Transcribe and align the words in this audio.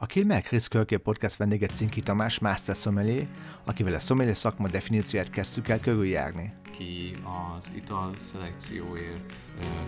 A 0.00 0.06
Kilmer 0.06 0.42
Chris 0.42 0.68
Kölké 0.68 0.96
podcast 0.96 1.36
vendége 1.36 1.66
Cinki 1.66 2.00
Tamás, 2.00 2.38
Master 2.38 2.74
Sommelier, 2.74 3.26
akivel 3.64 3.94
a 3.94 3.98
sommelier 3.98 4.36
szakma 4.36 4.68
definícióját 4.68 5.30
kezdtük 5.30 5.68
el 5.68 5.80
körüljárni. 5.80 6.52
Ki 6.70 7.14
az 7.56 7.72
ital 7.76 8.14
szelekcióért 8.16 9.32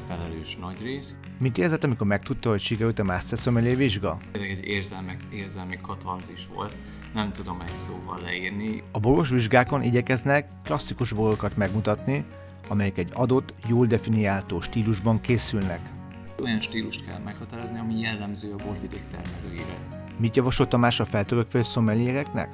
felelős 0.07 0.57
nagy 0.57 0.81
részt. 0.81 1.19
Mit 1.39 1.59
érzett, 1.59 1.85
amikor 1.85 2.07
megtudta, 2.07 2.51
hogy 2.51 2.61
sikerült 2.61 2.99
a 2.99 3.05
Master 3.05 3.39
Sommelier 3.39 3.77
vizsga? 3.77 4.19
Tényleg 4.33 4.51
egy 4.51 4.65
érzelmi, 4.65 5.17
érzelmi 5.33 5.79
katarzis 5.83 6.47
volt, 6.55 6.77
nem 7.15 7.33
tudom 7.33 7.61
egy 7.61 7.79
szóval 7.79 8.21
leírni. 8.21 8.83
A 8.93 9.01
boros 9.01 9.29
vizsgákon 9.29 9.83
igyekeznek 9.83 10.49
klasszikus 10.65 11.13
borokat 11.13 11.57
megmutatni, 11.57 12.25
amelyek 12.69 12.99
egy 12.99 13.11
adott, 13.13 13.55
jól 13.69 13.87
definiáltó 13.87 14.61
stílusban 14.61 15.21
készülnek. 15.21 15.81
Olyan 16.43 16.61
stílust 16.61 17.07
kell 17.07 17.19
meghatározni, 17.19 17.79
ami 17.79 18.01
jellemző 18.01 18.53
a 18.53 18.65
borvidék 18.65 19.03
termelőire. 19.11 19.99
Mit 20.21 20.37
javasol 20.37 20.69
Tamás 20.69 21.01
a 21.01 21.05
feltörekvő 21.05 21.63
szommeliereknek? 21.63 22.49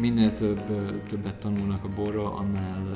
Minél 0.00 0.32
több, 0.32 0.60
többet 1.06 1.36
tanulnak 1.36 1.84
a 1.84 1.88
borra, 1.88 2.34
annál 2.34 2.86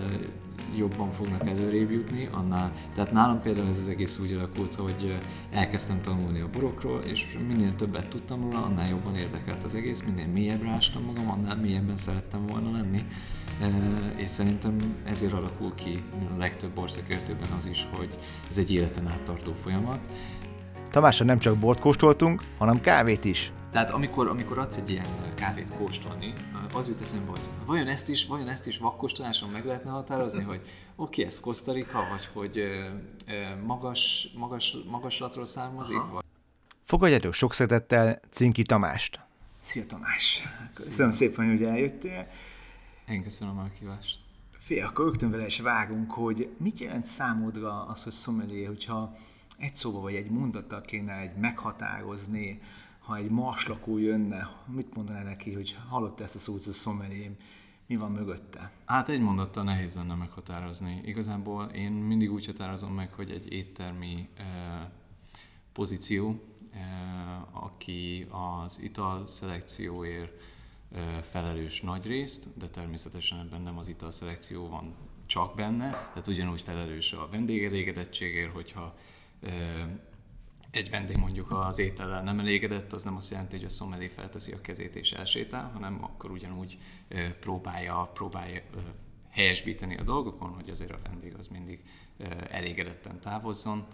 jobban 0.76 1.10
fognak 1.10 1.48
előrébb 1.48 1.90
jutni, 1.90 2.28
annál, 2.32 2.72
tehát 2.94 3.12
nálam 3.12 3.40
például 3.40 3.68
ez 3.68 3.78
az 3.78 3.88
egész 3.88 4.18
úgy 4.18 4.32
alakult, 4.32 4.74
hogy 4.74 5.18
elkezdtem 5.50 6.00
tanulni 6.00 6.40
a 6.40 6.48
borokról, 6.52 7.00
és 7.00 7.38
minél 7.48 7.74
többet 7.74 8.08
tudtam 8.08 8.40
róla, 8.40 8.64
annál 8.64 8.88
jobban 8.88 9.16
érdekelt 9.16 9.62
az 9.62 9.74
egész, 9.74 10.02
minél 10.02 10.26
mélyebbre 10.26 10.70
ástam 10.70 11.02
magam, 11.02 11.30
annál 11.30 11.56
mélyebben 11.56 11.96
szerettem 11.96 12.46
volna 12.46 12.70
lenni, 12.70 13.04
és 14.16 14.30
szerintem 14.30 14.76
ezért 15.04 15.32
alakul 15.32 15.74
ki 15.74 16.02
a 16.34 16.38
legtöbb 16.38 16.70
borszakértőben 16.70 17.50
az 17.56 17.66
is, 17.66 17.86
hogy 17.90 18.16
ez 18.48 18.58
egy 18.58 18.72
életen 18.72 19.08
át 19.08 19.22
tartó 19.22 19.52
folyamat. 19.62 19.98
Tamásra 20.96 21.24
nem 21.24 21.38
csak 21.38 21.59
bort 21.59 21.80
kóstoltunk, 21.80 22.42
hanem 22.59 22.80
kávét 22.80 23.24
is. 23.24 23.52
Tehát 23.73 23.91
amikor, 23.91 24.28
amikor 24.28 24.59
adsz 24.59 24.77
egy 24.77 24.91
ilyen 24.91 25.06
kávét 25.34 25.70
kóstolni, 25.78 26.32
az 26.73 26.88
jut 26.88 27.00
eszembe, 27.00 27.30
hogy 27.30 27.48
vajon 27.66 27.87
ezt 27.87 28.09
is, 28.09 28.26
vajon 28.26 28.48
ezt 28.48 28.66
is 28.66 28.79
vakkóstoláson 28.79 29.51
meg 29.51 29.65
lehetne 29.65 29.90
határozni, 29.90 30.43
hogy 30.43 30.57
oké, 30.57 30.70
okay, 30.96 31.24
ez 31.24 31.40
Kosztarika, 31.40 31.98
vagy 32.10 32.29
hogy 32.32 32.62
magas, 33.66 34.29
magas, 34.37 34.76
magaslatról 34.90 35.45
származik? 35.45 36.02
Vagy... 36.12 36.24
Fogadjátok 36.85 37.32
sok 37.32 37.52
szeretettel 37.52 38.20
Cinki 38.30 38.63
Tamást. 38.63 39.20
Szia 39.60 39.87
Tamás! 39.87 40.42
Köszönöm 40.74 41.10
Szia. 41.10 41.29
szépen, 41.29 41.48
hogy 41.48 41.63
eljöttél. 41.63 42.29
Én 43.09 43.23
köszönöm 43.23 43.59
a 43.59 43.68
kívást. 43.79 44.18
Fél, 44.59 44.85
akkor 44.85 45.04
rögtön 45.04 45.30
vele 45.30 45.46
is 45.46 45.60
vágunk, 45.60 46.10
hogy 46.10 46.48
mit 46.59 46.80
jelent 46.80 47.04
számodra 47.04 47.87
az, 47.87 48.02
hogy 48.02 48.13
sommelier, 48.13 48.66
hogyha 48.66 49.16
egy 49.59 49.74
szóba 49.74 50.01
vagy 50.01 50.15
egy 50.15 50.30
mondattal 50.30 50.80
kéne 50.80 51.18
egy 51.18 51.37
meghatározni, 51.37 52.60
ha 52.99 53.16
egy 53.16 53.30
lakó 53.66 53.98
jönne, 53.98 54.65
mit 54.66 54.95
mondaná 54.95 55.23
neki, 55.23 55.52
hogy 55.52 55.79
hallotta 55.88 56.23
ezt 56.23 56.35
a 56.35 56.38
szót, 56.38 56.65
hogy 56.65 56.73
sommelier, 56.73 57.30
mi 57.87 57.96
van 57.96 58.10
mögötte? 58.13 58.71
Hát 58.85 59.09
egy 59.09 59.21
mondattal 59.21 59.65
nehéz 59.65 59.95
lenne 59.95 60.15
meghatározni. 60.15 61.01
Igazából 61.04 61.65
én 61.65 61.93
mindig 61.93 62.32
úgy 62.32 62.46
határozom 62.46 62.95
meg, 62.95 63.13
hogy 63.13 63.30
egy 63.30 63.52
éttermi 63.52 64.28
eh, 64.37 64.44
pozíció, 65.72 66.43
eh, 66.72 67.65
aki 67.65 68.26
az 68.31 68.82
ital 68.82 69.26
szelekcióért 69.26 70.32
eh, 70.93 71.03
felelős 71.22 71.82
nagy 71.82 72.06
részt, 72.06 72.59
de 72.59 72.69
természetesen 72.69 73.38
ebben 73.38 73.60
nem 73.60 73.78
az 73.78 73.88
ital 73.88 74.10
szelekció 74.10 74.69
van 74.69 74.94
csak 75.26 75.54
benne, 75.54 75.91
tehát 75.91 76.26
ugyanúgy 76.26 76.60
felelős 76.60 77.12
a 77.12 77.28
vendégelégedettségért, 77.31 78.53
hogyha 78.53 78.94
egy 80.70 80.91
vendég 80.91 81.16
mondjuk 81.16 81.50
az 81.50 81.78
étellel 81.78 82.22
nem 82.22 82.41
elégedett, 82.41 82.92
az 82.92 83.04
nem 83.04 83.16
azt 83.16 83.30
jelenti, 83.30 83.56
hogy 83.56 83.64
a 83.64 83.69
szommelé 83.69 84.08
felteszi 84.08 84.52
a 84.52 84.60
kezét 84.60 84.97
és 84.97 85.12
elsétál, 85.12 85.70
hanem 85.72 86.04
akkor 86.04 86.30
ugyanúgy 86.30 86.78
próbálja, 87.41 88.10
próbálja 88.14 88.60
helyesbíteni 89.30 89.97
a 89.97 90.02
dolgokon, 90.02 90.50
hogy 90.50 90.70
azért 90.70 90.91
a 90.91 90.98
vendég 91.02 91.34
az 91.34 91.48
mindig 91.48 91.84
elégedetten 92.50 93.20
távozzon. 93.20 93.84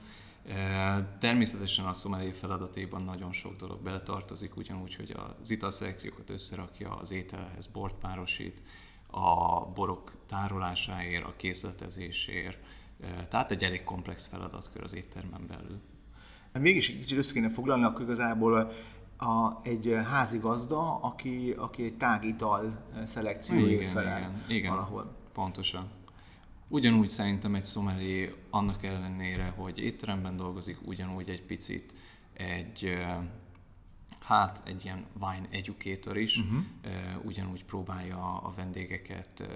Természetesen 1.18 1.84
a 1.86 1.92
szomelé 1.92 2.30
feladatében 2.30 3.02
nagyon 3.02 3.32
sok 3.32 3.56
dolog 3.56 3.82
beletartozik, 3.82 4.56
ugyanúgy, 4.56 4.94
hogy 4.94 5.16
az 5.41 5.50
italszelekciókat 5.50 6.30
összerakja, 6.30 6.96
az 6.96 7.12
ételhez 7.12 7.66
bort 7.66 7.94
párosít, 7.94 8.62
a 9.10 9.60
borok 9.66 10.12
tárolásáért, 10.26 11.24
a 11.24 11.34
készletezésért, 11.36 12.58
tehát 13.28 13.50
egy 13.50 13.64
elég 13.64 13.84
komplex 13.84 14.26
feladatkör 14.26 14.82
az 14.82 14.96
éttermen 14.96 15.46
belül. 15.48 15.80
Hát 16.52 16.62
mégis 16.62 16.88
egy 16.88 16.98
kicsit 16.98 17.18
össze 17.18 17.32
kéne 17.32 17.48
foglalni, 17.48 17.84
akkor 17.84 18.02
igazából 18.02 18.72
a, 19.16 19.60
egy 19.62 19.96
házigazda, 20.04 21.00
aki, 21.00 21.54
aki 21.56 21.84
egy 21.84 21.96
tágital 21.96 22.84
szelekcióért 23.04 23.91
felel 23.91 24.18
igen, 24.18 24.42
igen, 24.48 24.70
valahol. 24.70 25.16
Pontosan. 25.32 25.88
Ugyanúgy 26.68 27.08
szerintem 27.08 27.54
egy 27.54 27.64
szomeli 27.64 28.34
annak 28.50 28.84
ellenére, 28.84 29.52
hogy 29.56 29.78
étteremben 29.78 30.36
dolgozik, 30.36 30.78
ugyanúgy 30.84 31.28
egy 31.28 31.42
picit 31.42 31.94
egy 32.32 32.96
hát 34.20 34.62
egy 34.64 34.84
ilyen 34.84 35.04
wine 35.20 35.48
educator 35.50 36.16
is, 36.16 36.38
uh-huh. 36.38 36.62
ugyanúgy 37.24 37.64
próbálja 37.64 38.41
a 38.42 38.52
vendégeket 38.56 39.48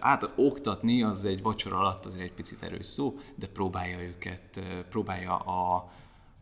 át 0.00 0.30
oktatni, 0.36 1.02
az 1.02 1.24
egy 1.24 1.42
vacsora 1.42 1.78
alatt 1.78 2.04
azért 2.04 2.24
egy 2.24 2.32
picit 2.32 2.62
erős 2.62 2.86
szó, 2.86 3.18
de 3.34 3.48
próbálja 3.48 4.00
őket, 4.00 4.60
próbálja 4.88 5.36
a, 5.36 5.92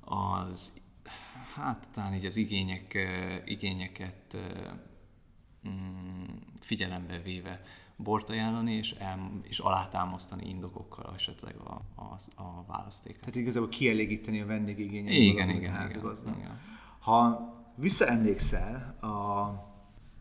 az, 0.00 0.80
hát 1.54 1.88
talán 1.92 2.14
így 2.14 2.24
az 2.24 2.36
igények, 2.36 2.98
igényeket 3.44 4.36
mm, 5.68 6.24
figyelembe 6.60 7.20
véve 7.22 7.62
bort 7.96 8.30
ajánlani, 8.30 8.72
és, 8.72 8.92
el, 8.92 9.30
és 9.42 9.58
alátámasztani 9.58 10.48
indokokkal 10.48 11.12
esetleg 11.14 11.56
a, 11.56 11.82
a, 11.94 12.42
a 12.42 12.64
választékot. 12.66 13.20
Tehát 13.20 13.36
igazából 13.36 13.68
kielégíteni 13.68 14.40
a 14.40 14.46
vendégigényeket. 14.46 15.18
Igen, 15.18 15.48
igen, 15.48 15.62
igen, 15.62 16.38
igen. 16.38 16.60
Ha 16.98 17.48
visszaemlékszel 17.74 18.96
a 19.00 19.50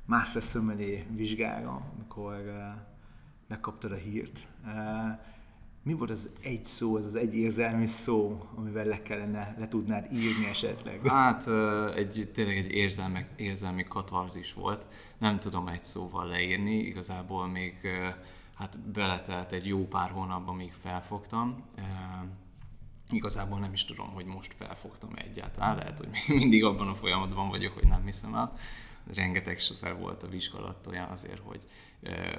Master 0.05 0.41
Sommelier 0.41 1.05
vizsgára, 1.15 1.91
amikor 1.95 2.35
megkaptad 3.49 3.91
a 3.91 3.95
hírt. 3.95 4.47
Mi 5.83 5.93
volt 5.93 6.09
az 6.09 6.29
egy 6.41 6.65
szó, 6.65 6.95
az 6.95 7.05
az 7.05 7.15
egy 7.15 7.35
érzelmi 7.35 7.85
szó, 7.85 8.47
amivel 8.55 8.85
le 8.85 9.01
kellene, 9.01 9.55
le 9.57 9.67
tudnád 9.67 10.11
írni 10.13 10.45
esetleg? 10.49 11.07
Hát 11.07 11.47
egy, 11.95 12.29
tényleg 12.33 12.57
egy 12.57 12.71
érzelmi, 12.71 13.25
érzelmi 13.35 13.83
katarzis 13.83 14.53
volt. 14.53 14.85
Nem 15.17 15.39
tudom 15.39 15.67
egy 15.67 15.83
szóval 15.83 16.27
leírni, 16.27 16.77
igazából 16.77 17.47
még 17.47 17.75
hát 18.55 18.79
beletelt 18.79 19.51
egy 19.51 19.67
jó 19.67 19.87
pár 19.87 20.09
hónapban, 20.09 20.55
még 20.55 20.73
felfogtam. 20.81 21.63
Igazából 23.11 23.59
nem 23.59 23.73
is 23.73 23.85
tudom, 23.85 24.07
hogy 24.07 24.25
most 24.25 24.53
felfogtam 24.53 25.09
egyáltalán. 25.15 25.75
Lehet, 25.75 25.97
hogy 25.97 26.09
még 26.09 26.37
mindig 26.37 26.63
abban 26.63 26.87
a 26.87 26.95
folyamatban 26.95 27.49
vagyok, 27.49 27.73
hogy 27.73 27.87
nem 27.87 28.05
hiszem 28.05 28.35
el 28.35 28.53
rengeteg 29.13 29.59
szer 29.59 29.97
volt 29.97 30.23
a 30.23 30.27
vizsgálat 30.27 30.87
olyan 30.87 31.09
azért, 31.09 31.41
hogy 31.43 31.61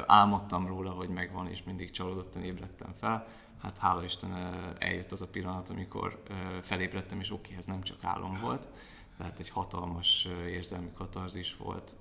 álmodtam 0.06 0.66
róla, 0.66 0.90
hogy 0.90 1.08
megvan, 1.08 1.48
és 1.48 1.62
mindig 1.62 1.90
csalódottan 1.90 2.42
ébredtem 2.42 2.94
fel. 2.98 3.26
Hát 3.62 3.78
hála 3.78 4.04
Isten 4.04 4.32
eljött 4.78 5.12
az 5.12 5.22
a 5.22 5.28
pillanat, 5.28 5.68
amikor 5.68 6.22
felébredtem, 6.60 7.20
és 7.20 7.32
oké, 7.32 7.54
ez 7.56 7.66
nem 7.66 7.82
csak 7.82 8.04
álom 8.04 8.38
volt, 8.40 8.68
tehát 9.16 9.38
egy 9.38 9.48
hatalmas 9.48 10.28
érzelmi 10.48 10.90
katarzis 10.94 11.56
volt, 11.56 11.96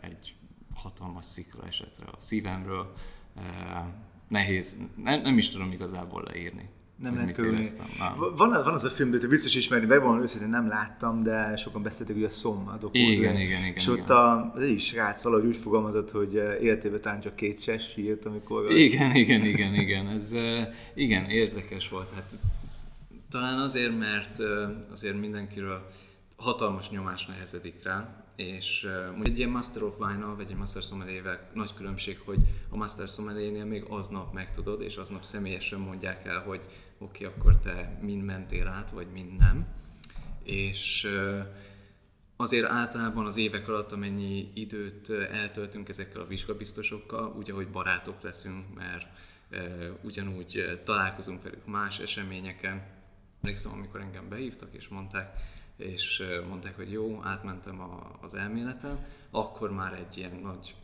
egy 0.00 0.34
hatalmas 0.74 1.24
szikla 1.24 1.66
esetre 1.66 2.06
a 2.06 2.20
szívemről. 2.20 2.92
Nehéz, 4.28 4.82
nem, 4.96 5.20
nem 5.20 5.38
is 5.38 5.48
tudom 5.48 5.72
igazából 5.72 6.22
leírni 6.22 6.68
nem 7.02 7.14
lehet 7.14 7.34
körülni. 7.34 7.66
Van, 8.36 8.50
van 8.50 8.52
az 8.52 8.84
a 8.84 8.90
film, 8.90 9.10
hogy 9.10 9.28
biztos 9.28 9.54
ismerni, 9.54 9.86
megvan 9.86 10.20
őszintén 10.20 10.48
nem 10.48 10.68
láttam, 10.68 11.22
de 11.22 11.56
sokan 11.56 11.82
beszéltek, 11.82 12.16
hogy 12.16 12.24
a 12.24 12.30
Szom 12.30 12.68
a 12.68 12.88
Igen, 12.92 13.10
igen, 13.12 13.36
igen, 13.36 13.62
igen. 13.62 13.74
És 13.74 13.86
ott 13.86 14.10
a, 14.10 14.52
az 14.54 14.62
is 14.62 14.86
srác 14.86 15.22
valahogy 15.22 15.46
úgy 15.46 15.56
fogalmazott, 15.56 16.10
hogy 16.10 16.36
eh, 16.36 16.62
életében 16.62 17.00
talán 17.00 17.20
csak 17.20 17.36
két 17.36 17.62
ses 17.62 17.88
sírt, 17.88 18.24
amikor... 18.24 18.66
Az... 18.66 18.76
Igen, 18.76 19.14
igen, 19.14 19.44
igen, 19.44 19.74
igen. 19.74 20.06
Ez 20.08 20.32
eh, 20.32 20.68
igen, 20.94 21.24
érdekes 21.24 21.88
volt. 21.88 22.10
Hát 22.14 22.32
talán 23.30 23.58
azért, 23.58 23.98
mert 23.98 24.40
eh, 24.40 24.68
azért 24.90 25.20
mindenkiről 25.20 25.90
hatalmas 26.36 26.90
nyomás 26.90 27.26
nehezedik 27.26 27.82
rá, 27.82 28.24
és 28.36 28.86
uh, 29.16 29.24
egy 29.26 29.38
ilyen 29.38 29.50
Master 29.50 29.82
of 29.82 29.94
Wine-nal, 29.98 30.36
vagy 30.36 30.50
egy 30.50 30.56
Master 30.56 30.82
sommelier 30.82 31.50
nagy 31.54 31.74
különbség, 31.74 32.20
hogy 32.24 32.38
a 32.68 32.76
Master 32.76 33.08
sommelier 33.08 33.64
még 33.64 33.84
aznap 33.88 34.32
megtudod, 34.32 34.82
és 34.82 34.96
aznap 34.96 35.22
személyesen 35.22 35.78
mondják 35.78 36.26
el, 36.26 36.38
hogy 36.40 36.60
oké, 37.00 37.24
okay, 37.24 37.38
akkor 37.38 37.58
te 37.58 37.98
mind 38.00 38.24
mentél 38.24 38.66
át, 38.66 38.90
vagy 38.90 39.06
mind 39.12 39.38
nem. 39.38 39.66
És 40.42 41.08
azért 42.36 42.70
általában 42.70 43.26
az 43.26 43.36
évek 43.36 43.68
alatt, 43.68 43.92
amennyi 43.92 44.50
időt 44.54 45.10
eltöltünk 45.10 45.88
ezekkel 45.88 46.20
a 46.20 46.26
vizsgabiztosokkal, 46.26 47.34
úgy, 47.38 47.50
ahogy 47.50 47.68
barátok 47.68 48.22
leszünk, 48.22 48.74
mert 48.74 49.06
ugyanúgy 50.02 50.80
találkozunk 50.84 51.42
velük 51.42 51.66
más 51.66 51.98
eseményeken. 51.98 52.82
Emlékszem, 53.42 53.72
amikor 53.72 54.00
engem 54.00 54.28
behívtak, 54.28 54.68
és 54.72 54.88
mondták, 54.88 55.40
és 55.80 56.22
mondták, 56.48 56.76
hogy 56.76 56.92
jó, 56.92 57.20
átmentem 57.22 57.80
a, 57.80 58.18
az 58.20 58.34
elméleten, 58.34 59.06
akkor 59.30 59.72
már 59.72 59.92
egy 59.92 60.16
ilyen 60.16 60.40
nagy 60.42 60.74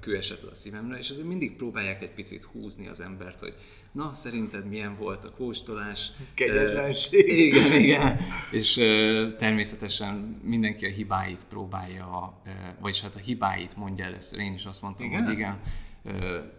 kő 0.00 0.16
esett 0.16 0.42
a 0.42 0.54
szívemre, 0.54 0.98
és 0.98 1.10
azért 1.10 1.26
mindig 1.26 1.56
próbálják 1.56 2.02
egy 2.02 2.14
picit 2.14 2.44
húzni 2.44 2.88
az 2.88 3.00
embert, 3.00 3.40
hogy 3.40 3.54
na, 3.92 4.14
szerinted 4.14 4.68
milyen 4.68 4.96
volt 4.96 5.24
a 5.24 5.30
kóstolás? 5.30 6.12
Kegyetlenség. 6.34 7.22
Uh, 7.22 7.38
igen, 7.38 7.80
igen. 7.80 8.18
És 8.50 8.76
uh, 8.76 9.36
természetesen 9.36 10.40
mindenki 10.42 10.86
a 10.86 10.90
hibáit 10.90 11.46
próbálja, 11.48 12.40
uh, 12.44 12.52
vagyis 12.80 13.00
hát 13.00 13.14
a 13.14 13.18
hibáit 13.18 13.76
mondja 13.76 14.04
először. 14.04 14.38
Én 14.38 14.54
is 14.54 14.64
azt 14.64 14.82
mondtam, 14.82 15.06
igen? 15.06 15.24
hogy 15.24 15.32
igen, 15.32 15.60
uh, 16.04 16.12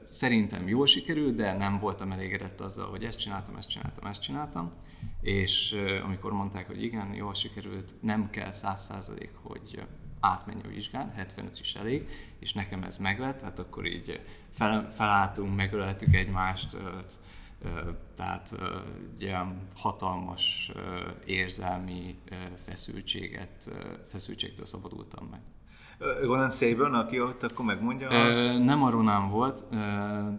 szerintem 0.08 0.68
jól 0.68 0.88
sikerült, 0.88 1.36
de 1.36 1.58
nem 1.58 1.80
voltam 1.80 2.12
elégedett 2.12 2.62
azzal, 2.62 2.90
hogy 2.90 3.04
ezt 3.04 3.20
csináltam, 3.20 3.56
ezt 3.56 3.70
csináltam, 3.70 4.06
ezt 4.06 4.22
csináltam. 4.22 4.72
És 5.22 5.78
amikor 6.04 6.32
mondták, 6.32 6.68
hogy 6.68 6.84
igen, 6.84 7.14
jól 7.14 7.34
sikerült, 7.34 7.96
nem 8.02 8.30
kell 8.30 8.52
száz 8.52 8.82
százalék, 8.82 9.32
hogy 9.42 9.84
átmenj 10.20 10.62
a 10.64 10.68
vizsgán, 10.68 11.12
75 11.12 11.60
is 11.60 11.76
elég, 11.76 12.10
és 12.40 12.54
nekem 12.54 12.84
ez 12.84 12.98
meglett, 12.98 13.42
hát 13.42 13.60
akkor 13.60 13.86
így 13.86 14.22
fel, 14.50 14.92
felálltunk, 14.92 15.56
megöleltük 15.56 16.16
egymást, 16.16 16.78
tehát 18.16 18.56
egy 19.14 19.22
ilyen 19.22 19.68
hatalmas 19.76 20.72
érzelmi 21.26 22.20
feszültséget, 22.58 23.72
feszültségtől 24.04 24.66
szabadultam 24.66 25.26
meg. 25.26 25.42
Ronan 26.22 26.50
Saban, 26.50 26.94
aki 26.94 27.22
ott 27.22 27.44
akkor 27.44 27.66
megmondja? 27.66 28.12
Ö, 28.12 28.58
nem 28.58 28.84
a 28.84 28.90
Ronan 28.90 29.30
volt, 29.30 29.66
ö, 29.72 29.76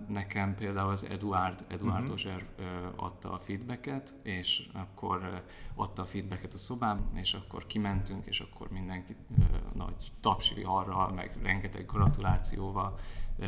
nekem 0.08 0.54
például 0.54 0.90
az 0.90 1.06
Eduard, 1.10 1.64
Eduard 1.68 2.00
uh-huh. 2.00 2.12
Ozser 2.12 2.44
ö, 2.58 2.62
adta 2.96 3.32
a 3.32 3.38
feedbacket, 3.38 4.12
és 4.22 4.68
akkor 4.72 5.42
adta 5.74 6.02
a 6.02 6.04
feedbacket 6.04 6.52
a 6.52 6.58
szobában, 6.58 7.10
és 7.14 7.34
akkor 7.34 7.66
kimentünk, 7.66 8.26
és 8.26 8.40
akkor 8.40 8.70
mindenki 8.70 9.16
ö, 9.38 9.42
nagy 9.74 10.12
tapsi 10.20 10.62
arra, 10.64 11.12
meg 11.14 11.36
rengeteg 11.42 11.86
gratulációval 11.86 12.98
ö, 13.38 13.44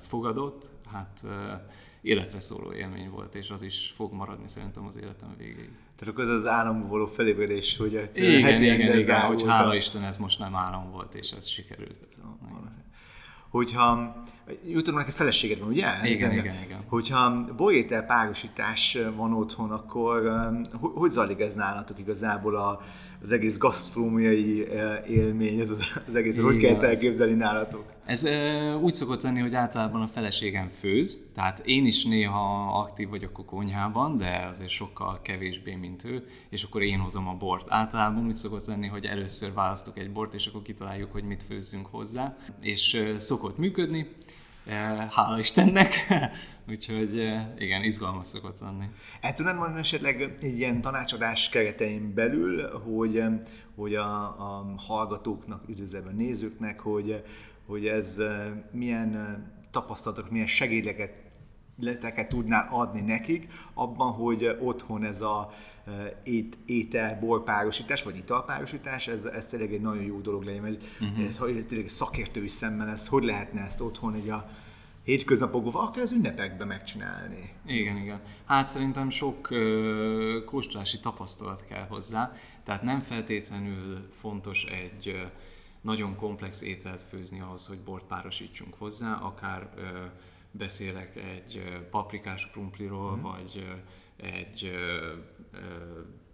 fogadott. 0.00 0.70
Hát 0.92 1.20
ö, 1.24 1.52
életre 2.00 2.40
szóló 2.40 2.72
élmény 2.72 3.10
volt, 3.10 3.34
és 3.34 3.50
az 3.50 3.62
is 3.62 3.92
fog 3.96 4.12
maradni 4.12 4.48
szerintem 4.48 4.86
az 4.86 4.96
életem 4.96 5.34
végéig. 5.36 5.78
Tehát 5.96 6.14
akkor 6.14 6.24
az 6.24 6.30
az 6.30 6.46
álomból 6.46 6.88
való 6.88 7.06
felébredés, 7.06 7.76
hogy 7.76 7.92
igen, 7.92 8.62
igen, 8.62 8.62
igen, 8.62 8.98
igen, 8.98 9.20
hogy 9.20 9.42
hála 9.46 9.74
Isten 9.74 10.04
ez 10.04 10.16
most 10.16 10.38
nem 10.38 10.54
álom 10.54 10.90
volt, 10.90 11.14
és 11.14 11.30
ez 11.30 11.46
sikerült. 11.46 11.98
Hogyha, 13.48 14.16
jutott 14.66 14.94
neki 14.94 15.10
feleséged 15.10 15.58
van, 15.58 15.68
ugye? 15.68 15.86
Igen, 16.02 16.12
igen, 16.12 16.32
igen, 16.32 16.62
igen. 16.64 16.78
Hogyha 16.86 17.54
bolyétel 17.56 18.02
párosítás 18.02 18.98
van 19.16 19.32
otthon, 19.32 19.70
akkor 19.70 20.40
hogy 20.80 21.10
zajlik 21.10 21.40
ez 21.40 21.54
nálatok 21.54 21.98
igazából 21.98 22.56
a, 22.56 22.80
az 23.22 23.32
egész 23.32 23.58
gasztrómiai 23.58 24.66
élmény, 25.08 25.60
ez 25.60 25.70
az, 25.70 25.78
az 26.08 26.14
egész, 26.14 26.34
Igen, 26.34 26.44
hogy 26.44 26.56
kell 26.56 26.70
ezt 26.70 26.82
elképzelni 26.82 27.34
nálatok? 27.34 27.92
Ez 28.06 28.24
e, 28.24 28.76
úgy 28.76 28.94
szokott 28.94 29.22
lenni, 29.22 29.40
hogy 29.40 29.54
általában 29.54 30.02
a 30.02 30.06
feleségem 30.06 30.68
főz, 30.68 31.26
tehát 31.34 31.62
én 31.64 31.86
is 31.86 32.04
néha 32.04 32.78
aktív 32.80 33.08
vagyok 33.08 33.38
a 33.38 33.44
konyhában, 33.44 34.16
de 34.16 34.46
azért 34.50 34.68
sokkal 34.68 35.20
kevésbé, 35.22 35.74
mint 35.74 36.04
ő, 36.04 36.26
és 36.50 36.62
akkor 36.62 36.82
én 36.82 36.98
hozom 36.98 37.28
a 37.28 37.34
bort. 37.34 37.66
Általában 37.70 38.26
úgy 38.26 38.32
szokott 38.32 38.66
lenni, 38.66 38.86
hogy 38.86 39.04
először 39.04 39.52
választok 39.54 39.98
egy 39.98 40.12
bort, 40.12 40.34
és 40.34 40.46
akkor 40.46 40.62
kitaláljuk, 40.62 41.12
hogy 41.12 41.24
mit 41.24 41.42
főzzünk 41.42 41.86
hozzá, 41.86 42.36
és 42.60 42.94
e, 42.94 43.18
szokott 43.18 43.58
működni, 43.58 44.08
hála 45.10 45.38
Istennek, 45.38 45.94
Úgyhogy 46.68 47.14
igen, 47.58 47.82
izgalmas 47.82 48.26
szokott 48.26 48.60
lenni. 48.60 48.84
El 49.20 49.32
tudnád 49.32 49.56
mondani 49.56 49.78
esetleg 49.78 50.34
egy 50.40 50.58
ilyen 50.58 50.80
tanácsadás 50.80 51.48
keretein 51.48 52.14
belül, 52.14 52.68
hogy, 52.78 53.22
hogy 53.76 53.94
a, 53.94 54.22
a 54.22 54.74
hallgatóknak, 54.76 55.68
üdvözlve 55.68 56.10
nézőknek, 56.10 56.80
hogy, 56.80 57.24
hogy 57.66 57.86
ez 57.86 58.22
milyen 58.70 59.42
tapasztalatok, 59.70 60.30
milyen 60.30 60.46
segédeket 60.46 61.23
leteket 61.80 62.28
tudnál 62.28 62.68
adni 62.70 63.00
nekik 63.00 63.52
abban, 63.74 64.12
hogy 64.12 64.56
otthon 64.60 65.04
ez 65.04 65.20
a 65.20 65.52
ét, 66.22 66.58
étel, 66.66 67.18
borpárosítás, 67.20 68.02
vagy 68.02 68.16
italpárosítás, 68.16 69.08
ez, 69.08 69.24
ez 69.24 69.46
tényleg 69.46 69.72
egy 69.72 69.80
nagyon 69.80 70.02
jó 70.02 70.20
dolog 70.20 70.42
legyen, 70.42 70.62
mert 70.62 70.82
uh-huh. 71.00 71.26
ez, 71.26 71.36
hogy 71.36 71.66
tényleg 71.66 71.88
szakértői 71.88 72.48
szemmel 72.48 72.88
ez, 72.88 73.08
hogy 73.08 73.24
lehetne 73.24 73.60
ezt 73.60 73.80
otthon 73.80 74.14
egy 74.14 74.28
a 74.28 74.50
hétköznapokban, 75.04 75.86
akár 75.86 76.02
az 76.02 76.12
ünnepekben 76.12 76.66
megcsinálni. 76.66 77.52
Igen, 77.66 77.96
igen. 77.96 78.20
Hát 78.44 78.68
szerintem 78.68 79.10
sok 79.10 79.50
ö, 79.50 80.38
kóstolási 80.46 81.00
tapasztalat 81.00 81.64
kell 81.64 81.86
hozzá, 81.86 82.32
tehát 82.64 82.82
nem 82.82 83.00
feltétlenül 83.00 84.08
fontos 84.12 84.64
egy 84.64 85.08
ö, 85.08 85.22
nagyon 85.80 86.16
komplex 86.16 86.62
ételt 86.62 87.00
főzni 87.00 87.40
ahhoz, 87.40 87.66
hogy 87.66 87.78
bort 87.84 88.04
párosítsunk 88.04 88.74
hozzá, 88.78 89.14
akár 89.14 89.68
ö, 89.76 89.82
beszélek 90.56 91.16
egy 91.16 91.62
paprikás 91.90 92.50
krumpliról, 92.50 93.16
mm. 93.16 93.20
vagy 93.20 93.66
egy 94.16 94.70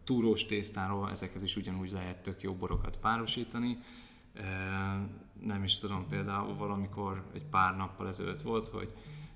túrós 0.05 0.47
tésztáról, 0.47 1.11
ezekhez 1.11 1.43
is 1.43 1.57
ugyanúgy 1.57 1.91
lehet 1.91 2.23
tök 2.23 2.43
jó 2.43 2.55
borokat 2.55 2.97
párosítani 2.97 3.79
nem 5.41 5.65
is 5.65 5.79
tudom, 5.79 6.09
például 6.09 6.57
valamikor 6.57 7.31
egy 7.35 7.45
pár 7.45 7.77
nappal 7.77 8.09
ezelőtt 8.09 8.43
volt, 8.43 8.69
hogy 8.69 8.93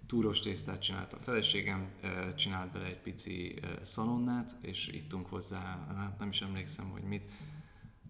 túros 0.07 0.41
tésztát 0.41 0.83
csinált 0.83 1.13
a 1.13 1.19
feleségem, 1.19 1.91
csinált 2.35 2.73
bele 2.73 2.85
egy 2.85 3.01
pici 3.01 3.61
szalonnát, 3.83 4.53
és 4.61 4.89
ittunk 4.89 5.27
hozzá, 5.27 5.87
hát 5.97 6.19
nem 6.19 6.29
is 6.29 6.43
emlékszem, 6.43 6.91
hogy 6.91 7.03
mit, 7.03 7.31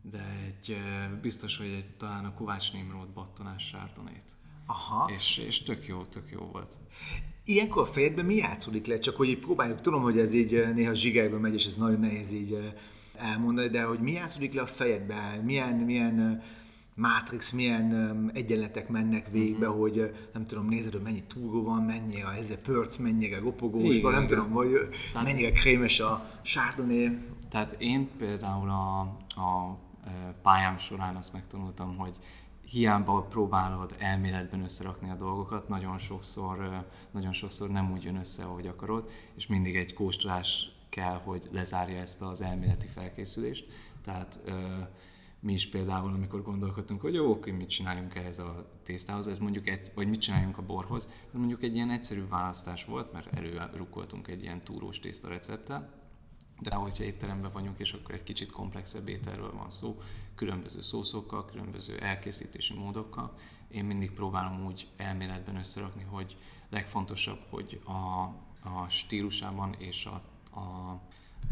de 0.02 0.24
egy, 0.46 0.76
biztos, 1.20 1.56
hogy 1.56 1.70
egy, 1.70 1.96
talán 1.96 2.24
a 2.24 2.34
Kovács 2.34 2.72
Nimród 2.72 3.08
battanás 3.08 3.66
sártonét. 3.66 4.36
Aha. 4.66 5.10
És, 5.16 5.38
és 5.46 5.62
tök 5.62 5.86
jó, 5.86 6.02
tök 6.02 6.30
jó 6.30 6.48
volt. 6.52 6.72
Ilyenkor 7.44 7.82
a 7.82 7.86
fejedben 7.86 8.24
mi 8.24 8.34
játszódik 8.34 8.86
le? 8.86 8.98
Csak 8.98 9.16
hogy 9.16 9.28
így 9.28 9.38
próbáljuk, 9.38 9.80
tudom, 9.80 10.02
hogy 10.02 10.18
ez 10.18 10.34
így 10.34 10.64
néha 10.74 10.94
zsigerbe 10.94 11.36
megy, 11.36 11.54
és 11.54 11.64
ez 11.64 11.76
nagyon 11.76 12.00
nehéz 12.00 12.32
így 12.32 12.72
elmondani, 13.16 13.68
de 13.68 13.82
hogy 13.82 13.98
mi 13.98 14.12
játszódik 14.12 14.52
le 14.52 14.62
a 14.62 14.66
fejedben? 14.66 15.40
Milyen, 15.40 15.74
milyen 15.74 16.42
Matrix 16.96 17.50
milyen 17.52 18.30
egyenletek 18.34 18.88
mennek 18.88 19.30
végbe, 19.30 19.68
uh-huh. 19.68 19.80
hogy 19.80 20.14
nem 20.32 20.46
tudom, 20.46 20.68
nézed, 20.68 20.92
hogy 20.92 21.02
mennyi 21.02 21.22
túró 21.22 21.62
van, 21.62 21.82
mennyi 21.82 22.22
a 22.22 22.34
ez 22.34 22.50
a 22.50 22.58
pörc, 22.62 22.96
mennyire 22.96 23.38
ropogós, 23.38 24.00
vagy 24.00 24.12
nem 24.12 24.26
tudom, 24.26 24.50
hogy 24.50 24.88
Tehát, 25.12 25.26
mennyire 25.26 25.52
krémes 25.52 26.00
a 26.00 26.30
chardonnay. 26.42 27.18
Tehát 27.48 27.76
én 27.78 28.08
például 28.18 28.70
a, 28.70 29.00
a 29.40 29.78
pályám 30.42 30.78
során 30.78 31.16
azt 31.16 31.32
megtanultam, 31.32 31.96
hogy 31.96 32.16
hiába 32.64 33.22
próbálod 33.22 33.94
elméletben 33.98 34.62
összerakni 34.62 35.10
a 35.10 35.16
dolgokat, 35.16 35.68
nagyon 35.68 35.98
sokszor, 35.98 36.86
nagyon 37.10 37.32
sokszor 37.32 37.70
nem 37.70 37.92
úgy 37.92 38.02
jön 38.02 38.16
össze, 38.16 38.44
ahogy 38.44 38.66
akarod, 38.66 39.10
és 39.34 39.46
mindig 39.46 39.76
egy 39.76 39.94
kóstolás 39.94 40.72
kell, 40.88 41.20
hogy 41.24 41.48
lezárja 41.52 42.00
ezt 42.00 42.22
az 42.22 42.42
elméleti 42.42 42.86
felkészülést. 42.86 43.66
Tehát 44.02 44.42
mi 45.40 45.52
is 45.52 45.68
például, 45.68 46.12
amikor 46.12 46.42
gondolkodtunk, 46.42 47.00
hogy 47.00 47.14
jó, 47.14 47.30
oké, 47.30 47.50
mit 47.50 47.68
csináljunk 47.68 48.14
ehhez 48.14 48.38
a 48.38 48.66
tésztához, 48.82 49.28
ez 49.28 49.38
mondjuk 49.38 49.68
egy, 49.68 49.88
vagy 49.94 50.08
mit 50.08 50.20
csináljunk 50.20 50.58
a 50.58 50.62
borhoz, 50.62 51.12
ez 51.32 51.38
mondjuk 51.38 51.62
egy 51.62 51.74
ilyen 51.74 51.90
egyszerű 51.90 52.28
választás 52.28 52.84
volt, 52.84 53.12
mert 53.12 53.34
előrukoltunk 53.34 54.28
egy 54.28 54.42
ilyen 54.42 54.60
túrós 54.60 55.00
tészta 55.00 55.28
recepttel, 55.28 55.92
de 56.60 56.74
hogyha 56.74 57.04
étteremben 57.04 57.52
vagyunk, 57.52 57.78
és 57.78 57.92
akkor 57.92 58.14
egy 58.14 58.22
kicsit 58.22 58.50
komplexebb 58.50 59.08
ételről 59.08 59.52
van 59.52 59.70
szó, 59.70 60.00
különböző 60.34 60.80
szószokkal, 60.80 61.44
különböző 61.44 61.98
elkészítési 61.98 62.74
módokkal, 62.74 63.34
én 63.68 63.84
mindig 63.84 64.10
próbálom 64.10 64.64
úgy 64.66 64.88
elméletben 64.96 65.56
összerakni, 65.56 66.02
hogy 66.02 66.36
legfontosabb, 66.70 67.40
hogy 67.50 67.80
a, 67.84 68.22
a 68.68 68.88
stílusában 68.88 69.74
és 69.78 70.06
a, 70.06 70.22
a 70.60 71.00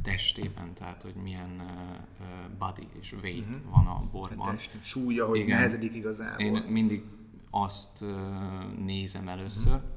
testében, 0.03 0.75
tehát 0.75 1.03
hogy 1.03 1.15
milyen 1.15 1.61
uh, 1.61 2.59
body 2.59 2.89
és 3.01 3.13
weight 3.13 3.57
uh-huh. 3.57 3.73
van 3.75 3.87
a 3.87 4.03
borban. 4.13 4.49
A 4.49 4.51
test 4.51 4.83
súlya, 4.83 5.27
hogy 5.27 5.39
Igen, 5.39 5.57
nehezedik 5.57 5.95
igazából. 5.95 6.45
Én 6.45 6.53
mindig 6.53 7.05
azt 7.51 8.03
uh, 8.03 8.09
nézem 8.85 9.29
először, 9.29 9.75
uh-huh. 9.75 9.91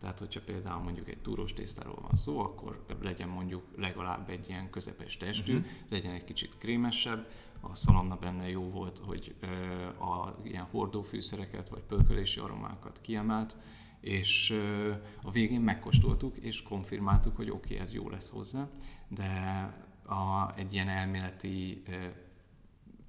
tehát 0.00 0.18
hogyha 0.18 0.40
például 0.40 0.82
mondjuk 0.82 1.08
egy 1.08 1.18
túrós 1.18 1.52
tésztáról 1.52 1.98
van 2.00 2.14
szó, 2.14 2.38
akkor 2.38 2.84
legyen 3.02 3.28
mondjuk 3.28 3.62
legalább 3.76 4.28
egy 4.28 4.48
ilyen 4.48 4.70
közepes 4.70 5.16
testű, 5.16 5.56
uh-huh. 5.56 5.70
legyen 5.88 6.12
egy 6.12 6.24
kicsit 6.24 6.58
krémesebb, 6.58 7.26
a 7.70 7.74
szalonna 7.74 8.16
benne 8.16 8.48
jó 8.48 8.70
volt, 8.70 8.98
hogy 8.98 9.34
a 10.00 10.34
ilyen 10.44 10.66
hordófűszereket 10.70 11.68
vagy 11.68 11.82
pörkölési 11.82 12.40
aromákat 12.40 13.00
kiemelt, 13.00 13.56
és 14.00 14.60
a 15.22 15.30
végén 15.30 15.60
megkóstoltuk 15.60 16.36
és 16.36 16.62
konfirmáltuk, 16.62 17.36
hogy 17.36 17.50
oké, 17.50 17.74
okay, 17.74 17.78
ez 17.86 17.92
jó 17.92 18.08
lesz 18.08 18.30
hozzá 18.30 18.68
de 19.08 19.32
a, 20.06 20.52
egy 20.56 20.72
ilyen 20.72 20.88
elméleti 20.88 21.82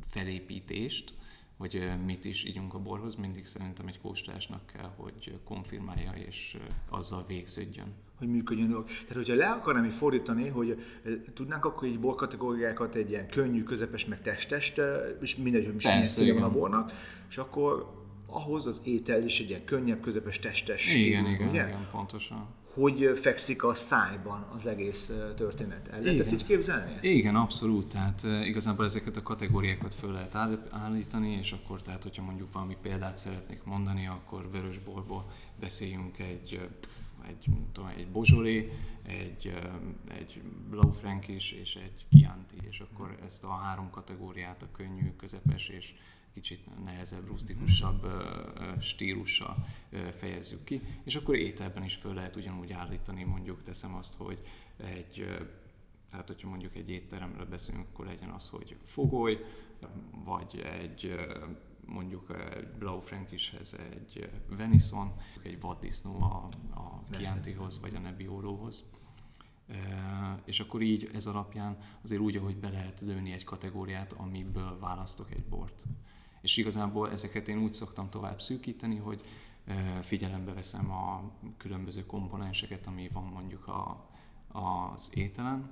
felépítést 0.06 1.14
hogy 1.58 1.92
mit 2.06 2.26
is 2.26 2.44
ígyunk 2.46 2.74
a 2.74 2.80
borhoz, 2.80 3.16
mindig 3.16 3.46
szerintem 3.46 3.88
egy 3.88 4.00
kóstolásnak 4.00 4.66
kell, 4.66 4.94
hogy 4.96 5.40
konfirmálja 5.44 6.12
és 6.12 6.58
azzal 6.90 7.26
végződjön 7.26 7.94
hogy 8.18 8.28
működjön 8.28 8.70
dolog. 8.70 8.86
Tehát, 8.86 9.16
hogyha 9.16 9.36
le 9.36 9.48
akarnám 9.48 9.86
így 9.86 9.94
fordítani, 9.94 10.48
hogy 10.48 10.84
tudnánk 11.34 11.66
akkor 11.66 11.88
így 11.88 12.00
borkategóriákat 12.00 12.96
egy 12.96 13.10
ilyen 13.10 13.28
könnyű, 13.28 13.64
közepes, 13.64 14.06
meg 14.06 14.22
testes, 14.22 14.74
és 15.22 15.36
mindegy, 15.36 15.66
hogy 15.66 15.76
milyen 16.18 16.40
van 16.40 16.50
a 16.50 16.52
bornak, 16.52 16.92
és 17.30 17.38
akkor 17.38 18.04
ahhoz 18.28 18.66
az 18.66 18.82
étel 18.84 19.24
is 19.24 19.40
egy 19.40 19.50
ilyen 19.50 19.66
könnyebb, 19.66 20.02
közepes, 20.02 20.40
testes 20.40 20.96
Igen, 20.96 21.26
igen, 21.26 21.50
ugye? 21.50 21.68
igen, 21.68 21.88
pontosan. 21.92 22.48
Hogy 22.74 23.12
fekszik 23.16 23.64
a 23.64 23.74
szájban 23.74 24.48
az 24.56 24.68
egész 24.68 25.12
történet. 25.36 25.88
El 25.88 26.02
lehet 26.02 26.20
ezt 26.20 26.34
így 26.34 26.46
képzelni? 26.46 26.98
Igen, 27.02 27.36
abszolút. 27.36 27.88
Tehát 27.88 28.24
igazából 28.44 28.86
ezeket 28.86 29.18
a 29.18 29.22
kategóriákat 29.24 29.94
föl 29.94 30.12
lehet 30.12 30.36
állítani, 30.72 31.38
és 31.42 31.52
akkor 31.52 31.82
tehát, 31.82 32.04
hogyha 32.04 32.24
mondjuk 32.24 32.54
valami 32.54 32.78
példát 32.82 33.18
szeretnék 33.18 33.64
mondani, 33.64 34.08
akkor 34.08 34.50
vörösborból 34.52 35.32
beszéljünk 35.60 36.20
egy 36.20 36.60
egy, 37.27 37.50
tudom, 37.72 37.89
egy 37.89 38.08
Bozsolé, 38.08 38.72
egy, 39.03 39.53
egy 40.08 40.41
Blaufrankis 40.70 41.51
és 41.51 41.75
egy 41.75 42.05
Chianti, 42.12 42.55
és 42.70 42.79
akkor 42.79 43.17
ezt 43.24 43.44
a 43.44 43.50
három 43.50 43.89
kategóriát, 43.89 44.62
a 44.62 44.72
könnyű, 44.72 45.15
közepes 45.15 45.70
és 45.70 45.96
kicsit 46.34 46.84
nehezebb, 46.84 47.27
rustikusabb 47.27 48.05
stílussal 48.79 49.55
fejezzük 50.17 50.63
ki, 50.63 50.82
és 51.03 51.15
akkor 51.15 51.36
ételben 51.36 51.84
is 51.84 51.96
föl 51.96 52.13
lehet 52.13 52.36
ugyanúgy 52.36 52.72
állítani, 52.72 53.24
mondjuk 53.24 53.63
teszem 53.63 53.96
azt, 53.96 54.15
hogy 54.15 54.39
egy, 54.77 55.25
tehát 56.10 56.27
hogyha 56.27 56.50
mondjuk 56.50 56.75
egy 56.75 56.89
étteremről 56.89 57.46
beszélünk, 57.46 57.86
akkor 57.94 58.05
legyen 58.05 58.29
az, 58.29 58.50
hogy 58.50 58.75
fogoly, 58.84 59.46
vagy 60.25 60.60
egy 60.79 61.15
mondjuk 61.86 62.36
egy 62.56 62.68
Blaufrankishez 62.68 63.74
egy 63.74 64.30
Venison, 64.50 65.13
egy 65.44 65.60
vaddisznó 65.60 66.22
a, 66.22 66.50
a 66.80 67.04
Chiantihoz 67.12 67.82
vagy 67.82 67.96
a 67.96 68.00
Nebbiolóhoz. 68.00 68.89
E, 69.68 70.42
és 70.46 70.60
akkor 70.60 70.82
így 70.82 71.10
ez 71.13 71.27
alapján 71.27 71.77
azért 72.04 72.22
úgy, 72.22 72.36
ahogy 72.36 72.56
be 72.56 72.70
lehet 72.70 73.01
lőni 73.01 73.32
egy 73.32 73.44
kategóriát, 73.44 74.13
amiből 74.13 74.80
választok 74.80 75.32
egy 75.32 75.44
bort. 75.44 75.84
És 76.42 76.58
igazából 76.58 77.12
ezeket 77.12 77.48
én 77.48 77.58
úgy 77.58 77.74
szoktam 77.74 78.10
tovább 78.10 78.42
szűkíteni, 78.42 78.98
hogy 78.98 79.22
figyelembe 80.01 80.54
veszem 80.54 80.92
a 80.92 81.32
különböző 81.58 82.06
komponenseket, 82.06 82.88
ami 82.88 83.10
van 83.13 83.24
mondjuk 83.24 83.68
a, 83.68 84.10
az 84.48 85.18
ételen, 85.18 85.72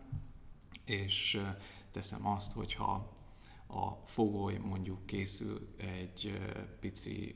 és 0.85 1.41
teszem 1.91 2.27
azt, 2.27 2.53
hogyha 2.53 3.12
a 3.73 4.03
fogoly 4.05 4.57
mondjuk 4.57 5.05
készül 5.05 5.73
egy 5.77 6.39
pici 6.79 7.33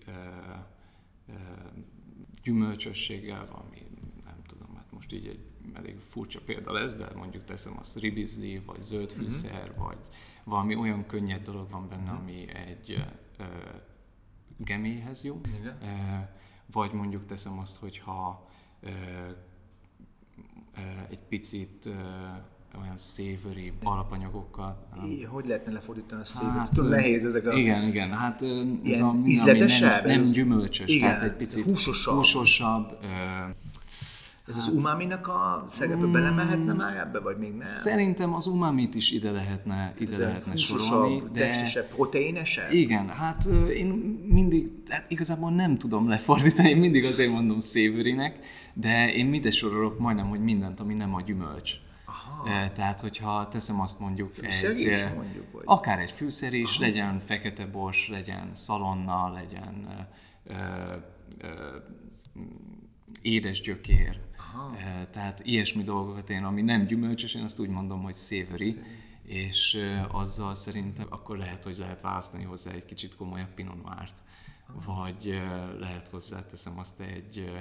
gyümölcsösséggel, 2.44 3.48
valami 3.52 3.88
nem 4.26 4.42
tudom, 4.48 4.76
hát 4.76 4.92
most 4.92 5.14
így 5.14 5.28
egy 5.28 5.46
elég 5.74 6.00
furcsa 6.00 6.40
példa 6.46 6.72
lesz, 6.72 6.96
de 6.96 7.10
mondjuk 7.16 7.44
teszem 7.44 7.78
azt 7.80 8.00
ribizli, 8.00 8.60
vagy 8.60 8.82
zöld 8.82 9.12
mhm. 9.12 9.22
fűszer, 9.22 9.70
mm-hmm. 9.70 9.84
vagy 9.84 9.98
valami 10.44 10.76
olyan 10.76 11.06
könnyed 11.06 11.44
dolog 11.44 11.70
van 11.70 11.90
benne, 11.90 12.12
mm-hmm. 12.12 12.22
ami 12.22 12.54
egy 12.54 13.06
uh, 13.40 13.46
geméhez 14.58 15.24
jó. 15.24 15.42
Igen. 15.60 16.30
Vagy 16.72 16.94
mondjuk 16.94 17.26
teszem 17.26 17.60
azt, 17.60 17.78
hogyha 17.78 18.50
uh, 18.84 18.92
egy 21.10 21.20
picit 21.20 21.90
olyan 22.82 22.98
savory 22.98 23.74
alapanyagokkal. 23.84 24.88
I, 25.06 25.24
hogy 25.24 25.46
lehetne 25.48 25.72
lefordítani 25.72 26.22
a 26.22 26.26
savory? 26.26 26.58
Hát, 26.58 26.74
Tudom, 26.74 26.90
nehéz 26.90 27.26
ezek 27.26 27.48
a... 27.48 27.54
Igen, 27.54 27.84
igen, 27.84 28.12
hát 28.12 28.42
ez 28.84 29.02
a 29.02 29.08
ami 29.08 29.36
nem, 29.80 30.06
nem 30.06 30.22
gyümölcsös, 30.22 30.90
igen, 30.96 31.10
tehát 31.10 31.24
egy 31.24 31.36
picit 31.36 31.64
húsosabb. 31.64 32.16
húsosabb 32.16 32.98
ez 34.48 34.56
hát, 34.56 34.68
az 34.68 34.74
umaminak 34.74 35.28
a 35.28 35.66
szerepe 35.70 36.06
mm, 36.06 36.12
belemehetne 36.12 36.74
már 36.74 36.98
ebbe, 36.98 37.20
vagy 37.20 37.38
még 37.38 37.50
nem? 37.50 37.62
Szerintem 37.62 38.34
az 38.34 38.48
umamit 38.48 38.96
is 38.96 39.12
ide 39.12 39.32
lehetne, 39.32 39.94
ide 40.00 40.12
ez 40.12 40.20
lehetne 40.20 40.56
sorolni. 40.56 41.24
De 41.34 41.40
testesebb, 41.40 41.88
proteinesebb? 41.88 42.72
Igen, 42.72 43.10
hát 43.10 43.46
én 43.76 43.88
mindig, 44.28 44.70
hát 44.88 45.12
igazából 45.12 45.52
nem 45.52 45.78
tudom 45.78 46.10
lefordítani, 46.10 46.70
én 46.70 46.78
mindig 46.78 47.06
azért 47.06 47.32
mondom 47.32 47.60
savory 47.60 48.34
de 48.74 49.14
én 49.14 49.26
mindig 49.26 49.52
sorolok 49.52 50.00
majdnem, 50.00 50.28
hogy 50.28 50.40
mindent, 50.40 50.80
ami 50.80 50.94
nem 50.94 51.16
a 51.16 51.22
gyümölcs. 51.22 51.74
Aha. 52.48 52.72
Tehát, 52.72 53.00
hogyha 53.00 53.48
teszem 53.48 53.82
azt 53.82 54.00
mondjuk 54.00 54.32
fűszer 54.32 54.72
egy, 54.72 54.80
is, 54.80 55.06
mondjuk, 55.16 55.52
vagy? 55.52 55.64
akár 55.66 56.00
egy 56.00 56.12
fűszer 56.12 56.54
is, 56.54 56.76
Aha. 56.76 56.86
legyen 56.86 57.20
fekete 57.20 57.66
bors, 57.66 58.10
legyen 58.10 58.50
szalonna, 58.54 59.30
legyen 59.30 59.88
ö, 60.44 60.54
ö, 61.38 61.78
édes 63.22 63.62
gyökér. 63.62 64.20
Aha. 64.38 64.76
Tehát 65.12 65.42
ilyesmi 65.44 65.84
dolgokat 65.84 66.30
én, 66.30 66.44
ami 66.44 66.62
nem 66.62 66.86
gyümölcsös, 66.86 67.34
én 67.34 67.44
azt 67.44 67.60
úgy 67.60 67.70
mondom, 67.70 68.04
hogy 68.04 68.16
savory, 68.16 68.78
és 69.24 69.78
azzal 70.12 70.54
szerintem 70.54 71.06
akkor 71.10 71.38
lehet, 71.38 71.64
hogy 71.64 71.78
lehet 71.78 72.02
választani 72.02 72.44
hozzá 72.44 72.72
egy 72.72 72.86
kicsit 72.86 73.16
komolyabb 73.16 73.54
Pinot 73.54 73.84
Noir-t, 73.84 74.24
vagy 74.86 75.42
lehet 75.80 76.08
hozzá, 76.08 76.46
teszem 76.46 76.80
azt 76.80 77.00
egy 77.00 77.52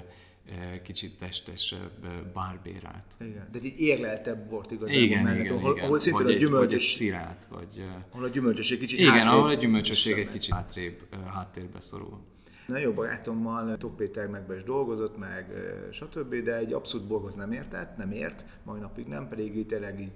kicsit 0.82 1.18
testesebb 1.18 2.06
bárbérát. 2.34 3.14
Igen, 3.20 3.48
de 3.52 3.58
egy 3.62 3.78
érleltebb 3.78 4.48
bort 4.48 4.70
igazából 4.70 5.02
igen, 5.02 5.22
mellett, 5.22 5.44
igen, 5.44 5.56
ahol, 5.56 5.72
igen. 5.72 5.84
ahol 5.84 5.98
szintén 5.98 6.24
vagy 6.24 6.34
a 6.34 6.38
gyümölcsös... 6.38 6.68
Vagy 6.68 6.74
egy 6.74 6.80
szirát, 6.80 7.48
vagy... 7.50 7.84
Ahol 8.10 8.24
a 8.24 8.28
gyümölcsösség 8.28 8.78
kicsit 8.78 8.98
Igen, 8.98 9.12
hátrébb, 9.12 9.32
ahol 9.32 9.48
a 9.48 9.54
gyümölcsösség 9.54 10.18
egy 10.18 10.30
kicsit 10.30 10.54
hátrébb, 10.54 11.02
háttérbe 11.26 11.80
szorul. 11.80 12.18
Nagyon 12.66 12.82
jó 12.82 12.92
barátommal 12.92 13.76
Tok 13.76 13.96
Péter 13.96 14.26
megbe 14.26 14.56
is 14.56 14.62
dolgozott, 14.62 15.18
meg 15.18 15.52
stb., 15.92 16.34
de 16.34 16.56
egy 16.56 16.72
abszolút 16.72 17.06
borhoz 17.06 17.34
nem 17.34 17.52
értett, 17.52 17.96
nem 17.96 18.10
ért, 18.10 18.44
mai 18.62 18.80
napig 18.80 19.06
nem, 19.06 19.28
pedig 19.28 19.56
így 19.56 19.66
tényleg 19.66 20.00
így 20.00 20.12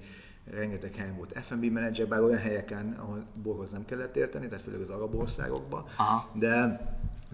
rengeteg 0.51 0.95
helyen 0.95 1.17
volt 1.17 1.39
F&B 1.41 1.65
menedzser, 1.65 2.09
bár 2.09 2.21
olyan 2.23 2.39
helyeken, 2.39 2.97
ahol 2.99 3.27
borhoz 3.43 3.71
nem 3.71 3.85
kellett 3.85 4.17
érteni, 4.17 4.49
tehát 4.49 4.65
főleg 4.65 4.81
az 4.81 4.91
arab 4.91 5.15
országokban, 5.15 5.85
de 6.33 6.81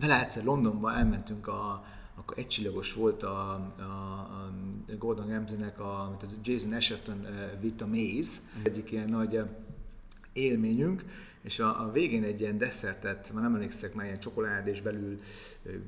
vele 0.00 0.20
egyszer 0.20 0.44
Londonban 0.44 0.94
elmentünk 0.94 1.46
a, 1.48 1.84
akkor 2.16 2.38
egycsillagos 2.38 2.92
volt 2.92 3.22
a, 3.22 3.50
a, 3.78 3.82
a 3.82 4.52
Gordon 4.98 5.28
Ramsay-nek, 5.28 5.80
a, 5.80 6.04
amit 6.06 6.22
az 6.22 6.38
Jason 6.44 6.72
Asherton 6.72 7.20
uh, 7.20 7.60
vitt 7.60 7.80
a 7.80 7.86
Maze, 7.86 8.40
egyik 8.62 8.90
ilyen 8.90 9.08
nagy 9.08 9.34
uh, 9.34 9.48
élményünk, 10.32 11.04
és 11.42 11.58
a, 11.58 11.82
a 11.82 11.90
végén 11.92 12.22
egy 12.22 12.40
ilyen 12.40 12.58
desszertet, 12.58 13.30
már 13.32 13.42
nem 13.42 13.54
emlékszek, 13.54 13.94
már 13.94 14.06
ilyen 14.06 14.18
csokolád, 14.18 14.66
és 14.66 14.80
belül 14.80 15.20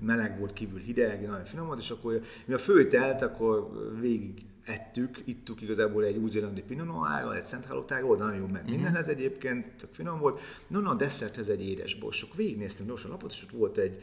meleg 0.00 0.38
volt, 0.38 0.52
kívül 0.52 0.78
hideg, 0.78 1.26
nagyon 1.26 1.44
finom 1.44 1.66
volt, 1.66 1.78
és 1.78 1.90
akkor 1.90 2.20
mi 2.44 2.54
a 2.54 2.58
főtelt, 2.58 3.22
akkor 3.22 3.70
végig 4.00 4.44
ettük, 4.64 5.22
ittuk 5.24 5.62
igazából 5.62 6.04
egy 6.04 6.16
új-zélandi 6.16 6.62
Pinot 6.62 6.86
Noir, 6.86 7.36
egy 7.36 7.44
Central 7.44 7.84
nagyon 7.88 8.36
jó, 8.36 8.46
meg 8.46 8.62
mm-hmm. 8.62 8.70
mindenhez 8.70 9.08
egyébként, 9.08 9.66
tök 9.76 9.92
finom 9.92 10.18
volt. 10.18 10.40
No, 10.66 10.80
no, 10.80 10.90
a 10.90 10.94
desszerthez 10.94 11.48
egy 11.48 11.62
édes 11.62 11.94
borsok. 11.94 12.34
Végignéztem 12.34 12.86
gyorsan 12.86 13.10
a 13.10 13.12
lapot, 13.12 13.32
és 13.32 13.42
ott 13.42 13.50
volt 13.50 13.76
egy 13.76 14.02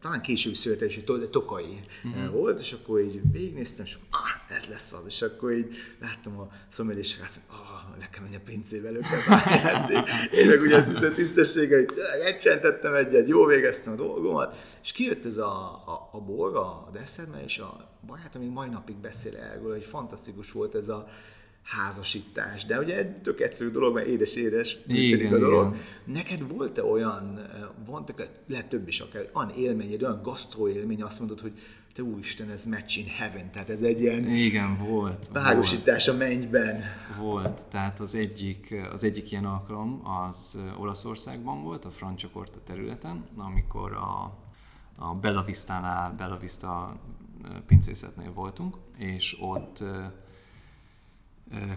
talán 0.00 0.20
később 0.20 0.54
születési 0.54 1.04
tokai 1.30 1.80
uh-huh. 2.04 2.32
volt, 2.32 2.60
és 2.60 2.72
akkor 2.72 3.00
így 3.00 3.20
végignéztem, 3.32 3.84
és 3.84 3.98
ah, 4.10 4.56
ez 4.56 4.66
lesz 4.66 4.92
az, 4.92 5.02
és 5.06 5.22
akkor 5.22 5.52
így 5.52 5.76
láttam 6.00 6.38
a 6.38 6.48
szomjel, 6.68 6.98
és 6.98 7.18
azt 7.24 7.40
mondom, 7.48 7.66
ah, 7.66 7.98
le 7.98 8.08
kell 8.08 8.22
menni 8.22 8.36
a 8.36 8.40
pincébe, 8.44 8.88
elő 8.88 9.00
kell 9.00 9.90
Én 10.32 10.46
meg 10.46 10.60
ugye 10.60 11.10
tisztességgel, 11.12 11.78
hogy 11.78 11.92
egyentettem 12.24 12.94
egyet, 12.94 13.28
jó 13.28 13.44
végeztem 13.46 13.92
a 13.92 13.96
dolgomat, 13.96 14.76
és 14.82 14.92
kijött 14.92 15.24
ez 15.24 15.36
a, 15.36 15.52
a, 15.86 16.08
a 16.12 16.20
borga, 16.20 16.86
a 16.86 16.90
desszerme, 16.92 17.42
és 17.44 17.58
a 17.58 17.88
barátom 18.06 18.42
még 18.42 18.50
mai 18.50 18.68
napig 18.68 18.96
beszél 18.96 19.36
erről, 19.36 19.72
hogy 19.72 19.84
fantasztikus 19.84 20.52
volt 20.52 20.74
ez 20.74 20.88
a, 20.88 21.08
házasítás. 21.62 22.64
De 22.64 22.78
ugye 22.78 22.96
egy 22.96 23.16
tök 23.16 23.40
egyszerű 23.40 23.70
dolog, 23.70 23.94
mert 23.94 24.06
édes-édes 24.06 24.78
működik 24.86 25.32
a 25.32 25.38
dolog. 25.38 25.74
Igen. 25.74 25.84
Neked 26.04 26.48
volt-e 26.48 26.84
olyan, 26.84 27.40
voltak 27.86 28.28
lehet 28.46 28.68
több 28.68 28.88
is 28.88 29.00
akár, 29.00 29.30
olyan 29.32 29.50
élmény, 29.50 29.96
olyan 30.02 30.22
gasztró 30.22 30.68
élmény, 30.68 31.02
azt 31.02 31.18
mondod, 31.18 31.40
hogy 31.40 31.52
te 31.94 32.02
úristen, 32.02 32.50
ez 32.50 32.64
match 32.64 32.98
in 32.98 33.06
heaven, 33.06 33.50
tehát 33.50 33.70
ez 33.70 33.80
egy 33.80 34.00
ilyen 34.00 34.28
Igen, 34.28 34.76
volt. 34.76 35.28
Párosítás 35.32 36.06
volt. 36.06 36.20
a 36.20 36.24
mennyben. 36.24 36.82
Volt, 37.18 37.66
tehát 37.66 38.00
az 38.00 38.14
egyik, 38.14 38.74
az 38.92 39.04
egyik 39.04 39.30
ilyen 39.30 39.44
alkalom 39.44 40.02
az 40.06 40.62
Olaszországban 40.78 41.62
volt, 41.62 41.84
a 41.84 41.90
Franciakorta 41.90 42.58
területen, 42.64 43.24
amikor 43.36 43.92
a, 43.92 44.38
a 44.96 45.14
Bella 45.14 45.42
Vista-nál, 45.42 46.14
Bella 46.18 46.38
Vista 46.38 47.00
pincészetnél 47.66 48.32
voltunk, 48.32 48.76
és 48.98 49.36
ott 49.40 49.84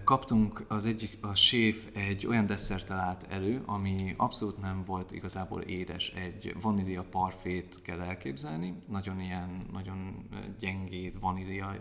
kaptunk 0.04 0.66
az 0.68 0.86
egyik, 0.86 1.18
a 1.22 1.36
séf 1.36 1.88
egy 1.94 2.28
olyan 2.28 2.46
desszert 2.46 2.86
talált 2.88 3.26
elő, 3.30 3.62
ami 3.66 4.14
abszolút 4.18 4.62
nem 4.62 4.84
volt 4.86 5.12
igazából 5.12 5.62
édes, 5.62 6.10
egy 6.10 6.56
vanília 6.62 7.04
parfét 7.04 7.80
kell 7.82 8.02
elképzelni, 8.02 8.74
nagyon 8.88 9.20
ilyen, 9.20 9.66
nagyon 9.72 10.28
gyengéd 10.60 11.20
vanília 11.20 11.76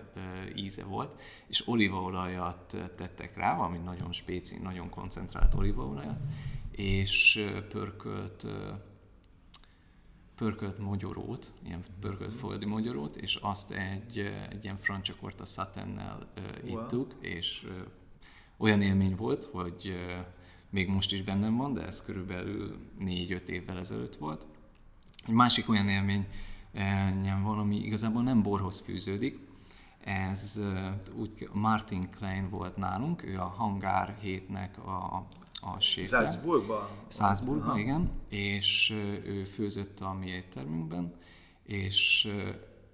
íze 0.56 0.84
volt, 0.84 1.20
és 1.46 1.68
olívaolajat 1.68 2.76
tettek 2.96 3.36
rá, 3.36 3.56
ami 3.56 3.78
nagyon 3.78 4.12
spéci, 4.12 4.58
nagyon 4.62 4.90
koncentrált 4.90 5.54
olívaolajat, 5.54 6.20
és 6.70 7.46
pörkölt 7.68 8.46
pörkölt 10.42 10.78
mogyorót, 10.78 11.52
ilyen 11.66 11.80
pörkölt 12.00 12.32
földi 12.32 12.64
mogyorót, 12.64 13.16
és 13.16 13.36
azt 13.36 13.70
egy, 13.70 14.18
egy 14.50 14.64
ilyen 14.64 14.76
franciakorta 14.76 15.44
satennel 15.44 16.28
wow. 16.64 16.82
ittuk, 16.82 17.14
és 17.20 17.66
olyan 18.56 18.82
élmény 18.82 19.16
volt, 19.16 19.44
hogy 19.44 19.94
még 20.70 20.88
most 20.88 21.12
is 21.12 21.22
bennem 21.22 21.56
van, 21.56 21.74
de 21.74 21.86
ez 21.86 22.04
körülbelül 22.04 22.76
4-5 22.98 23.48
évvel 23.48 23.78
ezelőtt 23.78 24.16
volt. 24.16 24.46
Egy 25.26 25.34
másik 25.34 25.68
olyan 25.68 25.88
élmény 25.88 26.26
van, 27.42 27.58
ami 27.58 27.76
igazából 27.76 28.22
nem 28.22 28.42
borhoz 28.42 28.80
fűződik, 28.80 29.38
ez 30.04 30.62
úgy 31.16 31.48
Martin 31.52 32.10
Klein 32.10 32.48
volt 32.48 32.76
nálunk, 32.76 33.24
ő 33.24 33.38
a 33.38 33.54
Hangár 33.56 34.16
hétnek 34.20 34.78
a, 34.86 35.26
a 35.64 35.80
séfe. 35.80 36.16
Salzburgban? 36.16 36.88
Salzburgban, 37.08 37.78
igen, 37.78 38.10
és 38.28 38.90
ő 39.24 39.44
főzött 39.44 40.00
a 40.00 40.12
mi 40.12 40.26
éttermünkben, 40.26 41.14
és 41.62 42.28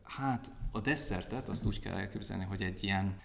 hát 0.03 0.51
a 0.73 0.81
desszertet 0.81 1.49
azt 1.49 1.67
úgy 1.67 1.81
kell 1.81 1.95
elképzelni, 1.95 2.45
hogy 2.45 2.63
egy 2.63 2.85
ilyen 2.85 3.21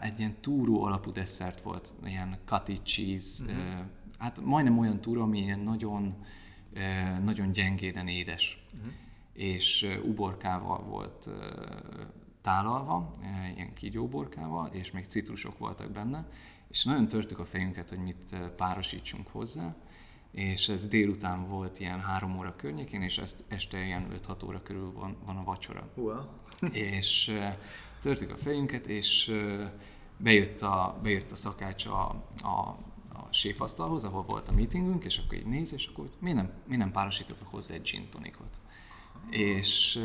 egy 0.00 0.18
ilyen 0.18 0.40
túró 0.40 0.82
alapú 0.82 1.12
desszert 1.12 1.62
volt, 1.62 1.92
ilyen 2.04 2.38
cottage 2.46 2.82
cheese, 2.82 3.44
uh-huh. 3.44 3.84
hát 4.18 4.40
majdnem 4.40 4.78
olyan 4.78 5.00
túró, 5.00 5.22
ami 5.22 5.38
ilyen 5.38 5.58
nagyon, 5.58 6.14
nagyon 7.24 7.52
gyengéden 7.52 8.08
édes. 8.08 8.66
Uh-huh. 8.74 8.92
És 9.32 9.98
uborkával 10.04 10.82
volt 10.82 11.30
tálalva, 12.40 13.10
ilyen 13.54 13.74
kígyóborkával, 13.74 14.68
és 14.72 14.90
még 14.90 15.04
citrusok 15.04 15.58
voltak 15.58 15.90
benne, 15.90 16.28
és 16.70 16.84
nagyon 16.84 17.08
törtük 17.08 17.38
a 17.38 17.44
fejünket, 17.44 17.88
hogy 17.88 17.98
mit 17.98 18.36
párosítsunk 18.56 19.28
hozzá, 19.28 19.74
és 20.30 20.68
ez 20.68 20.88
délután 20.88 21.48
volt 21.48 21.80
ilyen 21.80 22.00
három 22.00 22.38
óra 22.38 22.56
környékén, 22.56 23.02
és 23.02 23.18
ezt 23.18 23.44
este 23.48 23.84
ilyen 23.84 24.06
5-6 24.26 24.46
óra 24.46 24.62
körül 24.62 24.92
van, 24.92 25.16
van 25.24 25.36
a 25.36 25.44
vacsora. 25.44 25.88
Uh-huh. 25.96 26.76
és 26.76 27.38
törtük 28.00 28.30
a 28.32 28.36
fejünket, 28.36 28.86
és 28.86 29.32
bejött 30.16 30.62
a, 30.62 30.98
bejött 31.02 31.30
a 31.30 31.36
szakács 31.36 31.86
a, 31.86 32.24
a, 32.42 32.78
a 33.12 33.28
séfasztalhoz, 33.30 34.04
ahol 34.04 34.22
volt 34.22 34.48
a 34.48 34.52
meetingünk, 34.52 35.04
és 35.04 35.18
akkor 35.18 35.38
így 35.38 35.46
néz, 35.46 35.72
és 35.72 35.86
akkor 35.86 36.10
miért 36.18 36.36
nem, 36.36 36.50
miért 36.64 36.82
nem 36.82 36.92
párosítottak 36.92 37.46
hozzá 37.46 37.74
egy 37.74 37.82
gin 37.82 38.08
tonikot? 38.10 38.60
És, 39.30 40.00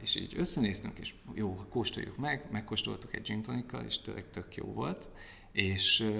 és 0.00 0.14
így 0.14 0.34
összenéztünk, 0.36 0.98
és 0.98 1.14
jó, 1.34 1.54
kóstoljuk 1.68 2.16
meg, 2.16 2.46
megkóstoltuk 2.50 3.14
egy 3.14 3.22
gin 3.22 3.42
tonikkal, 3.42 3.84
és 3.84 4.00
tök, 4.00 4.30
tök 4.30 4.54
jó 4.54 4.72
volt. 4.72 5.08
És 5.58 6.10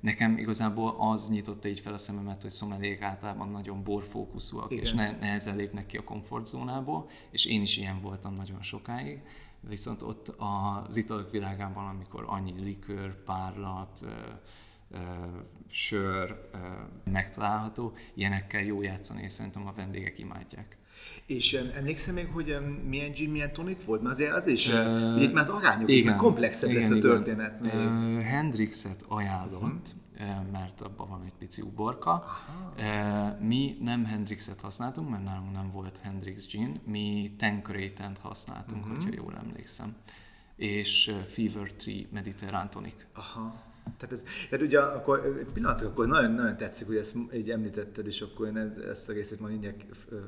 nekem 0.00 0.38
igazából 0.38 0.96
az 0.98 1.30
nyitotta 1.30 1.68
így 1.68 1.80
fel 1.80 1.92
a 1.92 1.96
szememet, 1.96 2.42
hogy 2.42 2.50
szomelék 2.50 3.02
általában 3.02 3.48
nagyon 3.48 3.84
borfókuszúak, 3.84 4.70
Igen. 4.70 4.84
és 4.84 4.92
ne, 4.92 5.18
nehezen 5.18 5.56
lépnek 5.56 5.86
ki 5.86 5.96
a 5.96 6.04
komfortzónából, 6.04 7.08
és 7.30 7.44
én 7.44 7.62
is 7.62 7.76
ilyen 7.76 8.00
voltam 8.00 8.34
nagyon 8.34 8.62
sokáig. 8.62 9.22
Viszont 9.60 10.02
ott 10.02 10.28
az 10.88 10.96
italok 10.96 11.30
világában, 11.30 11.88
amikor 11.88 12.24
annyi 12.26 12.62
likőr, 12.62 13.22
párlat, 13.24 14.06
sör 15.70 16.48
megtalálható, 17.04 17.92
ilyenekkel 18.14 18.62
jó 18.62 18.82
játszani, 18.82 19.22
és 19.22 19.32
szerintem 19.32 19.66
a 19.66 19.72
vendégek 19.72 20.18
imádják. 20.18 20.76
És 21.26 21.52
um, 21.52 21.70
emlékszem 21.76 22.14
még, 22.14 22.26
hogy 22.26 22.50
um, 22.50 22.64
milyen 22.64 23.12
gin, 23.12 23.30
milyen 23.30 23.52
tonik 23.52 23.84
volt? 23.84 24.02
Mert 24.02 24.14
azért 24.14 24.32
az 24.32 24.46
is, 24.46 24.68
uh, 24.68 25.14
még 25.14 25.32
már 25.32 25.42
az 25.42 25.48
arányok 25.48 25.90
igen, 25.90 26.16
komplexebb 26.16 26.70
igen, 26.70 26.82
lesz 26.82 26.90
a 26.90 26.98
történet. 26.98 27.60
Még. 27.60 27.74
Uh, 27.74 28.22
Hendrixet 28.22 29.04
ajánlott, 29.08 29.94
uh-huh. 30.18 30.50
mert 30.52 30.80
abban 30.80 31.08
van 31.08 31.22
egy 31.24 31.32
pici 31.38 31.62
uborka. 31.62 32.24
Uh, 32.78 33.46
mi 33.46 33.76
nem 33.80 34.04
Hendrixet 34.04 34.60
használtunk, 34.60 35.10
mert 35.10 35.24
nálunk 35.24 35.52
nem 35.52 35.70
volt 35.70 35.98
Hendrix 36.02 36.46
gin, 36.48 36.80
mi 36.84 37.34
Tanqueray-t 37.38 38.18
használtunk, 38.20 38.84
uh-huh. 38.84 38.96
hogyha 38.96 39.22
jól 39.22 39.36
emlékszem. 39.36 39.94
És 40.56 41.14
Fever 41.24 41.72
Tree 41.72 42.06
Mediterrán 42.12 42.70
tonic. 42.70 42.94
Aha. 43.14 43.71
Tehát, 43.98 44.12
ez, 44.14 44.22
tehát 44.50 44.66
ugye 44.66 44.78
akkor, 44.78 45.36
egy 45.40 45.52
pillanat, 45.52 45.82
akkor 45.82 46.06
nagyon, 46.06 46.32
nagyon 46.32 46.56
tetszik, 46.56 46.86
hogy 46.86 46.96
ezt 46.96 47.16
így 47.34 47.50
említetted, 47.50 48.06
és 48.06 48.20
akkor 48.20 48.46
én 48.46 48.74
ezt 48.90 49.08
a 49.08 49.12
részét 49.12 49.40
majd 49.40 49.52
mindjárt 49.52 49.84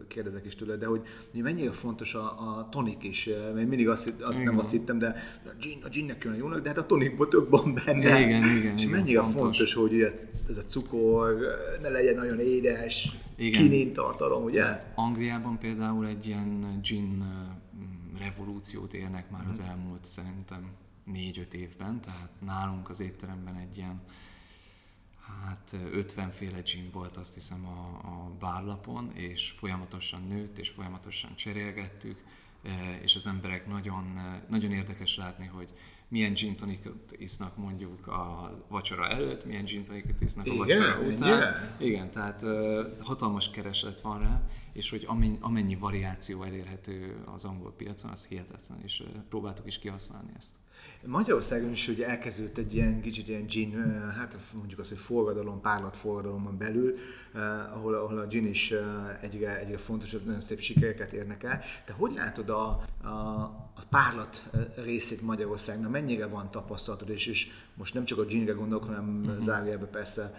kérdezek 0.08 0.44
is 0.44 0.54
tőle, 0.54 0.76
de 0.76 0.86
hogy, 0.86 1.02
hogy 1.32 1.42
mennyire 1.42 1.72
fontos 1.72 2.14
a, 2.14 2.20
a 2.20 2.68
tonik 2.70 3.02
is, 3.02 3.28
mert 3.54 3.68
mindig 3.68 3.88
azt, 3.88 4.22
azt 4.22 4.42
nem 4.42 4.58
azt 4.58 4.70
hittem, 4.70 4.98
de 4.98 5.14
a 5.44 5.54
gin, 5.60 5.78
a 5.84 5.88
ginnek 5.88 6.24
jön 6.24 6.32
a 6.32 6.36
jónak, 6.36 6.60
de 6.60 6.68
hát 6.68 6.78
a 6.78 6.86
tonikból 6.86 7.28
több 7.28 7.50
van 7.50 7.74
benne. 7.84 8.20
Igen, 8.20 8.56
igen, 8.56 8.74
és 8.74 8.84
igen, 8.84 8.96
mennyire 8.96 9.20
fontos, 9.20 9.40
fontos 9.40 9.74
hogy 9.74 10.00
ez 10.48 10.56
a 10.56 10.64
cukor 10.64 11.36
ne 11.82 11.88
legyen 11.88 12.14
nagyon 12.14 12.40
édes, 12.40 13.16
kinin 13.36 13.92
tartalom, 13.92 14.44
ugye? 14.44 14.60
Tehát 14.60 14.92
Angliában 14.94 15.58
például 15.58 16.06
egy 16.06 16.26
ilyen 16.26 16.78
gin 16.82 17.24
revolúciót 18.18 18.94
élnek 18.94 19.30
már 19.30 19.46
az 19.48 19.62
elmúlt 19.68 20.04
szerintem 20.04 20.70
négy-öt 21.04 21.54
évben, 21.54 22.00
tehát 22.00 22.30
nálunk 22.38 22.88
az 22.88 23.00
étteremben 23.00 23.56
egy 23.56 23.76
ilyen 23.76 24.02
hát 25.44 25.76
50 25.92 26.30
féle 26.30 26.60
gin 26.60 26.90
volt 26.92 27.16
azt 27.16 27.34
hiszem 27.34 27.66
a, 27.66 28.08
a 28.08 28.30
bárlapon, 28.38 29.10
és 29.14 29.50
folyamatosan 29.50 30.26
nőtt, 30.28 30.58
és 30.58 30.68
folyamatosan 30.68 31.36
cserélgettük, 31.36 32.22
e, 32.62 32.98
és 33.02 33.16
az 33.16 33.26
emberek 33.26 33.66
nagyon, 33.66 34.20
nagyon 34.48 34.72
érdekes 34.72 35.16
látni, 35.16 35.46
hogy 35.46 35.68
milyen 36.08 36.34
gin 36.34 36.56
tonicot 36.56 37.14
isznak 37.18 37.56
mondjuk 37.56 38.06
a 38.06 38.50
vacsora 38.68 39.08
előtt, 39.08 39.44
milyen 39.44 39.64
gin 39.64 39.82
tonicot 39.82 40.20
isznak 40.20 40.46
a 40.46 40.54
vacsora 40.54 41.00
után. 41.00 41.38
Igen, 41.38 41.76
Igen 41.78 42.10
tehát 42.10 42.42
uh, 42.42 42.80
hatalmas 43.00 43.50
kereslet 43.50 44.00
van 44.00 44.20
rá, 44.20 44.42
és 44.72 44.90
hogy 44.90 45.04
amennyi, 45.06 45.38
amennyi 45.40 45.76
variáció 45.76 46.42
elérhető 46.42 47.16
az 47.34 47.44
angol 47.44 47.72
piacon, 47.72 48.10
az 48.10 48.26
hihetetlen, 48.26 48.80
és 48.82 49.00
uh, 49.00 49.06
próbáltuk 49.28 49.66
is 49.66 49.78
kihasználni 49.78 50.32
ezt. 50.36 50.54
Magyarországon 51.06 51.70
is 51.70 51.86
hogy 51.86 52.02
elkezdődött 52.02 52.58
egy 52.58 52.74
ilyen 52.74 53.00
kicsit 53.00 53.28
ilyen 53.28 53.46
gin, 53.46 53.72
hát 54.16 54.36
mondjuk 54.52 54.80
azt, 54.80 54.88
hogy 54.88 54.98
forradalom, 54.98 55.60
párlatforradalomon 55.60 56.58
belül, 56.58 56.94
ahol, 57.74 57.94
ahol 57.94 58.18
a 58.18 58.26
gin 58.26 58.46
is 58.46 58.74
egyre, 59.20 59.58
egyre 59.58 59.76
fontosabb, 59.76 60.24
nagyon 60.24 60.40
szép 60.40 60.60
sikereket 60.60 61.12
érnek 61.12 61.42
el. 61.42 61.60
Te 61.84 61.92
hogy 61.92 62.12
látod 62.14 62.48
a, 62.48 62.66
a, 63.02 63.08
a 63.74 63.82
párlat 63.90 64.50
részét 64.76 65.22
Magyarországnak? 65.22 65.90
Mennyire 65.90 66.26
van 66.26 66.50
tapasztalatod, 66.50 67.08
és, 67.08 67.26
és 67.26 67.50
most 67.74 67.94
nem 67.94 68.04
csak 68.04 68.18
a 68.18 68.24
ginre 68.24 68.52
gondolok, 68.52 68.84
hanem 68.84 69.20
uh-huh. 69.24 69.44
zárójelben 69.44 69.90
persze 69.90 70.34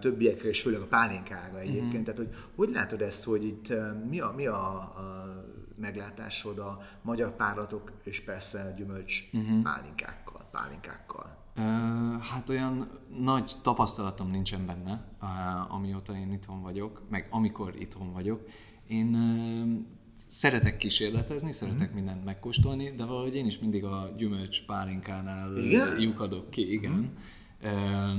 többiekre, 0.00 0.48
és 0.48 0.60
főleg 0.60 0.80
a 0.80 0.86
pálinkára 0.86 1.58
egyébként. 1.58 1.86
Uh-huh. 1.86 2.02
Tehát, 2.02 2.18
hogy 2.18 2.34
hogy 2.54 2.70
látod 2.70 3.02
ezt, 3.02 3.24
hogy 3.24 3.44
itt 3.44 3.72
mi 4.08 4.20
a, 4.20 4.32
mi 4.36 4.46
a, 4.46 4.76
a 4.76 5.44
meglátásod 5.76 6.58
a 6.58 6.80
magyar 7.02 7.36
párlatok 7.36 7.92
és 8.04 8.20
persze 8.20 8.74
gyümölcs 8.76 9.30
uh-huh. 9.32 9.62
pálinkákkal, 9.62 10.48
pálinkákkal? 10.50 11.36
Uh, 11.56 12.22
hát 12.22 12.48
olyan 12.48 12.88
nagy 13.18 13.52
tapasztalatom 13.62 14.30
nincsen 14.30 14.66
benne, 14.66 15.04
uh, 15.22 15.74
amióta 15.74 16.16
én 16.16 16.32
itthon 16.32 16.62
vagyok, 16.62 17.02
meg 17.08 17.26
amikor 17.30 17.74
itthon 17.78 18.12
vagyok. 18.12 18.48
Én 18.86 19.14
uh, 19.14 19.84
szeretek 20.26 20.76
kísérletezni, 20.76 21.52
szeretek 21.52 21.80
uh-huh. 21.80 21.94
mindent 21.94 22.24
megkóstolni, 22.24 22.90
de 22.90 23.04
valahogy 23.04 23.34
én 23.34 23.46
is 23.46 23.58
mindig 23.58 23.84
a 23.84 24.10
gyümölcs 24.16 24.64
pálinkánál 24.66 25.56
igen? 25.56 25.96
lyukadok 25.96 26.50
ki, 26.50 26.72
igen. 26.72 27.16
Uh-huh. 27.62 28.18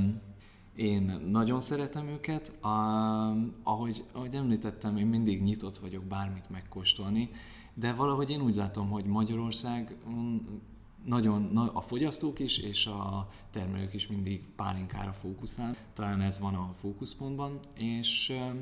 Én 0.75 1.21
nagyon 1.29 1.59
szeretem 1.59 2.07
őket, 2.07 2.51
uh, 2.63 2.69
ahogy, 3.63 4.05
ahogy 4.11 4.35
említettem, 4.35 4.97
én 4.97 5.05
mindig 5.05 5.41
nyitott 5.41 5.77
vagyok 5.77 6.03
bármit 6.03 6.49
megkóstolni, 6.49 7.29
de 7.73 7.93
valahogy 7.93 8.29
én 8.29 8.41
úgy 8.41 8.55
látom, 8.55 8.89
hogy 8.89 9.05
Magyarország 9.05 9.95
mm, 10.09 10.37
nagyon 11.05 11.57
a 11.57 11.81
fogyasztók 11.81 12.39
is 12.39 12.57
és 12.57 12.85
a 12.85 13.29
termelők 13.51 13.93
is 13.93 14.07
mindig 14.07 14.43
pálinkára 14.55 15.13
fókuszál. 15.13 15.75
Talán 15.93 16.21
ez 16.21 16.39
van 16.39 16.55
a 16.55 16.73
fókuszpontban, 16.73 17.59
és 17.77 18.29
uh, 18.29 18.55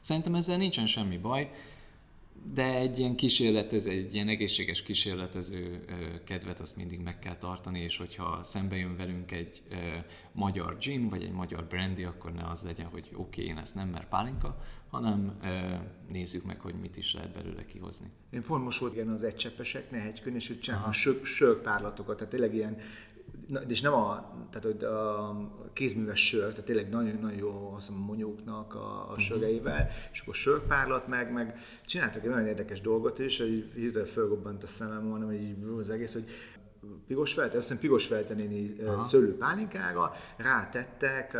szerintem 0.00 0.34
ezzel 0.34 0.56
nincsen 0.56 0.86
semmi 0.86 1.18
baj 1.18 1.50
de 2.52 2.74
egy 2.74 2.98
ilyen 2.98 3.14
kísérletező, 3.14 3.90
egy 3.90 4.14
ilyen 4.14 4.28
egészséges 4.28 4.82
kísérletező 4.82 5.84
kedvet 6.24 6.60
azt 6.60 6.76
mindig 6.76 7.00
meg 7.00 7.18
kell 7.18 7.36
tartani, 7.36 7.80
és 7.80 7.96
hogyha 7.96 8.42
szembe 8.42 8.76
jön 8.76 8.96
velünk 8.96 9.32
egy 9.32 9.62
magyar 10.32 10.76
gin, 10.78 11.08
vagy 11.08 11.22
egy 11.22 11.32
magyar 11.32 11.64
brandy, 11.64 12.04
akkor 12.04 12.32
ne 12.32 12.48
az 12.48 12.62
legyen, 12.64 12.86
hogy 12.86 13.08
oké, 13.12 13.40
okay, 13.40 13.44
én 13.44 13.58
ezt 13.58 13.74
nem, 13.74 13.88
mert 13.88 14.08
pálinka, 14.08 14.62
hanem 14.88 15.38
nézzük 16.08 16.44
meg, 16.44 16.60
hogy 16.60 16.74
mit 16.74 16.96
is 16.96 17.14
lehet 17.14 17.32
belőle 17.32 17.64
kihozni. 17.64 18.06
Én 18.30 18.42
pont 18.42 18.64
most 18.64 18.80
volt 18.80 18.94
ilyen 18.94 19.08
az 19.08 19.22
egycseppesek, 19.22 19.90
hegykön, 19.90 20.34
és 20.34 20.48
hogy 20.48 20.60
csinálom 20.60 20.88
a 20.88 20.92
sör, 20.92 21.20
sörpárlatokat, 21.24 22.16
tehát 22.16 22.32
tényleg 22.32 22.54
ilyen 22.54 22.78
és 23.68 23.80
nem 23.80 23.92
a, 23.92 24.32
tehát 24.50 24.82
a 24.82 25.36
kézműves 25.72 26.26
sör, 26.26 26.48
tehát 26.48 26.64
tényleg 26.64 26.88
nagyon-nagyon 26.88 27.38
jó 27.38 27.72
azt 27.76 27.90
mondom, 27.90 28.06
monyóknak 28.06 28.74
a, 28.74 28.78
a 28.78 29.02
uh-huh. 29.02 29.18
söreivel, 29.18 29.88
és 30.12 30.20
akkor 30.20 30.34
sörpárlat 30.34 31.06
meg, 31.06 31.32
meg 31.32 31.58
csináltak 31.86 32.22
egy 32.22 32.30
nagyon 32.30 32.46
érdekes 32.46 32.80
dolgot 32.80 33.18
is, 33.18 33.38
hogy 33.38 33.70
hirtelen 33.74 34.06
fölgobbant 34.06 34.62
a 34.62 34.66
szemem, 34.66 35.02
mondom, 35.02 35.28
hogy 35.28 35.56
az 35.80 35.90
egész, 35.90 36.12
hogy 36.12 36.24
piros 37.06 37.32
felte, 37.32 37.56
azt 37.56 37.68
hiszem 37.68 37.82
piros 37.82 38.06
feltenéni 38.06 38.76
szőlőpálinkára 39.02 40.12
rátettek 40.36 41.36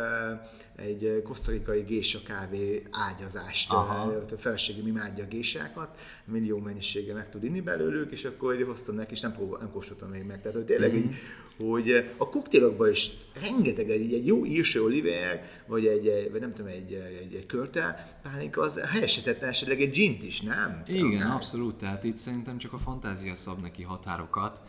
egy 0.75 1.21
kosztarikai 1.23 1.81
gésa 1.81 2.19
kávé 2.25 2.83
ágyazást, 2.91 3.71
Aha. 3.71 4.01
a 4.01 4.37
feleségem 4.37 4.87
imádja 4.87 5.23
a 5.23 5.27
gésákat, 5.27 5.97
millió 6.25 6.57
mennyisége 6.57 7.13
meg 7.13 7.29
tud 7.29 7.43
inni 7.43 7.61
belőlük, 7.61 8.11
és 8.11 8.25
akkor 8.25 8.53
egy 8.53 8.65
hoztam 8.65 8.95
neki, 8.95 9.13
és 9.13 9.19
nem, 9.19 9.33
próbál, 9.33 9.59
nem 9.59 9.71
kóstoltam 9.71 10.09
még 10.09 10.23
meg. 10.23 10.41
Tehát 10.41 10.57
hogy 10.57 10.65
tényleg 10.65 10.91
mm-hmm. 10.91 11.09
így, 11.09 11.15
hogy 11.57 12.13
a 12.17 12.29
koktélokban 12.29 12.89
is 12.89 13.11
rengeteg 13.41 13.89
egy, 13.89 14.13
egy 14.13 14.25
jó 14.25 14.45
írső 14.45 14.83
oliver, 14.83 15.43
vagy 15.67 15.85
egy, 15.85 16.31
vagy 16.31 16.39
nem 16.39 16.51
tudom, 16.51 16.71
egy, 16.71 16.93
egy, 16.93 17.33
egy 17.33 17.45
körte 17.45 18.17
pálinka, 18.23 18.61
az 18.61 18.79
helyesetette 18.79 19.47
esetleg 19.47 19.81
egy 19.81 19.91
gint 19.91 20.23
is, 20.23 20.41
nem? 20.41 20.81
Igen, 20.87 21.19
Talán. 21.19 21.35
abszolút, 21.35 21.75
tehát 21.75 22.03
itt 22.03 22.17
szerintem 22.17 22.57
csak 22.57 22.73
a 22.73 22.77
fantázia 22.77 23.35
szab 23.35 23.61
neki 23.61 23.83
határokat. 23.83 24.61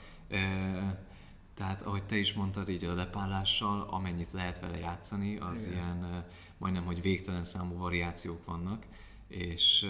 Tehát, 1.54 1.82
ahogy 1.82 2.04
te 2.04 2.16
is 2.16 2.32
mondtad, 2.32 2.68
így 2.68 2.84
a 2.84 2.94
lepállással, 2.94 3.86
amennyit 3.90 4.32
lehet 4.32 4.60
vele 4.60 4.78
játszani, 4.78 5.36
az 5.36 5.66
Igen. 5.66 5.78
ilyen 5.78 6.24
majdnem, 6.58 6.84
hogy 6.84 7.02
végtelen 7.02 7.42
számú 7.42 7.78
variációk 7.78 8.44
vannak, 8.44 8.84
és 9.28 9.86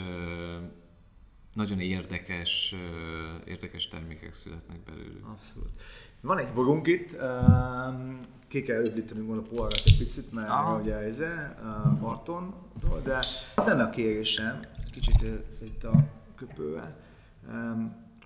nagyon 1.54 1.80
érdekes, 1.80 2.74
érdekes 3.44 3.88
termékek 3.88 4.32
születnek 4.32 4.78
belőlük. 4.80 5.26
Abszolút. 5.26 5.70
Van 6.20 6.38
egy 6.38 6.52
borunk 6.52 6.86
itt, 6.86 7.16
ki 8.48 8.62
kell 8.62 8.84
öblítenünk 8.84 9.26
volna 9.26 9.42
a 9.42 9.44
poharat 9.44 9.82
egy 9.84 9.98
picit, 9.98 10.32
mert 10.32 10.48
Aha. 10.48 10.80
ugye 10.80 10.94
ez 10.94 11.20
a 11.20 11.96
Marton, 12.00 12.54
de 13.04 13.18
ez 13.54 13.66
lenne 13.66 13.82
a 13.82 13.90
kérésem, 13.90 14.60
kicsit 14.92 15.22
itt 15.62 15.84
a 15.84 15.92
köpővel, 16.36 16.96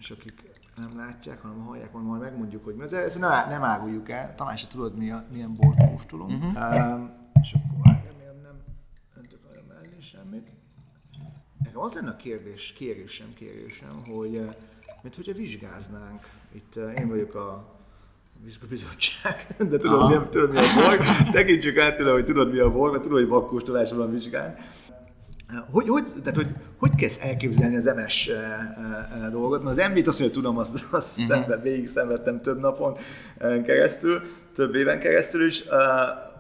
és 0.05 0.11
akik 0.11 0.43
nem 0.77 0.97
látják, 0.97 1.43
hanem 1.43 1.59
hallják, 1.59 1.93
majd, 1.93 2.05
majd 2.05 2.21
megmondjuk, 2.21 2.65
hogy 2.65 2.75
mi 2.75 2.83
az. 2.83 2.93
Ezt 2.93 3.19
nem, 3.19 3.49
nem 3.49 3.63
águljuk 3.63 4.09
el. 4.09 4.35
Tamás, 4.35 4.67
tudod, 4.67 4.97
mi 4.97 5.11
a, 5.11 5.25
milyen 5.33 5.55
bort 5.55 5.91
kóstolunk. 5.91 6.45
Uh-huh. 6.45 6.93
Um, 6.93 7.13
és 7.43 7.53
akkor 7.53 7.93
remélem 8.05 8.41
nem 8.43 8.57
öntök 9.17 9.41
arra 9.51 9.61
mellé 9.69 10.01
semmit. 10.01 10.51
Nekem 11.65 11.81
az 11.81 11.93
lenne 11.93 12.11
a 12.11 12.17
kérdés, 12.17 12.73
kérésem, 12.73 13.27
kérésem, 13.35 14.03
hogy 14.07 14.37
eh, 14.37 14.49
mint 15.03 15.15
hogyha 15.15 15.33
vizsgáznánk. 15.33 16.29
Itt 16.53 16.77
eh, 16.77 17.01
én 17.01 17.09
vagyok 17.09 17.35
a 17.35 17.75
vizsgabizottság, 18.43 19.47
de 19.71 19.77
tudod, 19.77 20.09
mi, 20.09 20.29
tudod 20.31 20.51
mi 20.51 20.59
a 20.59 20.75
bor. 20.75 20.99
Tekintsük 21.33 21.79
át 21.79 21.97
tőle, 21.97 22.13
hogy 22.13 22.25
tudod 22.25 22.53
mi 22.53 22.59
a 22.59 22.71
bor, 22.71 22.91
mert 22.91 23.03
tudod, 23.03 23.19
hogy 23.19 23.29
vakkóstolásban 23.29 23.99
van 23.99 24.11
vizsgán. 24.11 24.57
Hogy, 25.71 25.89
hogy, 25.89 26.09
tehát, 26.23 26.35
hogy, 26.35 26.53
hogy 26.77 26.95
kezd 26.95 27.21
elképzelni 27.25 27.77
az 27.77 27.91
MS 27.97 28.29
e, 28.29 28.35
e, 29.23 29.29
dolgot? 29.31 29.63
Mert 29.63 29.79
az 29.79 29.89
MV-t 29.91 30.07
azt 30.07 30.21
mondja, 30.21 30.41
tudom, 30.41 30.59
azt, 30.59 30.89
azt 30.91 31.19
uh-huh. 31.19 31.35
szenved, 31.35 31.63
végig 31.63 31.89
szenvedtem 31.89 32.41
több 32.41 32.61
napon 32.61 32.97
keresztül, 33.39 34.21
több 34.55 34.75
éven 34.75 35.01
keresztül 35.01 35.47
is, 35.47 35.65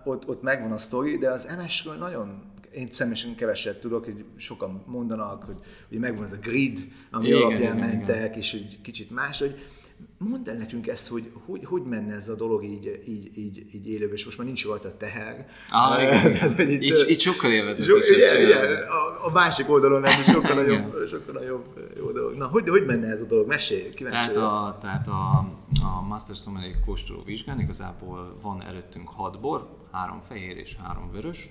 ott, 0.05 0.29
ott 0.29 0.42
megvan 0.42 0.73
a 0.73 0.77
sztori, 0.77 1.18
de 1.18 1.31
az 1.31 1.47
MS-ről 1.59 1.94
nagyon 1.94 2.53
én 2.75 2.87
személyesen 2.90 3.35
keveset 3.35 3.81
tudok, 3.81 4.05
hogy 4.05 4.25
sokan 4.37 4.83
mondanak, 4.87 5.44
hogy, 5.44 5.57
hogy 5.88 5.99
megvan 5.99 6.25
ez 6.25 6.33
a 6.33 6.37
grid, 6.37 6.88
ami 7.11 7.27
igen, 7.27 7.38
alapján 7.38 7.61
igen, 7.61 7.77
mentek, 7.77 8.25
igen. 8.25 8.38
és 8.38 8.51
hogy 8.51 8.81
kicsit 8.83 9.11
más, 9.11 9.38
hogy 9.38 9.55
mondd 10.19 10.49
el 10.49 10.57
nekünk 10.57 10.87
ezt, 10.87 11.09
hogy 11.09 11.31
hogy, 11.47 11.65
hogy 11.65 11.83
menne 11.83 12.15
ez 12.15 12.29
a 12.29 12.35
dolog 12.35 12.65
így, 12.65 13.03
így, 13.07 13.39
így, 13.39 13.67
így 13.75 13.89
élőben, 13.89 14.15
és 14.15 14.25
most 14.25 14.39
már 14.39 14.47
nincs 14.47 14.67
rajta 14.67 14.97
teher. 14.97 15.47
Ah, 15.69 15.97
Tehát, 16.23 16.55
hogy 16.55 16.71
itt, 16.71 16.83
így, 16.83 17.05
így 17.09 17.21
sokkal 17.21 17.51
élvezetesebb 17.51 18.29
so, 18.29 18.41
igen, 18.41 18.65
a, 18.83 19.27
a, 19.27 19.31
másik 19.31 19.71
oldalon 19.71 20.01
nem, 20.01 20.23
sokkal 20.23 20.55
nagyobb, 20.63 21.09
sokkal 21.09 21.35
nagyobb 21.35 21.93
jó 21.97 22.11
dolog. 22.11 22.37
Na, 22.37 22.47
hogy, 22.47 22.69
hogy 22.69 22.85
menne 22.85 23.07
ez 23.07 23.21
a 23.21 23.25
dolog? 23.25 23.47
Mesélj, 23.47 23.89
Tehát 23.89 24.37
a, 24.37 24.77
tehát 24.81 25.09
a, 25.09 25.39
a 25.83 26.03
Master 26.09 26.37
Sommelier 26.37 26.81
kóstoló 26.85 27.23
vizsgán 27.25 27.61
igazából 27.61 28.39
van 28.43 28.63
előttünk 28.63 29.09
hat 29.09 29.41
bor, 29.41 29.69
három 29.93 30.21
fehér 30.29 30.57
és 30.57 30.77
három 30.77 31.11
vörös, 31.13 31.51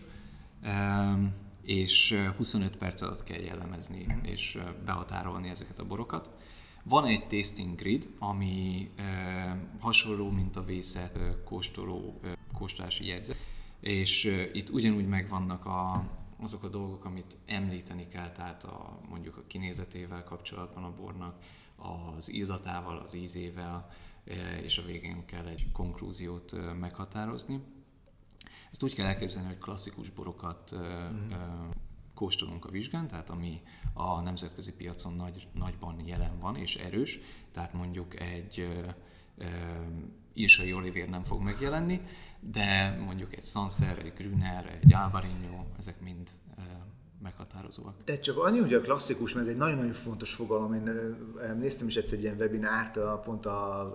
és 1.64 2.20
25 2.38 2.78
perc 2.78 3.02
alatt 3.02 3.24
kell 3.24 3.42
jellemezni 3.42 4.06
és 4.24 4.58
behatárolni 4.86 5.50
ezeket 5.50 5.80
a 5.80 5.84
borokat. 5.84 6.30
Van 6.84 7.06
egy 7.06 7.28
tasting 7.28 7.76
grid, 7.76 8.10
ami 8.19 8.89
e, 8.96 9.69
hasonló, 9.80 10.30
mint 10.30 10.56
a 10.56 10.63
vészet 10.63 11.15
e, 11.15 11.43
kóstoló 11.43 12.19
e, 12.24 12.38
kóstolási 12.54 13.06
jegyzet, 13.06 13.38
és 13.80 14.26
e, 14.26 14.50
itt 14.54 14.69
ugyanúgy 14.69 15.08
megvannak 15.08 15.65
a, 15.65 16.10
azok 16.41 16.63
a 16.63 16.67
dolgok, 16.67 17.06
amit 17.06 17.38
említeni 17.46 18.08
kell, 18.08 18.32
tehát 18.32 18.63
a, 18.63 19.00
mondjuk 19.10 19.38
a 19.38 19.43
kinézetével 19.48 20.24
kapcsolatban 20.24 20.84
a 20.84 20.93
bornak, 20.93 21.36
az 22.15 22.32
illatával, 22.32 22.98
az 22.98 23.13
ízével, 23.13 23.89
és 24.63 24.78
a 24.78 24.86
végén 24.86 25.26
kell 25.26 25.46
egy 25.48 25.72
konklúziót 25.72 26.56
meghatározni. 26.80 27.60
Ezt 28.72 28.84
úgy 28.84 28.93
kell 28.93 29.06
elképzelni, 29.06 29.48
hogy 29.48 29.58
klasszikus 29.58 30.10
borokat 30.10 30.76
mm-hmm 30.76 31.69
kóstolunk 32.24 32.66
a 32.66 32.70
vizsgán, 32.70 33.08
tehát 33.08 33.30
ami 33.30 33.62
a 33.94 34.20
nemzetközi 34.20 34.76
piacon 34.76 35.14
nagy, 35.14 35.48
nagyban 35.54 36.08
jelen 36.08 36.40
van 36.40 36.56
és 36.56 36.76
erős, 36.76 37.20
tehát 37.52 37.74
mondjuk 37.74 38.20
egy 38.20 38.68
írsai 40.34 40.74
olivér 40.74 41.10
nem 41.10 41.24
fog 41.24 41.42
megjelenni, 41.42 42.02
de 42.40 42.98
mondjuk 43.06 43.36
egy 43.36 43.46
Sancerre, 43.46 44.02
egy 44.02 44.14
Grüner, 44.14 44.80
egy 44.82 44.94
Albarino, 44.94 45.66
ezek 45.78 46.02
mind 46.02 46.30
meghatározóak. 47.24 47.94
De 48.06 48.20
csak 48.20 48.38
annyi, 48.38 48.60
hogy 48.60 48.74
a 48.74 48.82
klasszikus, 48.82 49.34
mert 49.34 49.46
ez 49.46 49.52
egy 49.52 49.58
nagyon-nagyon 49.58 49.92
fontos 49.92 50.34
fogalom. 50.36 50.74
Én 50.74 50.90
néztem 51.60 51.88
is 51.88 51.96
egyszer 51.96 52.18
egy 52.18 52.24
ilyen 52.24 52.36
webinárt, 52.40 53.00
pont 53.24 53.46
a, 53.46 53.94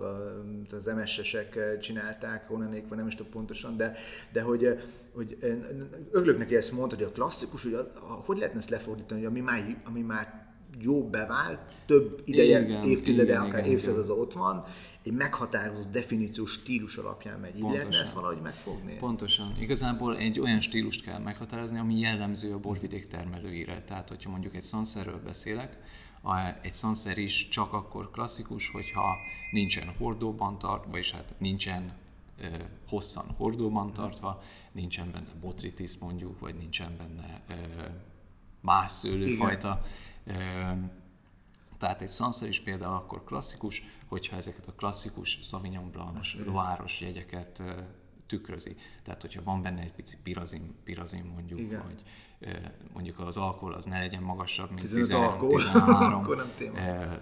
az 0.71 0.85
MSS-ek 0.85 1.79
csinálták, 1.79 2.51
onnan 2.51 2.83
nem 2.89 3.07
is 3.07 3.15
tudom 3.15 3.31
pontosan, 3.31 3.77
de, 3.77 3.95
de 4.31 4.41
hogy, 4.41 4.79
hogy 5.13 5.37
örülök 6.11 6.37
neki 6.37 6.55
ezt 6.55 6.71
mondta, 6.71 6.95
hogy 6.95 7.05
a 7.05 7.11
klasszikus, 7.11 7.63
hogy 7.63 7.73
a, 7.73 7.91
a, 7.93 8.13
hogy 8.25 8.37
lehetne 8.37 8.59
ezt 8.59 8.69
lefordítani, 8.69 9.23
hogy 9.23 9.29
ami 9.29 9.39
már, 9.39 9.81
ami 9.83 10.01
már 10.01 10.47
jó 10.77 11.09
bevált, 11.09 11.59
több 11.85 12.21
ideje, 12.25 12.59
igen, 12.59 12.83
évtizede, 12.83 13.23
igen, 13.23 13.41
akár 13.41 13.67
évszázada 13.67 14.13
ott 14.13 14.33
van, 14.33 14.65
egy 15.09 15.15
meghatározott 15.15 15.91
definíciós 15.91 16.51
stílus 16.51 16.97
alapján 16.97 17.39
megy. 17.39 17.55
Így 17.55 17.61
Pontosan. 17.61 17.77
lehetne 17.87 18.05
ezt 18.05 18.13
valahogy 18.13 18.41
megfogni? 18.41 18.95
Pontosan. 18.95 19.55
Igazából 19.59 20.17
egy 20.17 20.39
olyan 20.39 20.59
stílust 20.59 21.03
kell 21.03 21.19
meghatározni, 21.19 21.79
ami 21.79 21.99
jellemző 21.99 22.53
a 22.53 22.59
borvidék 22.59 23.07
termelőire. 23.07 23.83
Tehát, 23.83 24.09
hogyha 24.09 24.29
mondjuk 24.29 24.55
egy 24.55 24.63
szanszerről 24.63 25.21
beszélek, 25.23 25.77
egy 26.61 26.73
szanszer 26.73 27.17
is 27.17 27.47
csak 27.47 27.73
akkor 27.73 28.11
klasszikus, 28.11 28.69
hogyha 28.69 29.15
nincsen 29.51 29.95
hordóban 29.97 30.57
tartva, 30.57 30.97
és 30.97 31.11
hát 31.11 31.35
nincsen 31.37 31.93
ö, 32.41 32.45
hosszan 32.87 33.25
hordóban 33.37 33.93
tartva, 33.93 34.41
nincsen 34.71 35.11
benne 35.11 35.33
botritis 35.41 35.97
mondjuk, 35.97 36.39
vagy 36.39 36.55
nincsen 36.55 36.97
benne 36.97 37.41
ö, 37.49 37.53
más 38.61 38.91
szőlőfajta. 38.91 39.81
Igen. 40.27 40.97
Tehát 41.79 42.01
egy 42.01 42.09
Sansa 42.09 42.47
is 42.47 42.61
például 42.61 42.93
akkor 42.93 43.23
klasszikus, 43.23 43.83
hogyha 44.09 44.35
ezeket 44.35 44.67
a 44.67 44.71
klasszikus 44.71 45.39
Sauvignon 45.41 45.91
Blanc, 45.91 46.33
Loáros 46.45 47.01
jegyeket 47.01 47.63
tükrözi. 48.27 48.75
Tehát, 49.03 49.21
hogyha 49.21 49.43
van 49.43 49.61
benne 49.61 49.81
egy 49.81 49.91
pici 49.91 50.17
pirazin, 50.23 50.75
pirazin 50.83 51.23
mondjuk, 51.23 51.59
Igen. 51.59 51.83
vagy 51.83 52.03
mondjuk 52.93 53.19
az 53.19 53.37
alkohol 53.37 53.73
az 53.73 53.85
ne 53.85 53.99
legyen 53.99 54.23
magasabb, 54.23 54.71
mint 54.71 54.89
13, 54.89 56.27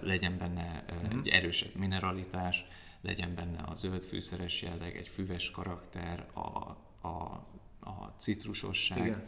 legyen 0.02 0.38
benne 0.38 0.84
uh-huh. 0.90 1.18
egy 1.18 1.28
erősebb 1.28 1.74
mineralitás, 1.74 2.64
legyen 3.00 3.34
benne 3.34 3.62
a 3.62 3.74
zöld 3.74 4.02
fűszeres 4.02 4.62
jelleg, 4.62 4.96
egy 4.96 5.08
füves 5.08 5.50
karakter, 5.50 6.26
a, 6.32 6.38
a, 7.08 7.08
a 7.80 8.14
citrusosság. 8.16 9.06
Igen 9.06 9.26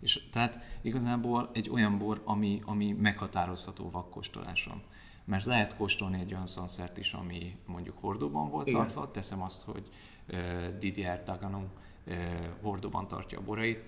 és 0.00 0.20
tehát 0.30 0.58
igazából 0.80 1.50
egy 1.52 1.70
olyan 1.70 1.98
bor, 1.98 2.22
ami, 2.24 2.62
ami 2.64 2.92
meghatározható 2.92 3.90
vakkóstoláson. 3.90 4.82
Mert 5.24 5.44
lehet 5.44 5.76
kóstolni 5.76 6.20
egy 6.20 6.32
olyan 6.32 6.46
szanszert 6.46 6.98
is, 6.98 7.12
ami 7.12 7.56
mondjuk 7.66 7.98
hordóban 7.98 8.50
volt 8.50 8.66
Igen. 8.66 8.80
tartva, 8.80 9.10
teszem 9.10 9.42
azt, 9.42 9.64
hogy 9.64 9.88
uh, 10.28 10.38
Didier 10.78 11.22
Dagano 11.22 11.58
uh, 11.58 12.14
hordóban 12.62 13.08
tartja 13.08 13.38
a 13.38 13.42
borait, 13.42 13.84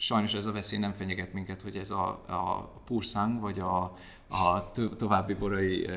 sajnos 0.00 0.34
ez 0.34 0.46
a 0.46 0.52
veszély 0.52 0.78
nem 0.78 0.92
fenyeget 0.92 1.32
minket, 1.32 1.62
hogy 1.62 1.76
ez 1.76 1.90
a, 1.90 2.08
a 2.28 2.72
purszang, 2.84 3.40
vagy 3.40 3.58
a, 3.58 3.96
a 4.28 4.70
további 4.96 5.34
borai 5.34 5.88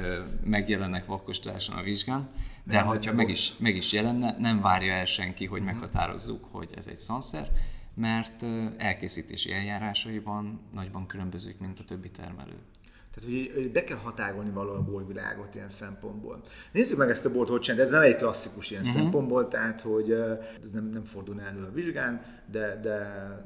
megjelennek 0.43 1.05
vakkosításon 1.05 1.75
a 1.75 1.81
vizsgán, 1.81 2.27
de 2.63 2.73
nem, 2.73 2.85
hogyha 2.85 3.13
meg 3.13 3.29
is, 3.29 3.57
meg 3.57 3.75
is 3.75 3.91
jelenne, 3.91 4.35
nem 4.39 4.61
várja 4.61 4.93
el 4.93 5.05
senki, 5.05 5.45
hogy 5.45 5.61
uh-huh. 5.61 5.73
meghatározzuk, 5.73 6.45
hogy 6.51 6.69
ez 6.75 6.87
egy 6.87 6.97
szanszer, 6.97 7.51
mert 7.93 8.45
elkészítési 8.77 9.51
eljárásaiban 9.51 10.59
nagyban 10.73 11.05
különbözik, 11.07 11.59
mint 11.59 11.79
a 11.79 11.83
többi 11.83 12.11
termelő. 12.11 12.57
Tehát, 13.15 13.29
hogy, 13.29 13.71
be 13.71 13.83
kell 13.83 13.97
határolni 13.97 14.49
valahol 14.49 14.79
a 14.79 14.83
borvilágot 14.83 15.55
ilyen 15.55 15.69
szempontból. 15.69 16.41
Nézzük 16.71 16.97
meg 16.97 17.09
ezt 17.09 17.25
a 17.25 17.31
bort, 17.31 17.49
hogy 17.49 17.59
csinál, 17.59 17.81
ez 17.81 17.89
nem 17.89 18.01
egy 18.01 18.15
klasszikus 18.15 18.71
ilyen 18.71 18.83
uh-huh. 18.83 18.97
szempontból, 19.01 19.47
tehát, 19.47 19.81
hogy 19.81 20.11
ez 20.63 20.69
nem, 20.73 20.89
nem 20.93 21.03
fordul 21.03 21.41
elő 21.41 21.63
a 21.63 21.71
vizsgán, 21.71 22.21
de, 22.51 22.79
de, 22.81 22.97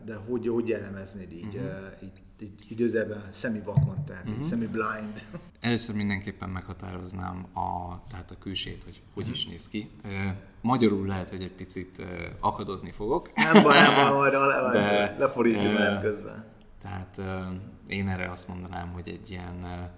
de 0.06 0.16
hogy, 0.16 0.48
hogy 0.48 0.68
jellemeznéd 0.68 1.32
így, 1.32 1.56
uh-huh. 1.56 2.04
így, 2.04 2.22
így 2.40 2.66
időzőben 2.68 3.24
szemi-vakon, 3.30 4.04
tehát 4.06 4.28
uh-huh. 4.28 4.44
szemi-blind. 4.44 5.24
Először 5.60 5.96
mindenképpen 5.96 6.50
meghatároznám 6.50 7.46
a, 7.54 8.02
tehát 8.10 8.32
a 8.32 8.36
külsét, 8.40 8.84
hogy 8.84 9.02
hogy 9.14 9.24
uh-huh. 9.24 9.38
is 9.38 9.48
néz 9.48 9.70
ki. 9.70 9.90
Magyarul 10.62 11.08
lehet, 11.08 11.30
hogy 11.30 11.42
egy 11.42 11.56
picit 11.56 12.02
akadozni 12.40 12.92
fogok. 12.92 13.32
Nem 13.36 13.64
baj, 13.64 13.82
nem 13.82 13.94
baj, 13.94 14.12
majd 14.12 14.34
le, 14.74 15.16
lefordítjuk 15.20 15.74
lehet 15.74 16.02
közben. 16.02 16.46
Tehát 16.82 17.22
én 17.88 18.08
erre 18.08 18.30
azt 18.30 18.48
mondanám, 18.48 18.92
hogy 18.92 19.08
egy 19.08 19.32
ilyen, 19.32 19.90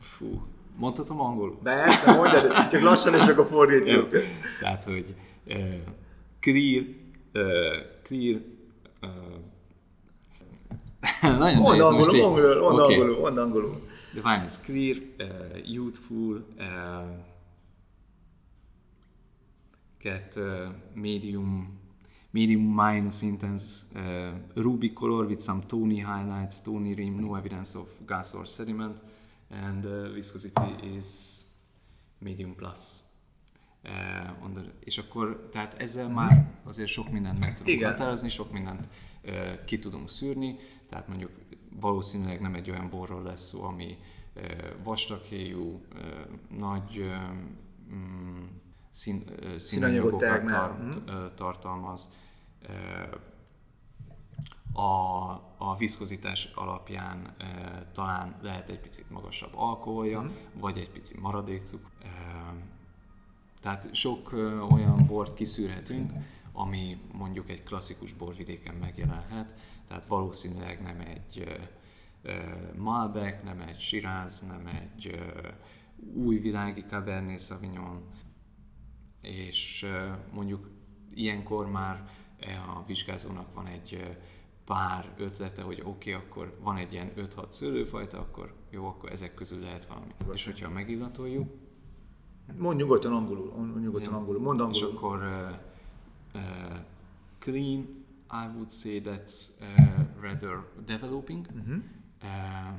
fú, 0.00 0.46
mondhatom 0.76 1.20
angolul? 1.20 1.58
Persze, 1.62 2.14
mondjad, 2.14 2.66
csak 2.66 2.82
lassan 2.82 3.14
és 3.14 3.26
akkor 3.26 3.46
fordítjuk. 3.46 4.08
Tehát, 4.60 4.84
hogy 4.84 5.14
clear, 6.40 6.84
clear, 8.02 8.40
nagyon 11.38 11.60
mond 11.60 11.78
nehéz 11.78 11.90
most 11.90 12.12
angolul, 12.12 12.60
mond 12.60 12.78
angolul, 12.78 12.82
okay. 12.82 12.94
angolul, 12.94 13.20
mond 13.20 13.38
angolul. 13.38 13.80
The 14.14 14.20
wine 14.30 14.44
is 14.44 14.60
clear, 14.60 14.96
uh, 15.18 15.68
youthful, 15.68 16.44
uh, 16.58 17.04
get 19.98 20.36
uh, 20.36 20.68
medium 20.94 21.82
medium 22.34 22.62
minus 22.62 23.22
intense 23.22 23.86
uh, 23.94 24.32
ruby 24.54 24.92
color 24.92 25.26
with 25.26 25.40
some 25.40 25.62
tony 25.66 26.00
highlights, 26.00 26.62
tony 26.62 26.94
rim, 26.94 27.20
no 27.20 27.36
evidence 27.36 27.78
of 27.78 27.88
gas 28.06 28.34
or 28.34 28.46
sediment, 28.46 29.00
and 29.50 29.84
uh, 29.84 30.12
viscosity 30.12 30.96
is 30.96 31.40
medium 32.18 32.54
plus. 32.54 33.04
Uh, 33.84 34.52
the, 34.54 34.62
és 34.80 34.98
akkor, 34.98 35.48
tehát 35.52 35.74
ezzel 35.74 36.08
már 36.08 36.50
azért 36.64 36.88
sok 36.88 37.10
mindent 37.10 37.44
meg 37.44 37.54
tudunk 37.54 37.76
Igen. 37.76 37.90
határozni, 37.90 38.28
sok 38.28 38.52
mindent 38.52 38.88
uh, 39.24 39.64
ki 39.64 39.78
tudunk 39.78 40.10
szűrni, 40.10 40.56
tehát 40.88 41.08
mondjuk 41.08 41.30
valószínűleg 41.80 42.40
nem 42.40 42.54
egy 42.54 42.70
olyan 42.70 42.90
borról 42.90 43.22
lesz 43.22 43.46
szó, 43.46 43.62
ami 43.62 43.98
uh, 44.36 44.42
vastaghéjú, 44.82 45.80
uh, 45.94 46.58
nagy 46.58 46.98
uh, 46.98 47.94
mm, 47.94 48.44
szín, 48.90 49.24
uh, 49.42 49.56
színanyagokat 49.56 50.46
tart, 50.46 50.94
uh, 50.94 51.34
tartalmaz, 51.34 52.12
a, 54.74 55.30
a 55.56 55.76
viszkozitás 55.78 56.44
alapján 56.54 57.34
e, 57.38 57.44
talán 57.92 58.36
lehet 58.42 58.68
egy 58.68 58.80
picit 58.80 59.10
magasabb 59.10 59.52
alkoholja, 59.54 60.22
mm. 60.22 60.28
vagy 60.60 60.78
egy 60.78 60.90
pici 60.90 61.20
maradékcuk. 61.20 61.90
E, 62.02 62.08
tehát 63.60 63.94
sok 63.94 64.32
e, 64.32 64.36
olyan 64.62 65.06
bort 65.06 65.34
kiszűrhetünk, 65.34 66.12
ami 66.52 67.00
mondjuk 67.12 67.50
egy 67.50 67.62
klasszikus 67.62 68.12
borvidéken 68.12 68.74
megjelenhet, 68.74 69.54
tehát 69.88 70.06
valószínűleg 70.06 70.82
nem 70.82 71.00
egy 71.00 71.58
e, 72.22 72.70
Malbec, 72.76 73.44
nem 73.44 73.60
egy 73.60 73.80
Shiraz, 73.80 74.40
nem 74.40 74.66
egy 74.66 75.06
e, 75.06 75.56
új 76.14 76.38
világi 76.38 76.84
Cabernet 76.88 77.40
Sauvignon, 77.40 78.02
és 79.20 79.82
e, 79.82 80.18
mondjuk 80.32 80.70
ilyenkor 81.14 81.70
már 81.70 82.08
a 82.52 82.84
vizsgázónak 82.86 83.54
van 83.54 83.66
egy 83.66 84.16
pár 84.64 85.14
ötlete, 85.16 85.62
hogy 85.62 85.82
oké, 85.84 86.14
okay, 86.14 86.26
akkor 86.26 86.58
van 86.62 86.76
egy 86.76 86.92
ilyen 86.92 87.12
5-6 87.16 87.50
szőlőfajta, 87.50 88.18
akkor 88.18 88.54
jó, 88.70 88.86
akkor 88.86 89.10
ezek 89.10 89.34
közül 89.34 89.60
lehet 89.60 89.86
valami. 89.86 90.06
Nyugodtan. 90.06 90.34
És 90.34 90.44
hogyha 90.44 90.70
megillatoljuk... 90.70 91.52
Mond 92.58 92.78
nyugodtan 92.78 93.12
angolul, 93.12 93.54
mond 93.56 93.80
nyugodtan 93.80 94.10
ja. 94.10 94.16
angolul, 94.16 94.40
mond 94.40 94.60
angolul. 94.60 94.88
És 94.88 94.94
akkor 94.94 95.18
uh, 95.18 96.42
uh, 96.42 96.78
clean, 97.38 97.78
I 98.30 98.46
would 98.54 98.70
say 98.70 99.02
that's 99.04 99.50
uh, 99.60 100.04
rather 100.20 100.58
developing, 100.84 101.46
uh-huh. 101.46 101.76
uh, 102.22 102.74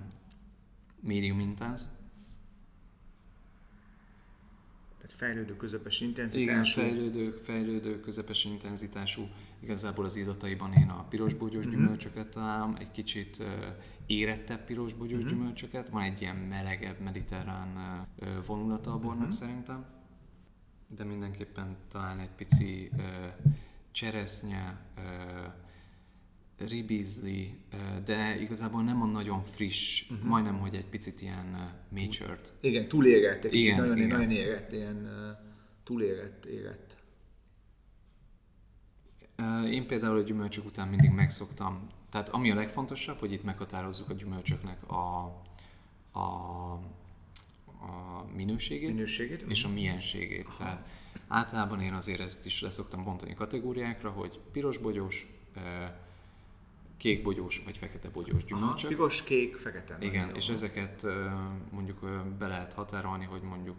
medium 1.01 1.39
intense, 1.39 1.89
fejlődő 5.15 5.55
közepes 5.55 6.01
intenzitású. 6.01 6.41
Igen, 6.41 6.63
fejlődő, 6.63 7.39
fejlődő 7.43 7.99
közepes 7.99 8.45
intenzitású. 8.45 9.27
Igazából 9.65 10.05
az 10.05 10.15
illataiban 10.15 10.73
én 10.73 10.89
a 10.89 11.05
pirosbogyós 11.09 11.65
uh-huh. 11.65 11.79
gyümölcsöket 11.79 12.27
találom, 12.27 12.75
egy 12.79 12.91
kicsit 12.91 13.43
érettebb 14.05 14.65
pirosbogyós 14.65 15.23
uh-huh. 15.23 15.37
gyümölcsöket. 15.37 15.89
Van 15.89 16.01
egy 16.01 16.21
ilyen 16.21 16.35
melegebb, 16.35 16.99
mediterrán 16.99 17.69
vonulata 18.45 18.93
a 18.93 18.97
bornak 18.97 19.17
uh-huh. 19.17 19.33
szerintem. 19.33 19.85
De 20.87 21.03
mindenképpen 21.03 21.77
talán 21.91 22.19
egy 22.19 22.29
pici 22.29 22.89
cseresznye, 23.91 24.77
ribizli, 26.57 27.59
de 28.05 28.41
igazából 28.41 28.83
nem 28.83 29.01
a 29.01 29.05
nagyon 29.05 29.43
friss, 29.43 30.09
uh-huh. 30.09 30.27
majdnem, 30.27 30.59
hogy 30.59 30.75
egy 30.75 30.89
picit 30.89 31.21
ilyen 31.21 31.73
matured. 31.89 32.53
Igen, 32.59 32.87
túlérett, 32.87 33.43
igen, 33.43 33.79
nagyon, 33.79 33.97
igen. 33.97 34.09
nagyon 34.09 34.31
érett, 34.31 34.71
ilyen 34.71 35.09
túlérett, 35.83 36.45
érett. 36.45 36.94
Én 39.69 39.87
például 39.87 40.17
a 40.17 40.21
gyümölcsök 40.21 40.65
után 40.65 40.87
mindig 40.87 41.11
megszoktam, 41.11 41.87
tehát 42.09 42.29
ami 42.29 42.51
a 42.51 42.55
legfontosabb, 42.55 43.19
hogy 43.19 43.31
itt 43.31 43.43
meghatározzuk 43.43 44.09
a 44.09 44.13
gyümölcsöknek 44.13 44.89
a, 44.89 45.33
a, 46.11 46.19
a 46.19 46.81
minőségét, 48.35 48.89
minőségét 48.89 49.41
és 49.41 49.63
a 49.63 49.69
mienségét. 49.69 50.45
Aha. 50.45 50.57
Tehát 50.57 50.85
általában 51.27 51.81
én 51.81 51.93
azért 51.93 52.19
ezt 52.19 52.45
is 52.45 52.61
leszoktam 52.61 53.03
bontani 53.03 53.33
kategóriákra, 53.33 54.09
hogy 54.09 54.39
pirosbogyós, 54.51 55.27
kék 56.97 57.23
bogyós 57.23 57.61
vagy 57.65 57.77
fekete 57.77 58.09
bogyós 58.09 58.45
gyümölcsök. 58.45 58.79
Aha, 58.79 58.87
piros, 58.87 59.23
kék, 59.23 59.55
fekete. 59.55 59.97
Igen, 59.99 60.35
és 60.35 60.49
ezeket 60.49 61.05
mondjuk 61.71 61.99
be 62.37 62.47
lehet 62.47 62.73
határolni, 62.73 63.25
hogy 63.25 63.41
mondjuk 63.41 63.75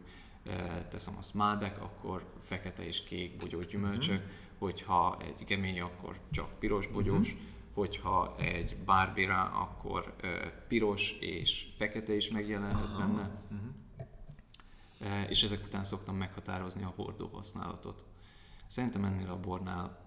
teszem 0.91 1.15
a 1.21 1.25
Malbec, 1.35 1.81
akkor 1.81 2.25
fekete 2.43 2.87
és 2.87 3.05
kék 3.05 3.37
bogyós 3.37 3.67
gyümölcsök, 3.67 4.19
uh-huh. 4.19 4.31
Hogyha 4.59 5.17
egy 5.21 5.45
gemély, 5.45 5.81
akkor 5.81 6.21
csak 6.31 6.59
piros 6.59 6.87
bogyós, 6.87 7.33
uh-huh. 7.33 7.49
hogyha 7.75 8.35
egy 8.39 8.77
barbira, 8.85 9.43
akkor 9.43 10.17
piros 10.69 11.13
és 11.21 11.67
fekete 11.77 12.15
is 12.15 12.31
megjelenhet 12.31 12.85
Aha. 12.85 12.99
benne. 12.99 13.31
Uh-huh. 13.51 15.31
És 15.31 15.43
ezek 15.43 15.65
után 15.65 15.85
szoktam 15.85 16.17
meghatározni 16.17 16.83
a 16.83 16.93
hordó 16.97 17.31
használatot. 17.33 18.05
Szerintem 18.67 19.05
ennél 19.05 19.31
a 19.31 19.41
bornál 19.41 20.03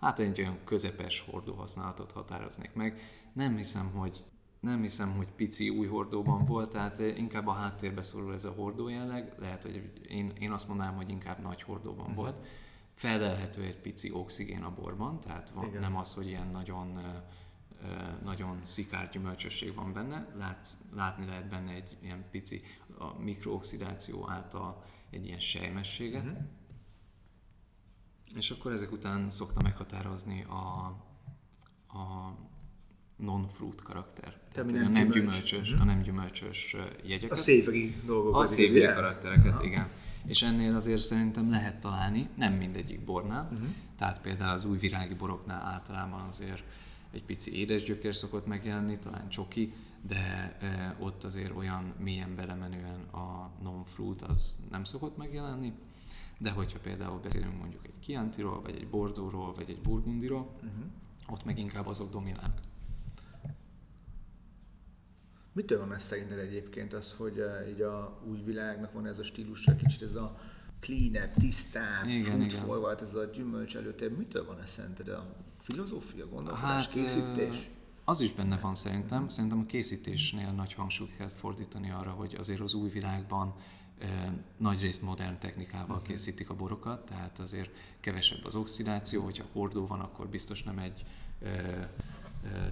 hát 0.00 0.18
egy 0.18 0.40
olyan 0.40 0.58
közepes 0.64 1.20
hordó 1.20 1.54
használatot 1.54 2.12
határoznék 2.12 2.74
meg. 2.74 3.00
Nem 3.32 3.56
hiszem, 3.56 3.90
hogy 3.90 4.24
nem 4.60 4.80
hiszem, 4.80 5.16
hogy 5.16 5.28
pici 5.36 5.68
új 5.68 5.86
hordóban 5.86 6.44
volt, 6.52 6.70
tehát 6.70 6.98
inkább 6.98 7.46
a 7.46 7.52
háttérbe 7.52 8.02
szorul 8.02 8.32
ez 8.32 8.44
a 8.44 8.50
hordó 8.50 8.88
jelleg. 8.88 9.34
Lehet, 9.38 9.62
hogy 9.62 9.92
én, 10.08 10.32
én 10.38 10.50
azt 10.50 10.68
mondanám, 10.68 10.94
hogy 10.94 11.10
inkább 11.10 11.42
nagy 11.42 11.62
hordóban 11.62 12.00
uh-huh. 12.00 12.14
volt. 12.14 12.46
Felelhető 12.98 13.62
egy 13.62 13.80
pici 13.80 14.10
oxigén 14.12 14.62
a 14.62 14.74
borban, 14.74 15.20
tehát 15.20 15.50
van, 15.50 15.70
nem 15.80 15.96
az, 15.96 16.14
hogy 16.14 16.26
ilyen 16.26 16.46
nagyon 16.46 17.00
nagyon 18.24 18.58
szikár 18.62 19.10
gyümölcsösség 19.10 19.74
van 19.74 19.92
benne, 19.92 20.28
Lát, 20.38 20.68
látni 20.94 21.26
lehet 21.26 21.48
benne 21.48 21.72
egy 21.72 21.96
ilyen 22.02 22.24
pici 22.30 22.62
a 22.98 23.20
mikrooxidáció 23.20 24.30
által 24.30 24.84
egy 25.10 25.26
ilyen 25.26 25.40
sejmességet. 25.40 26.24
Uh-huh. 26.24 26.38
És 28.36 28.50
akkor 28.50 28.72
ezek 28.72 28.92
után 28.92 29.30
szokta 29.30 29.62
meghatározni 29.62 30.42
a, 30.42 30.86
a 31.98 32.34
non-fruit 33.16 33.82
karakter. 33.82 34.40
Tehát 34.52 34.70
nem 34.70 34.86
a 34.86 34.88
nem 34.88 35.10
gyümölcsös, 35.10 35.72
uh-huh. 35.72 35.88
a 35.88 35.92
nem 35.92 36.02
gyümölcsös 36.02 36.76
jegyeket. 37.04 37.30
A 37.30 37.36
széveri 37.36 37.94
dolgokat. 38.04 38.42
A 38.42 38.46
széveri 38.46 38.94
karaktereket, 38.94 39.52
Aha. 39.52 39.64
igen. 39.64 39.90
És 40.26 40.42
ennél 40.42 40.74
azért 40.74 41.02
szerintem 41.02 41.50
lehet 41.50 41.80
találni, 41.80 42.28
nem 42.34 42.52
mindegyik 42.52 43.04
bornál, 43.04 43.48
uh-huh. 43.52 43.68
tehát 43.96 44.20
például 44.20 44.52
az 44.52 44.64
új 44.64 44.78
virági 44.78 45.14
boroknál 45.14 45.62
általában 45.62 46.20
azért 46.20 46.62
egy 47.10 47.22
pici 47.22 47.58
édesgyökér 47.58 48.14
szokott 48.14 48.46
megjelenni, 48.46 48.98
talán 48.98 49.28
csoki, 49.28 49.72
de 50.06 50.56
e, 50.60 50.96
ott 50.98 51.24
azért 51.24 51.56
olyan 51.56 51.94
mélyen 51.98 52.34
belemenően 52.34 53.00
a 53.00 53.50
non-fruit 53.62 54.22
az 54.22 54.66
nem 54.70 54.84
szokott 54.84 55.16
megjelenni. 55.16 55.72
De 56.38 56.50
hogyha 56.50 56.78
például 56.78 57.20
beszélünk 57.20 57.58
mondjuk 57.58 57.86
egy 57.86 57.98
Chiantiról, 58.00 58.60
vagy 58.60 58.74
egy 58.74 58.88
Bordeauxról, 58.88 59.54
vagy 59.54 59.70
egy 59.70 59.80
Burgundiról, 59.80 60.50
uh-huh. 60.56 60.84
ott 61.28 61.44
meg 61.44 61.58
inkább 61.58 61.86
azok 61.86 62.10
dominálnak. 62.10 62.60
Mitől 65.58 65.78
van 65.78 65.94
ez 65.94 66.02
szerinted 66.02 66.38
egyébként 66.38 66.92
az, 66.92 67.16
hogy 67.16 67.38
uh, 67.38 67.68
így 67.68 67.80
a 67.80 68.20
új 68.28 68.38
világnak 68.44 68.92
van 68.92 69.06
ez 69.06 69.18
a 69.18 69.24
stílusa, 69.24 69.76
kicsit 69.76 70.02
ez 70.02 70.14
a 70.14 70.38
cleaner, 70.80 71.30
tisztább, 71.38 72.08
food 72.08 72.50
forward, 72.50 73.02
ez 73.02 73.14
a 73.14 73.24
gyümölcs 73.24 73.76
előtt, 73.76 74.16
mitől 74.16 74.46
van 74.46 74.60
ez 74.60 74.70
szerinted 74.70 75.08
a 75.08 75.34
filozófia, 75.60 76.28
gondolkodás, 76.28 76.68
hát, 76.68 76.92
készítés? 76.92 77.70
Az 78.04 78.20
is 78.20 78.32
benne 78.32 78.58
van 78.58 78.74
szerintem. 78.74 79.28
Szerintem 79.28 79.58
a 79.58 79.66
készítésnél 79.66 80.50
nagy 80.50 80.72
hangsúlyt 80.72 81.16
kell 81.16 81.28
fordítani 81.28 81.90
arra, 81.90 82.10
hogy 82.10 82.34
azért 82.38 82.60
az 82.60 82.74
új 82.74 82.88
világban 82.88 83.54
nagyrészt 84.56 85.02
modern 85.02 85.38
technikával 85.38 85.96
uh-huh. 85.96 86.06
készítik 86.06 86.50
a 86.50 86.54
borokat, 86.54 87.04
tehát 87.04 87.38
azért 87.38 87.70
kevesebb 88.00 88.44
az 88.44 88.54
oxidáció, 88.54 89.22
hogyha 89.22 89.44
hordó 89.52 89.86
van, 89.86 90.00
akkor 90.00 90.28
biztos 90.28 90.62
nem 90.62 90.78
egy 90.78 91.04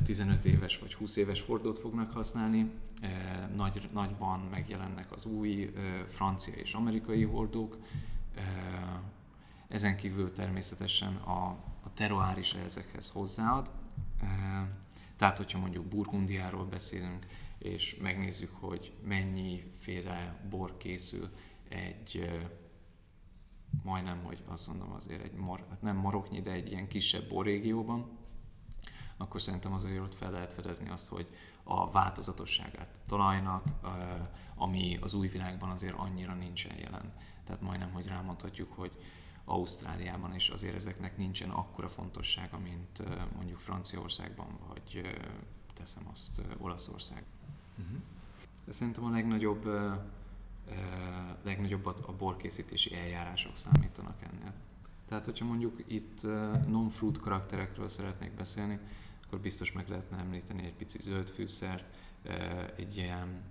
15 0.04 0.44
éves 0.44 0.78
vagy 0.78 0.94
20 0.94 1.16
éves 1.16 1.42
hordót 1.42 1.78
fognak 1.78 2.12
használni. 2.12 2.70
Nagy, 3.56 3.88
nagyban 3.92 4.40
megjelennek 4.40 5.12
az 5.12 5.24
új 5.24 5.72
francia 6.08 6.54
és 6.54 6.74
amerikai 6.74 7.22
hordók. 7.22 7.78
Ezen 9.68 9.96
kívül 9.96 10.32
természetesen 10.32 11.14
a, 11.16 11.46
a 11.82 11.92
teroár 11.94 12.38
is 12.38 12.54
ezekhez 12.54 13.10
hozzáad. 13.10 13.72
Tehát, 15.16 15.36
hogyha 15.36 15.58
mondjuk 15.58 15.84
Burgundiáról 15.84 16.64
beszélünk, 16.64 17.26
és 17.58 17.96
megnézzük, 17.96 18.50
hogy 18.60 18.92
mennyiféle 19.04 20.46
bor 20.50 20.76
készül 20.76 21.30
egy 21.68 22.28
majdnem, 23.82 24.22
hogy 24.24 24.42
azt 24.46 24.66
mondom 24.66 24.92
azért 24.92 25.22
egy 25.24 25.32
mar, 25.32 25.64
hát 25.70 25.82
nem 25.82 25.96
maroknyi, 25.96 26.40
de 26.40 26.50
egy 26.50 26.70
ilyen 26.70 26.88
kisebb 26.88 27.28
borrégióban, 27.28 28.18
akkor 29.16 29.42
szerintem 29.42 29.72
azért 29.72 30.00
ott 30.00 30.14
fel 30.14 30.30
lehet 30.30 30.52
fedezni 30.52 30.88
azt, 30.88 31.08
hogy 31.08 31.26
a 31.62 31.90
változatosságát 31.90 33.00
talajnak, 33.06 33.64
ami 34.54 34.98
az 35.00 35.14
új 35.14 35.28
világban 35.28 35.70
azért 35.70 35.98
annyira 35.98 36.34
nincsen 36.34 36.78
jelen. 36.78 37.12
Tehát 37.44 37.60
majdnem, 37.60 37.92
hogy 37.92 38.06
rámondhatjuk, 38.06 38.72
hogy 38.72 38.92
Ausztráliában 39.44 40.34
is 40.34 40.48
azért 40.48 40.74
ezeknek 40.74 41.16
nincsen 41.16 41.50
akkora 41.50 41.88
fontossága, 41.88 42.58
mint 42.58 43.02
mondjuk 43.36 43.58
Franciaországban, 43.58 44.58
vagy 44.68 45.16
teszem 45.74 46.08
azt 46.10 46.42
Olaszország. 46.58 47.24
Uh-huh. 47.78 47.98
De 48.64 48.72
szerintem 48.72 49.04
a 49.04 49.10
legnagyobb, 49.10 49.68
legnagyobbat 51.42 52.00
a 52.00 52.12
borkészítési 52.12 52.94
eljárások 52.94 53.56
számítanak 53.56 54.22
ennél. 54.22 54.52
Tehát, 55.08 55.24
hogyha 55.24 55.44
mondjuk 55.44 55.82
itt 55.86 56.22
non-fruit 56.66 57.18
karakterekről 57.18 57.88
szeretnék 57.88 58.34
beszélni, 58.34 58.78
akkor 59.36 59.48
biztos 59.48 59.72
meg 59.72 59.88
lehetne 59.88 60.16
említeni 60.16 60.64
egy 60.64 60.74
pici 60.74 60.98
zöld 61.00 61.28
fűszert, 61.28 61.84
egy 62.76 62.96
ilyen 62.96 63.42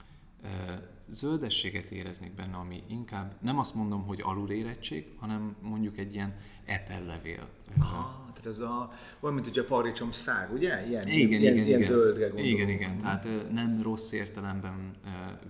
zöldességet 1.09 1.91
éreznék 1.91 2.35
benne, 2.35 2.55
ami 2.55 2.83
inkább 2.87 3.35
nem 3.41 3.59
azt 3.59 3.75
mondom, 3.75 4.05
hogy 4.05 4.19
alulérettség, 4.23 5.05
hanem 5.17 5.55
mondjuk 5.61 5.97
egy 5.97 6.13
ilyen 6.13 6.35
epellevél. 6.65 7.47
Aha, 7.79 8.31
tehát 8.33 8.45
ez 8.45 8.59
a, 8.59 8.93
olyan, 9.19 9.35
mint 9.35 9.47
hogy 9.47 9.59
a 9.59 9.63
paradicsom 9.63 10.11
szág, 10.11 10.53
ugye? 10.53 10.87
Ilyen, 10.87 11.07
igen, 11.07 11.41
ilyen, 11.41 11.41
igen, 11.41 11.53
ilyen 11.53 11.67
igen. 11.67 11.81
zöldre 11.81 12.27
gondolom. 12.27 12.51
Igen, 12.51 12.69
igen, 12.69 12.97
tehát 12.97 13.51
nem 13.51 13.81
rossz 13.81 14.11
értelemben 14.11 14.95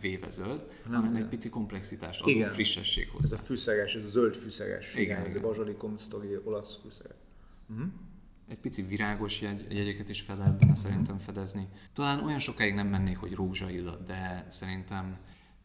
véve 0.01 0.29
zöld, 0.29 0.67
nem, 0.83 0.93
hanem 0.93 1.15
egy 1.15 1.27
pici 1.27 1.49
komplexitást 1.49 2.21
adó 2.21 2.29
igen. 2.29 2.49
frissesség 2.49 3.09
hozzá. 3.09 3.35
Ez 3.35 3.41
a 3.41 3.43
fűszeres, 3.43 3.95
ez 3.95 4.03
a 4.03 4.09
zöld 4.09 4.35
fűszeres. 4.35 4.91
Igen, 4.91 5.03
igen, 5.03 5.19
igen. 5.19 5.29
ez 5.29 5.35
a 5.35 5.39
bazsalikom 5.39 5.97
sztori, 5.97 6.39
olasz 6.43 6.79
fűszeres. 6.81 7.17
Uh-huh 7.69 7.87
egy 8.47 8.57
pici 8.57 8.81
virágos 8.81 9.41
jegy, 9.41 9.73
jegyeket 9.73 10.09
is 10.09 10.21
fel 10.21 10.37
lehet 10.37 10.57
benne 10.57 10.75
szerintem 10.75 11.17
fedezni. 11.17 11.67
Talán 11.93 12.23
olyan 12.23 12.39
sokáig 12.39 12.73
nem 12.73 12.87
mennék, 12.87 13.17
hogy 13.17 13.33
rózsa 13.33 13.69
illat, 13.69 14.03
de 14.03 14.45
szerintem 14.47 15.17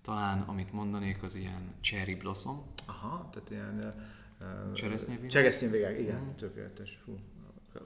talán 0.03 0.41
amit 0.41 0.73
mondanék, 0.73 1.23
az 1.23 1.37
ilyen 1.37 1.75
cherry 1.81 2.15
blossom. 2.15 2.63
Aha, 2.87 3.29
tehát 3.33 3.51
ilyen... 3.51 3.95
Uh, 4.43 4.73
Cseresznyévirág? 4.73 5.31
Cseresznyévirág, 5.31 6.01
igen, 6.01 6.21
mm. 6.21 6.37
tökéletes. 6.37 6.99
Fú, 7.05 7.19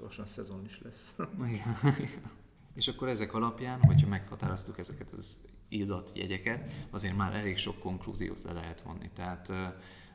lassan 0.01 0.27
szezon 0.27 0.65
is 0.65 0.81
lesz. 0.83 1.17
Igen. 1.49 1.77
És 2.75 2.89
akkor 2.89 3.09
ezek 3.09 3.35
alapján, 3.35 3.83
hogyha 3.83 4.09
meghatároztuk 4.09 4.79
ezeket 4.79 5.11
az 5.11 5.45
illatjegyeket, 5.69 6.73
azért 6.91 7.17
már 7.17 7.35
elég 7.35 7.57
sok 7.57 7.79
konklúziót 7.79 8.43
le 8.43 8.53
lehet 8.53 8.81
vonni. 8.83 9.11
Tehát 9.15 9.49
uh, 9.49 9.57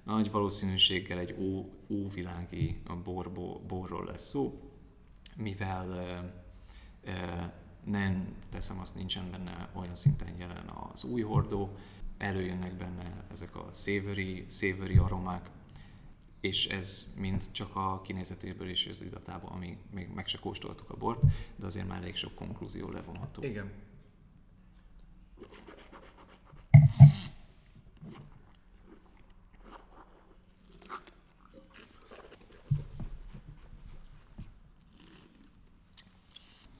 nagy 0.03 0.31
valószínűséggel 0.31 1.19
egy 1.19 1.35
ó, 1.39 1.65
óvilági 1.89 2.81
borból, 3.03 3.59
borról 3.67 4.05
lesz 4.05 4.27
szó, 4.27 4.68
mivel 5.39 5.87
nem 7.83 8.35
teszem 8.49 8.79
azt, 8.79 8.95
nincsen 8.95 9.31
benne 9.31 9.69
olyan 9.73 9.95
szinten 9.95 10.37
jelen 10.37 10.69
az 10.91 11.03
új 11.03 11.21
hordó, 11.21 11.77
előjönnek 12.17 12.77
benne 12.77 13.25
ezek 13.31 13.55
a 13.55 13.69
savory, 13.73 14.45
savory 14.49 14.97
aromák, 14.97 15.49
és 16.39 16.67
ez 16.67 17.13
mind 17.17 17.51
csak 17.51 17.75
a 17.75 18.01
kinézetéből 18.01 18.69
és 18.69 18.87
az 18.87 19.01
illatából, 19.01 19.49
ami 19.51 19.77
még 19.91 20.09
meg 20.13 20.27
se 20.27 20.37
kóstoltuk 20.39 20.89
a 20.89 20.97
bort, 20.97 21.21
de 21.55 21.65
azért 21.65 21.87
már 21.87 22.01
elég 22.01 22.15
sok 22.15 22.35
konklúzió 22.35 22.91
levonható. 22.91 23.43
Igen. 23.43 23.71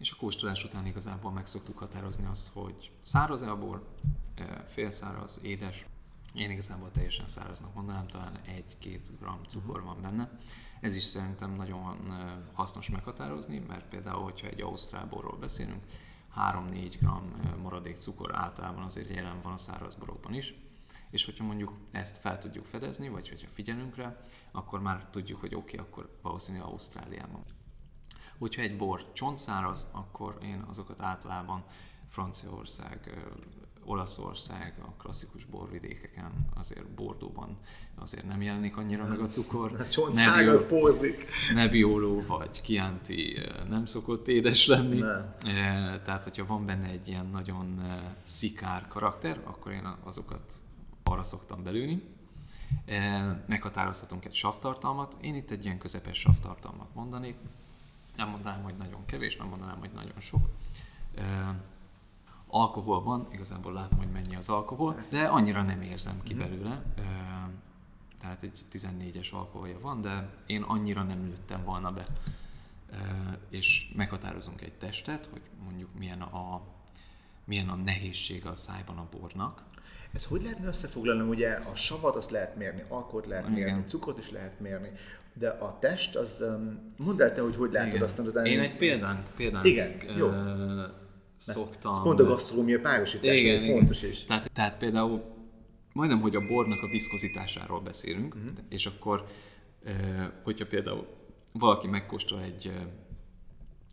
És 0.10 0.16
a 0.16 0.20
kóstolás 0.20 0.64
után 0.64 0.86
igazából 0.86 1.32
meg 1.32 1.46
szoktuk 1.46 1.78
határozni 1.78 2.26
azt, 2.26 2.52
hogy 2.54 2.92
száraz-e 3.02 3.50
a 3.50 3.58
bor, 3.58 3.88
e, 4.36 4.64
félszáraz, 4.68 5.40
édes. 5.42 5.86
Én 6.34 6.50
igazából 6.50 6.92
teljesen 6.92 7.28
száraznak 7.28 7.74
mondanám, 7.74 8.08
talán 8.08 8.40
1-2 8.82 9.00
gram 9.20 9.44
cukor 9.48 9.84
van 9.84 10.02
benne. 10.02 10.32
Ez 10.82 10.96
is 10.96 11.04
szerintem 11.04 11.52
nagyon 11.52 12.12
e, 12.12 12.42
hasznos 12.54 12.90
meghatározni, 12.90 13.60
mert 13.68 13.90
például, 13.90 14.24
hogyha 14.24 14.48
egy 14.48 14.62
ausztrál 14.62 15.06
borról 15.06 15.38
beszélünk, 15.38 15.84
3-4 16.36 16.96
gram 17.00 17.34
e, 17.44 17.56
maradék 17.56 17.98
cukor 17.98 18.36
általában 18.36 18.84
azért 18.84 19.16
jelen 19.16 19.42
van 19.42 19.52
a 19.52 19.58
száraz 19.58 19.96
borokban 19.96 20.34
is, 20.34 20.54
és 21.10 21.26
hogyha 21.26 21.44
mondjuk 21.44 21.78
ezt 21.92 22.18
fel 22.18 22.40
tudjuk 22.40 22.66
fedezni, 22.66 23.10
vagy 23.10 23.30
hogyha 23.30 23.48
figyelünk 23.52 23.96
rá, 23.96 24.18
akkor 24.52 24.82
már 24.82 25.08
tudjuk, 25.12 25.40
hogy 25.40 25.56
oké, 25.56 25.78
okay, 25.78 25.88
akkor 25.90 26.20
valószínűleg 26.22 26.68
Ausztráliában 26.68 27.44
Hogyha 28.40 28.62
egy 28.62 28.78
bor 28.78 29.06
csontszáraz, 29.14 29.90
akkor 29.92 30.38
én 30.44 30.66
azokat 30.70 31.02
általában 31.02 31.64
Franciaország, 32.10 33.22
Olaszország, 33.86 34.74
a 34.82 35.02
klasszikus 35.02 35.46
borvidékeken, 35.46 36.32
azért 36.56 36.88
Bordóban 36.88 37.58
azért 37.96 38.28
nem 38.28 38.42
jelenik 38.42 38.78
annyira 38.78 39.06
meg 39.06 39.20
a 39.20 39.28
cukor. 39.28 39.74
A 39.80 39.88
csontszág 39.88 40.48
az 40.48 40.68
pózik. 40.68 41.28
Nebbiolo 41.54 42.26
vagy 42.26 42.62
Chianti 42.62 43.38
nem 43.70 43.86
szokott 43.86 44.28
édes 44.28 44.68
lenni. 44.68 45.00
Nem. 45.00 45.36
Tehát, 46.04 46.24
hogyha 46.24 46.46
van 46.46 46.66
benne 46.66 46.88
egy 46.88 47.08
ilyen 47.08 47.26
nagyon 47.26 47.94
szikár 48.22 48.88
karakter, 48.88 49.42
akkor 49.44 49.72
én 49.72 49.96
azokat 50.04 50.54
arra 51.04 51.24
szoktam 51.24 51.64
belőni. 51.64 52.04
Meghatározhatunk 53.46 54.26
egy 54.26 54.34
savtartalmat. 54.34 55.16
Én 55.22 55.36
itt 55.36 55.52
egy 55.52 55.66
ilyen 55.66 55.78
közepes 55.78 56.20
savtartalmat 56.20 56.96
mondanék, 56.96 57.36
nem 58.20 58.30
mondanám, 58.30 58.64
hogy 58.64 58.78
nagyon 58.78 59.06
kevés, 59.06 59.38
nem 59.38 59.48
mondanám, 59.48 59.80
hogy 59.80 59.92
nagyon 59.94 60.20
sok. 60.20 60.50
Uh, 61.18 61.24
alkoholban 62.48 63.28
igazából 63.32 63.74
látom, 63.74 63.98
hogy 63.98 64.12
mennyi 64.12 64.36
az 64.36 64.50
alkohol, 64.50 65.04
de 65.10 65.26
annyira 65.28 65.62
nem 65.62 65.82
érzem 65.82 66.22
ki 66.24 66.34
mhm. 66.34 66.44
belőle. 66.44 66.84
Uh, 66.98 67.06
tehát 68.20 68.44
egy 68.44 68.66
14-es 68.72 69.32
alkoholja 69.34 69.80
van, 69.80 70.02
de 70.02 70.30
én 70.46 70.62
annyira 70.62 71.04
nem 71.04 71.26
lőttem 71.26 71.64
volna 71.64 71.92
be. 71.92 72.06
Uh, 72.92 72.98
és 73.50 73.92
meghatározunk 73.96 74.62
egy 74.62 74.76
testet, 74.76 75.26
hogy 75.32 75.42
mondjuk 75.64 75.90
milyen 75.98 76.22
a, 76.22 76.62
milyen 77.44 77.70
a 77.70 77.76
nehézsége 77.76 78.50
a 78.50 78.56
szájban 78.56 78.98
a 78.98 79.08
bornak. 79.12 79.64
Ez 80.14 80.26
hogy 80.26 80.42
lehetne 80.42 80.68
összefoglalni? 80.68 81.30
Ugye 81.30 81.50
a 81.50 81.76
savat 81.76 82.16
azt 82.16 82.32
lehet 82.32 82.56
mérni, 82.56 82.84
alkot 82.88 83.26
lehet 83.26 83.50
Igen. 83.50 83.54
mérni, 83.54 83.84
cukrot 83.86 84.18
is 84.18 84.32
lehet 84.32 84.60
mérni 84.60 84.90
de 85.34 85.50
a 85.50 85.78
test, 85.80 86.16
az, 86.16 86.38
um, 86.40 86.94
mondd 86.98 87.22
el 87.22 87.34
te, 87.34 87.42
hogy 87.42 87.56
hogy 87.56 87.72
látod 87.72 88.02
azt 88.02 88.18
mondod. 88.18 88.46
Én 88.46 88.60
egy 88.60 88.76
példán, 88.76 89.24
példán 89.36 89.66
igen, 89.66 89.90
jó. 90.18 90.28
Uh, 90.28 90.82
szoktam. 91.36 91.92
Ez 91.92 92.02
pont 92.02 92.20
a 92.20 92.24
gasztronómia 92.24 92.80
párosítás, 92.80 93.36
igen, 93.36 93.64
igen. 93.64 93.78
fontos 93.78 94.02
is. 94.02 94.24
Tehát, 94.24 94.52
tehát 94.52 94.78
például 94.78 95.24
majdnem, 95.94 96.22
hogy 96.22 96.36
a 96.36 96.48
bornak 96.48 96.82
a 96.82 96.88
viszkozitásáról 96.88 97.80
beszélünk, 97.80 98.36
uh-huh. 98.36 98.52
és 98.70 98.86
akkor, 98.86 99.26
hogyha 100.44 100.66
például 100.66 101.08
valaki 101.54 101.88
megkóstol 101.88 102.42
egy 102.42 102.72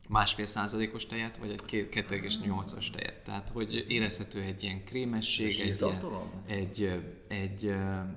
másfél 0.06 0.46
százalékos 0.46 1.06
tejet, 1.06 1.36
vagy 1.36 1.50
egy 1.50 1.88
2,8-as 1.90 2.90
tejet. 2.90 3.22
Tehát, 3.24 3.50
hogy 3.50 3.84
érezhető 3.88 4.40
egy 4.40 4.62
ilyen 4.62 4.84
krémesség, 4.84 5.60
egy, 5.60 5.80
ilyen, 5.80 6.22
egy, 6.46 7.02
egy, 7.28 7.74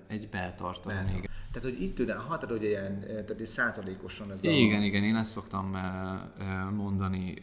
egy 0.08 0.30
beltartalom. 0.30 0.98
Beltartalom. 0.98 1.38
Tehát, 1.52 1.70
hogy 1.70 1.82
itt 1.82 1.96
tudom, 1.96 2.18
ha 2.18 2.38
tehát, 2.38 2.50
hogy 2.50 2.64
ilyen, 2.64 3.00
tehát 3.00 3.30
egy 3.30 3.48
százalékosan 3.48 4.32
ez 4.32 4.44
Igen, 4.44 4.82
a... 4.82 4.84
igen, 4.84 5.04
én 5.04 5.16
ezt 5.16 5.32
szoktam 5.32 5.78
mondani, 6.76 7.34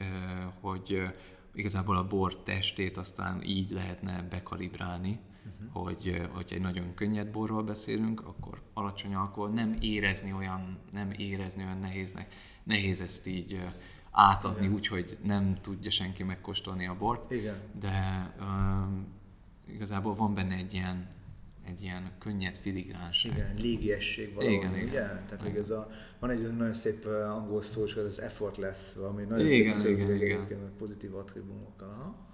hogy 0.60 1.02
igazából 1.54 1.96
a 1.96 2.06
bor 2.06 2.42
testét 2.42 2.96
aztán 2.96 3.42
így 3.42 3.70
lehetne 3.70 4.26
bekalibrálni, 4.30 5.20
uh-huh. 5.44 5.84
hogy, 5.84 6.28
hogy 6.32 6.52
egy 6.52 6.60
nagyon 6.60 6.94
könnyed 6.94 7.28
borról 7.28 7.62
beszélünk, 7.62 8.20
akkor 8.20 8.62
alacsony 8.74 9.14
alkohol, 9.14 9.50
nem 9.50 9.76
érezni 9.80 10.32
olyan, 10.32 10.78
nem 10.92 11.10
érezni 11.10 11.64
olyan 11.64 11.78
nehéznek, 11.78 12.34
nehéz 12.62 13.00
ezt 13.00 13.26
így 13.26 13.60
átadni 14.16 14.64
Igen. 14.64 14.74
úgy, 14.74 14.86
hogy 14.86 15.18
nem 15.22 15.58
tudja 15.60 15.90
senki 15.90 16.22
megkóstolni 16.22 16.86
a 16.86 16.96
bort. 16.98 17.30
Igen. 17.30 17.56
De 17.80 18.30
um, 18.40 19.06
igazából 19.68 20.14
van 20.14 20.34
benne 20.34 20.54
egy 20.54 20.72
ilyen 20.72 21.06
egy 21.66 21.82
ilyen 21.82 22.10
könnyed 22.18 22.56
filigránság. 22.56 23.32
Igen, 23.32 23.54
légiesség 23.56 24.34
valami, 24.34 24.54
igen, 24.54 24.70
ugye? 24.70 24.82
Igen. 24.82 25.24
Tehát 25.28 25.46
igen. 25.46 25.62
Ez 25.62 25.70
a, 25.70 25.90
van 26.18 26.30
egy 26.30 26.56
nagyon 26.56 26.72
szép 26.72 27.06
angol 27.06 27.62
szó, 27.62 27.80
hogy 27.80 28.04
az 28.06 28.20
effortless, 28.20 28.94
valami 28.94 29.22
nagyon 29.22 29.48
igen, 29.48 29.80
szép 29.80 29.96
igen, 29.96 30.14
igen, 30.14 30.44
igen. 30.44 30.72
pozitív 30.78 31.14
attribúmokkal. 31.14 31.88
Aha. 31.88 32.25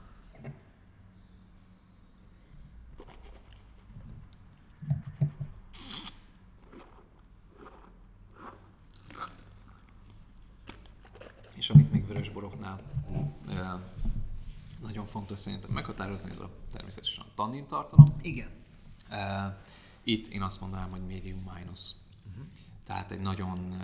És 11.63 11.71
amit 11.71 11.93
még 11.93 12.07
vörösboroknál 12.07 12.83
nagyon 14.81 15.07
fontos 15.07 15.39
szerintem 15.39 15.71
meghatározni, 15.71 16.31
ez 16.31 16.39
a 16.39 16.51
természetesen 16.73 17.25
a 17.25 17.35
tannin 17.35 17.67
tartalom. 17.67 18.17
Igen. 18.23 18.51
Itt 20.03 20.27
én 20.27 20.43
azt 20.43 20.61
mondanám, 20.61 20.91
hogy 20.91 21.07
medium 21.07 21.51
minus. 21.55 21.91
Uh-huh. 22.31 22.45
Tehát 22.85 23.11
egy 23.11 23.21
nagyon, 23.21 23.83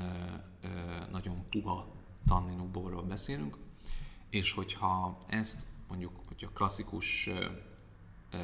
nagyon 1.10 1.44
puha 1.50 1.86
tanninú 2.26 2.64
borról 2.64 3.02
beszélünk, 3.02 3.56
és 4.30 4.52
hogyha 4.52 5.18
ezt 5.26 5.64
mondjuk, 5.88 6.12
hogyha 6.28 6.50
klasszikus 6.50 7.30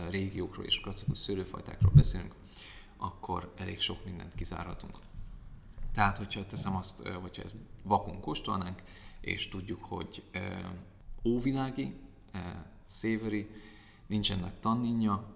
régiókról 0.09 0.65
és 0.65 0.81
klasszikus 0.81 1.19
szőlőfajtákról 1.19 1.93
beszélünk, 1.95 2.35
akkor 2.97 3.53
elég 3.57 3.81
sok 3.81 4.05
mindent 4.05 4.35
kizárhatunk. 4.35 4.99
Tehát, 5.93 6.19
hogyha 6.19 6.47
teszem 6.47 6.77
azt, 6.77 7.09
hogyha 7.09 7.43
ezt 7.43 7.57
vakon 7.83 8.21
kóstolnánk, 8.21 8.83
és 9.25 9.49
tudjuk, 9.49 9.85
hogy 9.85 10.23
óvilági, 11.25 11.95
savory, 12.87 13.51
nincsen 14.07 14.39
nagy 14.39 14.55
tanninja, 14.55 15.35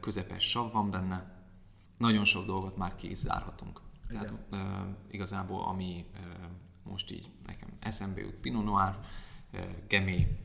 közepes 0.00 0.50
sav 0.50 0.72
van 0.72 0.90
benne, 0.90 1.44
nagyon 1.96 2.24
sok 2.24 2.46
dolgot 2.46 2.76
már 2.76 2.94
ki 2.94 3.10
is 3.10 3.18
zárhatunk. 3.18 3.80
Tehát 4.08 4.32
igazából 5.10 5.62
ami 5.62 6.04
most 6.82 7.10
így 7.10 7.30
nekem 7.46 7.68
eszembe 7.78 8.20
jut, 8.20 8.34
Pinot 8.34 8.64
Noir, 8.64 8.98
Gemé, 9.88 10.38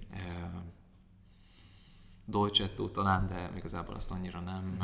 Dolcetto 2.25 2.89
talán, 2.89 3.27
de 3.27 3.51
igazából 3.55 3.95
azt 3.95 4.11
annyira 4.11 4.39
nem 4.39 4.77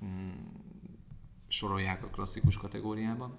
um, 0.00 0.52
sorolják 1.48 2.04
a 2.04 2.08
klasszikus 2.08 2.56
kategóriában. 2.56 3.38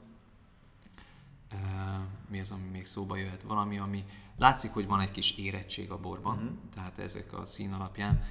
Mi 2.30 2.40
az, 2.40 2.52
ami 2.52 2.70
még 2.72 2.86
szóba 2.86 3.16
jöhet? 3.16 3.44
Valami, 3.44 3.78
ami 3.78 4.04
látszik, 4.38 4.72
hogy 4.72 4.88
van 4.88 5.00
egy 5.00 5.12
kis 5.12 5.38
érettség 5.38 5.92
a 5.92 6.00
borban, 6.00 6.36
uh-huh. 6.36 6.52
tehát 6.74 7.00
ezek 7.00 7.34
a 7.34 7.46
szín 7.46 7.74
alapján 7.74 8.24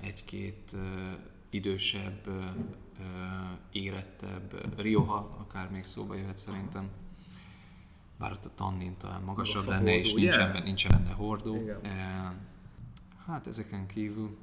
egy-két 0.00 0.76
idősebb, 1.50 2.28
érettebb 3.72 4.78
Rioja, 4.80 5.36
akár 5.38 5.70
még 5.70 5.84
szóba 5.84 6.14
jöhet 6.14 6.36
szerintem. 6.36 6.88
Bár 8.18 8.32
ott 8.32 8.44
a 8.44 8.54
tannin 8.54 8.96
talán 8.96 9.22
magasabb 9.22 9.66
lenne, 9.66 9.78
hordó, 9.78 9.98
és 9.98 10.14
nincsen, 10.14 10.52
yeah. 10.52 10.64
nincsen 10.64 10.90
benne 10.90 11.12
hordó. 11.12 11.54
Igen. 11.54 11.80
Hát 13.26 13.46
ezeken 13.46 13.86
kívül 13.86 14.38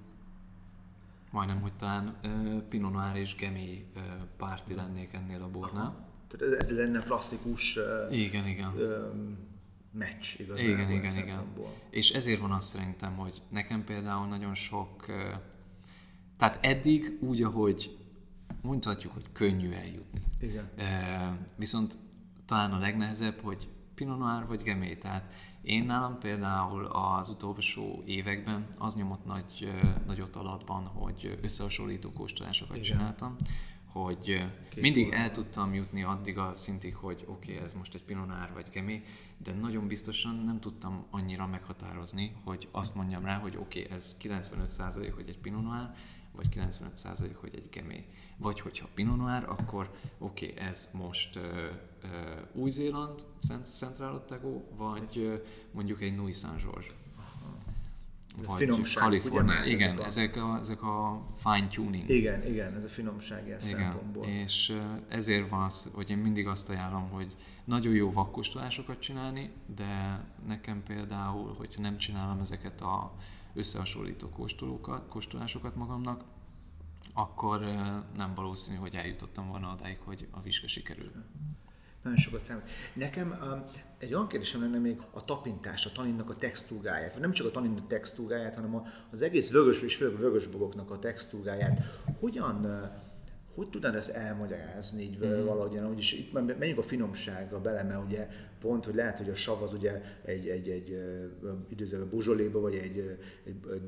majdnem, 1.32 1.61
hogy 1.61 1.74
talán 1.74 2.18
Pinot 2.70 2.91
Noir 2.91 3.16
és 3.16 3.36
Gemi 3.36 3.86
párti 4.38 4.74
lennék 4.74 5.14
ennél 5.14 5.41
a 5.41 5.49
bornál. 5.49 6.11
Tehát 6.38 6.54
ez 6.54 6.72
lenne 6.72 7.00
klasszikus 7.00 7.80
igen, 8.12 8.48
igen. 8.48 8.74
meccs 9.92 10.40
igazából. 10.40 10.72
Igen, 10.72 10.92
igen, 10.92 11.18
igen. 11.18 11.44
És 11.90 12.12
ezért 12.12 12.40
van 12.40 12.52
azt 12.52 12.68
szerintem, 12.68 13.16
hogy 13.16 13.42
nekem 13.50 13.84
például 13.84 14.28
nagyon 14.28 14.54
sok 14.54 15.06
tehát 16.38 16.66
eddig 16.66 17.18
úgy, 17.22 17.44
ahogy 17.44 17.98
mondhatjuk, 18.62 19.14
hogy 19.14 19.26
könnyű 19.34 19.72
eljutni. 19.72 20.22
Igen. 20.42 20.70
Viszont 21.56 21.98
talán 22.46 22.72
a 22.72 22.78
legnehezebb, 22.78 23.40
hogy 23.42 23.68
Pinot 23.96 24.18
Noir 24.18 24.46
vagy 24.48 24.64
Gemé. 24.64 24.96
Tehát 24.96 25.30
én 25.62 25.84
nálam 25.86 26.18
például 26.18 26.86
az 26.86 27.30
utolsó 27.30 28.04
években 28.06 28.68
az 28.78 28.96
nyomott 28.96 29.26
nagy, 29.26 29.74
nagyot 30.06 30.36
alatban, 30.36 30.86
hogy 30.86 31.40
összehasonlító 31.42 32.12
kóstolásokat 32.12 32.78
Igen. 32.78 32.88
csináltam, 32.90 33.36
hogy 33.94 34.24
Két 34.70 34.82
mindig 34.82 35.12
el 35.12 35.32
tudtam 35.32 35.74
jutni 35.74 36.04
addig 36.04 36.38
a 36.38 36.54
szintig, 36.54 36.96
hogy 36.96 37.24
oké, 37.28 37.52
okay, 37.52 37.64
ez 37.64 37.74
most 37.74 37.94
egy 37.94 38.04
Pinot 38.04 38.28
Noir 38.28 38.50
vagy 38.54 38.70
Gemé, 38.72 39.04
de 39.38 39.54
nagyon 39.54 39.88
biztosan 39.88 40.36
nem 40.36 40.60
tudtam 40.60 41.06
annyira 41.10 41.48
meghatározni, 41.48 42.36
hogy 42.44 42.68
azt 42.72 42.96
mondjam 42.96 43.26
rá, 43.26 43.38
hogy 43.38 43.58
oké, 43.58 43.82
okay, 43.82 43.96
ez 43.96 44.18
95% 44.22 45.12
hogy 45.16 45.30
egy 45.30 45.39
Pinot 45.39 45.64
Noir, 45.64 45.89
vagy 46.36 46.48
95% 46.56 47.32
hogy 47.36 47.56
egy 47.56 47.70
gemé. 47.70 48.06
Vagy 48.38 48.60
hogyha 48.60 48.88
Pinot 48.94 49.18
Noir, 49.18 49.44
akkor 49.48 49.91
oké, 50.18 50.52
okay, 50.52 50.66
ez 50.66 50.89
most 50.94 51.36
uh, 51.36 51.44
uh, 52.04 52.10
Új-Zéland, 52.54 53.26
Central 53.64 54.16
Otago, 54.16 54.62
vagy 54.76 55.18
uh, 55.18 55.34
mondjuk 55.72 56.02
egy 56.02 56.16
Louis 56.16 56.38
Saint-George. 56.38 56.88
Vagy 58.46 58.58
finomság, 58.58 59.04
Kalifornia. 59.04 59.62
Ugye, 59.62 59.70
igen, 59.72 60.04
ezek 60.04 60.36
a, 60.36 60.58
ezek 60.60 60.84
a 60.84 61.26
fine 61.36 61.68
tuning. 61.68 62.10
Igen, 62.10 62.48
igen, 62.48 62.76
ez 62.76 62.84
a 62.84 62.88
finomság 62.88 63.46
ilyen 63.46 63.60
igen, 63.60 63.80
szempontból. 63.80 64.26
És 64.26 64.74
ezért 65.08 65.50
van 65.50 65.62
az, 65.62 65.92
hogy 65.96 66.10
én 66.10 66.18
mindig 66.18 66.48
azt 66.48 66.70
ajánlom, 66.70 67.10
hogy 67.10 67.36
nagyon 67.64 67.94
jó 67.94 68.12
vakkóstolásokat 68.12 69.00
csinálni, 69.00 69.52
de 69.76 70.24
nekem 70.48 70.84
például, 70.84 71.54
hogyha 71.58 71.82
nem 71.82 71.98
csinálom 71.98 72.40
ezeket 72.40 72.82
a 72.82 73.14
összehasonlító 73.54 74.30
kóstolókat, 74.30 75.08
kóstolásokat 75.08 75.76
magamnak, 75.76 76.24
akkor 77.14 77.60
nem 78.18 78.34
valószínű, 78.36 78.78
hogy 78.78 78.96
eljutottam 78.96 79.48
volna 79.48 79.72
odáig, 79.80 79.98
hogy 80.04 80.28
a 80.32 80.42
vizsga 80.42 80.68
sikerül. 80.68 81.12
Nagyon 82.04 82.18
sokat 82.18 82.42
számít. 82.42 82.64
Nekem 82.94 83.32
egy 84.04 84.14
olyan 84.14 84.28
kérdésem 84.28 84.62
lenne 84.62 84.78
még 84.78 85.01
a 85.12 85.26
tapintás, 85.26 85.86
a 85.86 85.91
taninnak 85.93 86.30
a 86.30 86.36
textúráját, 86.36 87.20
nem 87.20 87.32
csak 87.32 87.47
a 87.47 87.51
tanin 87.51 87.76
textúráját, 87.88 88.56
hanem 88.56 88.84
az 89.12 89.22
egész 89.22 89.51
vörös 89.51 89.82
és 89.82 89.95
főleg 89.95 90.18
vörösbogoknak 90.18 90.91
a 90.91 90.99
textúráját. 90.99 91.82
Hogyan 92.20 92.91
hogy 93.56 93.70
tudnád 93.70 93.95
ezt 93.95 94.16
elmagyarázni 94.16 95.04
így 95.04 95.18
mm-hmm. 95.18 95.45
valahogyan, 95.45 95.88
hogy 95.88 95.97
is 95.97 96.14
itt 96.14 96.32
menjünk 96.32 96.78
a 96.78 96.84
finomsággal 96.84 97.60
bele, 97.60 97.84
mert 97.84 98.04
ugye 98.06 98.28
pont, 98.60 98.86
hogy 98.86 98.95
lehet, 98.95 99.18
hogy 99.18 99.30
a 99.30 99.36
sav 99.36 99.64
az 99.64 99.74
ugye 99.74 100.01
egy, 100.26 100.47
egy, 100.47 100.70
egy 100.70 100.97
időzőben 101.70 102.10
bozsoléba, 102.10 102.60
vagy 102.60 102.76
egy, 102.76 102.97
egy, 102.97 103.20
egy 103.45 103.82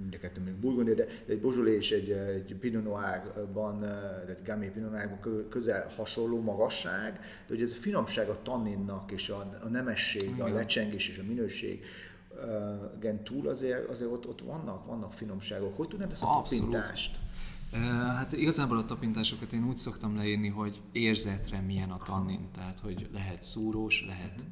mind 0.00 0.14
a 0.14 0.18
kettő 0.18 0.40
még 0.40 0.54
burgundia, 0.54 0.94
de 0.94 1.06
egy 1.26 1.40
bozsolé 1.40 1.76
és 1.76 1.90
egy, 1.90 2.10
egy 2.10 2.54
Pinot 2.54 2.84
Noirban, 2.84 3.84
egy 4.28 4.42
Gamay 4.44 4.68
Pinot 4.68 4.90
Noirban 4.90 5.48
közel 5.48 5.92
hasonló 5.96 6.40
magasság, 6.40 7.12
de 7.12 7.54
hogy 7.54 7.62
ez 7.62 7.70
a 7.70 7.74
finomság 7.74 8.28
a 8.28 8.42
tanninnak 8.42 9.10
és 9.10 9.28
a, 9.28 9.58
a 9.62 9.68
nemesség, 9.68 10.30
Igen. 10.30 10.40
a 10.40 10.54
lecsengés 10.54 11.08
és 11.08 11.18
a 11.18 11.26
minőség, 11.26 11.84
igen, 12.96 13.24
túl 13.24 13.48
azért, 13.48 13.88
azért 13.88 14.10
ott, 14.10 14.28
ott 14.28 14.40
vannak, 14.40 14.86
vannak 14.86 15.12
finomságok. 15.12 15.76
Hogy 15.76 15.88
tudnád 15.88 16.10
ezt 16.10 16.22
a 16.22 16.38
Abszolút. 16.38 16.72
tapintást? 16.72 17.18
Hát 18.06 18.32
igazából 18.32 18.78
a 18.78 18.84
tapintásokat 18.84 19.52
én 19.52 19.66
úgy 19.68 19.76
szoktam 19.76 20.16
leírni, 20.16 20.48
hogy 20.48 20.80
érzetre 20.92 21.60
milyen 21.60 21.90
a 21.90 21.98
tannin, 21.98 22.48
tehát 22.54 22.78
hogy 22.78 23.08
lehet 23.12 23.42
szúrós, 23.42 24.06
lehet, 24.06 24.34
uh-huh. 24.34 24.50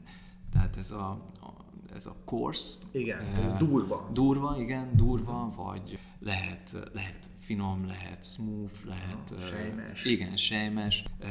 tehát 0.53 0.77
ez 0.77 0.91
a, 0.91 1.11
a 1.41 1.58
ez 1.95 2.07
a 2.07 2.15
coarse. 2.25 2.79
Igen, 2.91 3.21
uh, 3.23 3.45
ez 3.45 3.53
durva. 3.53 4.11
Durva, 4.13 4.57
igen, 4.59 4.97
durva, 4.97 5.53
vagy 5.57 5.99
lehet, 6.21 6.91
lehet 6.93 7.29
finom, 7.39 7.87
lehet 7.87 8.25
smooth, 8.25 8.85
lehet... 8.85 9.31
Uh, 9.31 9.41
sejmes. 9.41 10.05
Uh, 10.05 10.11
igen, 10.11 10.37
sejmes. 10.37 11.05
Uh, 11.21 11.29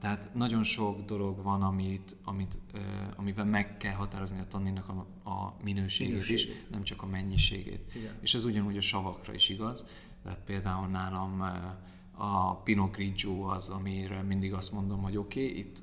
tehát 0.00 0.34
nagyon 0.34 0.62
sok 0.64 1.04
dolog 1.04 1.42
van, 1.42 1.62
amit, 1.62 2.16
amit, 2.24 2.58
uh, 2.74 2.80
amivel 3.16 3.44
meg 3.44 3.76
kell 3.76 3.94
határozni 3.94 4.40
a 4.40 4.44
tanninnak 4.44 4.88
a, 4.88 5.06
a 5.30 5.56
minőségét, 5.62 6.12
minőségét 6.12 6.46
is, 6.46 6.48
nem 6.70 6.82
csak 6.82 7.02
a 7.02 7.06
mennyiségét. 7.06 7.92
Igen. 7.94 8.12
És 8.20 8.34
ez 8.34 8.44
ugyanúgy 8.44 8.76
a 8.76 8.80
savakra 8.80 9.34
is 9.34 9.48
igaz. 9.48 9.86
Tehát 10.22 10.40
például 10.44 10.86
nálam 10.86 11.42
a 12.22 12.54
Pinot 12.54 12.92
Grigio 12.92 13.42
az, 13.42 13.68
amire 13.68 14.22
mindig 14.22 14.52
azt 14.52 14.72
mondom, 14.72 15.02
hogy 15.02 15.16
oké, 15.16 15.44
okay, 15.44 15.58
itt 15.58 15.82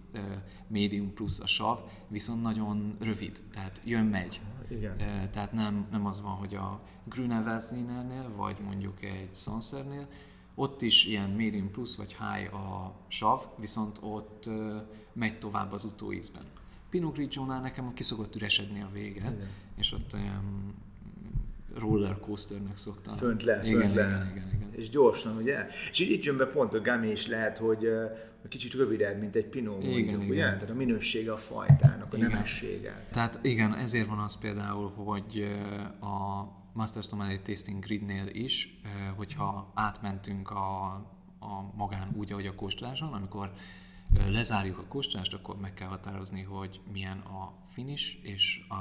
médium 0.67 1.13
plusz 1.13 1.39
a 1.39 1.47
sav, 1.47 1.79
viszont 2.07 2.41
nagyon 2.41 2.95
rövid, 2.99 3.43
tehát 3.51 3.81
jön-megy. 3.83 4.41
Igen. 4.69 4.97
Tehát 5.31 5.51
nem, 5.51 5.87
nem 5.91 6.05
az 6.05 6.21
van, 6.21 6.31
hogy 6.31 6.55
a 6.55 6.81
Grüneveltlinernél, 7.03 8.31
vagy 8.35 8.57
mondjuk 8.63 9.03
egy 9.03 9.29
Sancernél, 9.35 10.07
ott 10.55 10.81
is 10.81 11.05
ilyen 11.05 11.29
medium 11.29 11.71
plusz 11.71 11.97
vagy 11.97 12.15
high 12.15 12.53
a 12.53 12.95
sav, 13.07 13.41
viszont 13.59 13.99
ott 14.01 14.49
megy 15.13 15.39
tovább 15.39 15.71
az 15.71 15.85
utóízben. 15.85 16.43
Pinot 16.89 17.13
Grigio-nál 17.13 17.61
nekem 17.61 17.93
ki 17.93 18.03
szokott 18.03 18.35
üresedni 18.35 18.81
a 18.81 18.89
vége, 18.93 19.19
Igen. 19.19 19.49
és 19.75 19.91
ott 19.91 20.13
olyan 20.13 20.73
coasternek 22.21 22.77
szoktam. 22.77 23.13
Fönt 23.13 23.43
le, 23.43 23.61
igen, 23.63 23.79
fönt 23.79 23.91
igen, 23.91 24.07
le. 24.07 24.15
Igen, 24.15 24.35
igen, 24.35 24.55
igen. 24.55 24.69
és 24.75 24.89
gyorsan, 24.89 25.37
ugye? 25.37 25.67
És 25.91 25.99
így 25.99 26.11
itt 26.11 26.23
jön 26.23 26.37
be 26.37 26.45
pont 26.45 26.73
a 26.73 26.81
gami 26.81 27.07
is 27.07 27.27
lehet, 27.27 27.57
hogy 27.57 27.87
kicsit 28.49 28.73
rövidebb, 28.73 29.19
mint 29.19 29.35
egy 29.35 29.45
pinó 29.45 29.71
mondjuk, 29.71 29.95
Igen, 29.95 30.15
ugye? 30.15 30.33
igen. 30.33 30.53
Tehát 30.53 30.69
a 30.69 30.73
minősége 30.73 31.31
a 31.31 31.37
fajtának, 31.37 32.13
a 32.13 32.17
Igen. 32.17 32.29
nemessége. 32.29 33.05
Tehát 33.11 33.39
igen, 33.41 33.75
ezért 33.75 34.07
van 34.07 34.19
az 34.19 34.39
például, 34.39 34.89
hogy 34.89 35.47
a 36.01 36.43
Master 36.73 37.03
Sommelier 37.03 37.41
Tasting 37.41 37.83
Gridnél 37.83 38.27
is, 38.27 38.79
hogyha 39.15 39.71
átmentünk 39.75 40.49
a, 40.49 40.85
a 41.39 41.75
magán 41.75 42.09
úgy, 42.17 42.31
ahogy 42.31 42.45
a 42.45 42.55
kóstoláson, 42.55 43.13
amikor 43.13 43.51
lezárjuk 44.29 44.77
a 44.77 44.83
kóstolást, 44.87 45.33
akkor 45.33 45.57
meg 45.57 45.73
kell 45.73 45.87
határozni, 45.87 46.41
hogy 46.41 46.81
milyen 46.91 47.17
a 47.17 47.53
finish 47.67 48.17
és 48.21 48.65
a, 48.69 48.75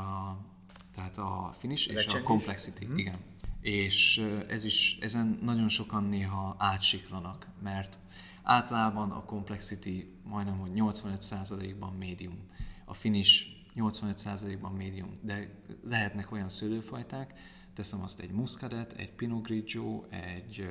tehát 0.97 1.18
a 1.18 1.51
finish 1.59 1.90
és 1.92 2.07
a 2.07 2.22
complexity, 2.22 2.86
igen. 2.97 3.16
És 3.61 4.26
ez 4.49 4.64
is, 4.64 4.99
ezen 5.01 5.38
nagyon 5.42 5.68
sokan 5.68 6.05
néha 6.05 6.55
átsiklanak, 6.59 7.47
mert 7.62 7.99
általában 8.42 9.11
a 9.11 9.24
complexity 9.24 10.05
majdnem, 10.22 10.59
hogy 10.59 10.70
85%-ban 10.74 11.92
medium, 11.92 12.38
a 12.84 12.94
finish 12.94 13.47
85%-ban 13.76 14.72
medium, 14.72 15.18
de 15.22 15.62
lehetnek 15.84 16.32
olyan 16.32 16.49
szőlőfajták, 16.49 17.32
teszem 17.74 18.03
azt 18.03 18.20
egy 18.20 18.30
muscadet, 18.30 18.92
egy 18.92 19.11
pinot 19.11 19.42
grigio, 19.42 20.05
egy 20.11 20.68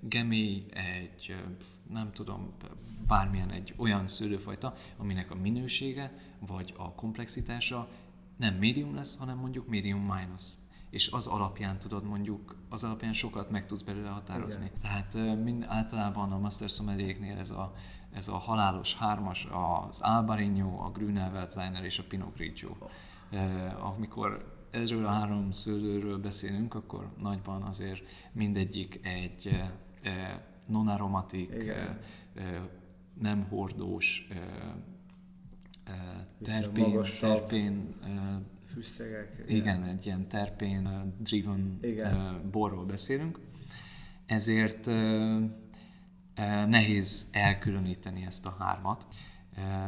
gemi, 0.00 0.64
egy 0.70 1.36
nem 1.90 2.12
tudom, 2.12 2.52
bármilyen 3.06 3.50
egy 3.50 3.74
olyan 3.76 4.06
szőlőfajta, 4.06 4.74
aminek 4.96 5.30
a 5.30 5.34
minősége 5.34 6.18
vagy 6.38 6.74
a 6.76 6.92
komplexitása 6.94 7.88
nem 8.36 8.54
medium 8.54 8.94
lesz, 8.94 9.18
hanem 9.18 9.38
mondjuk 9.38 9.68
medium 9.68 10.00
minus. 10.00 10.52
És 10.90 11.10
az 11.10 11.26
alapján 11.26 11.78
tudod 11.78 12.04
mondjuk, 12.04 12.56
az 12.68 12.84
alapján 12.84 13.12
sokat 13.12 13.50
meg 13.50 13.66
tudsz 13.66 13.82
belőle 13.82 14.08
határozni. 14.08 14.64
Igen. 14.64 14.80
Tehát 14.80 15.42
mind, 15.44 15.64
általában 15.68 16.32
a 16.32 16.38
Master 16.38 16.68
Sommelier-nél 16.68 17.38
ez 17.38 17.50
a, 17.50 17.74
ez 18.12 18.28
a 18.28 18.36
halálos 18.36 18.96
hármas, 18.96 19.48
az 19.86 20.00
Albarino, 20.00 20.84
a 20.84 20.90
Grüner 20.90 21.32
Veltliner 21.32 21.84
és 21.84 21.98
a 21.98 22.02
Pinot 22.08 22.34
Grigio. 22.34 22.76
Ö, 23.30 23.38
amikor 23.80 24.52
erről 24.70 25.06
a 25.06 25.10
három 25.10 25.50
szőlőről 25.50 26.18
beszélünk, 26.18 26.74
akkor 26.74 27.12
nagyban 27.18 27.62
azért 27.62 28.02
mindegyik 28.32 29.00
egy 29.02 29.46
ö, 30.02 30.08
non-aromatik, 30.66 31.72
nem 33.20 33.46
hordós, 33.48 34.28
terpén, 36.42 37.02
terpén 37.20 37.94
Fűszegek. 38.72 39.44
igen, 39.48 39.84
egy 39.84 40.06
ilyen 40.06 40.28
terpén 40.28 41.14
driven 41.18 41.78
Igen. 41.82 42.40
borról 42.50 42.84
beszélünk. 42.84 43.38
Ezért 44.26 44.86
nehéz 46.66 47.28
elkülöníteni 47.32 48.24
ezt 48.24 48.46
a 48.46 48.56
hármat, 48.58 49.06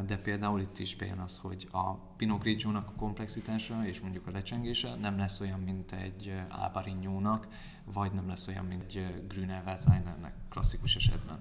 de 0.07 0.19
például 0.19 0.61
itt 0.61 0.79
is 0.79 0.97
bejön 0.97 1.19
az, 1.19 1.39
hogy 1.39 1.69
a 1.71 1.93
Pinot 1.93 2.41
Grigio-nak 2.41 2.89
a 2.89 2.93
komplexitása 2.93 3.87
és 3.87 4.01
mondjuk 4.01 4.27
a 4.27 4.31
lecsengése 4.31 4.95
nem 4.95 5.19
lesz 5.19 5.41
olyan, 5.41 5.61
mint 5.61 5.93
egy 5.93 6.35
Albarino-nak, 6.49 7.49
vagy 7.85 8.13
nem 8.13 8.29
lesz 8.29 8.49
olyan, 8.49 8.65
mint 8.65 8.83
egy 8.83 9.27
Grüner 9.29 9.65
Veltlinernek 9.65 10.35
klasszikus 10.49 10.97
esetben. 10.97 11.39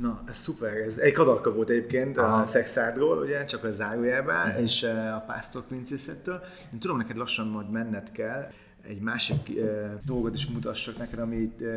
Na, 0.00 0.22
ez 0.28 0.36
szuper. 0.36 0.76
Ez 0.76 0.98
egy 0.98 1.12
kadarka 1.12 1.52
volt 1.52 1.70
egyébként 1.70 2.18
a 2.18 2.22
Aha. 2.22 2.46
Szexádról, 2.46 3.18
ugye, 3.18 3.44
csak 3.44 3.64
a 3.64 3.72
zárójelben, 3.72 4.48
uh-huh. 4.48 4.62
és 4.62 4.82
eh, 4.82 5.16
a 5.16 5.20
Pásztor 5.20 5.62
Princessettől. 5.66 6.40
Én 6.72 6.78
tudom, 6.78 6.96
neked 6.96 7.16
lassan 7.16 7.46
majd 7.46 7.70
menned 7.70 8.12
kell, 8.12 8.50
egy 8.88 9.00
másik 9.00 9.48
uh, 9.48 9.64
dolgot 10.04 10.34
is 10.34 10.46
mutassak 10.46 10.98
neked, 10.98 11.18
ami 11.18 11.52
uh, 11.60 11.68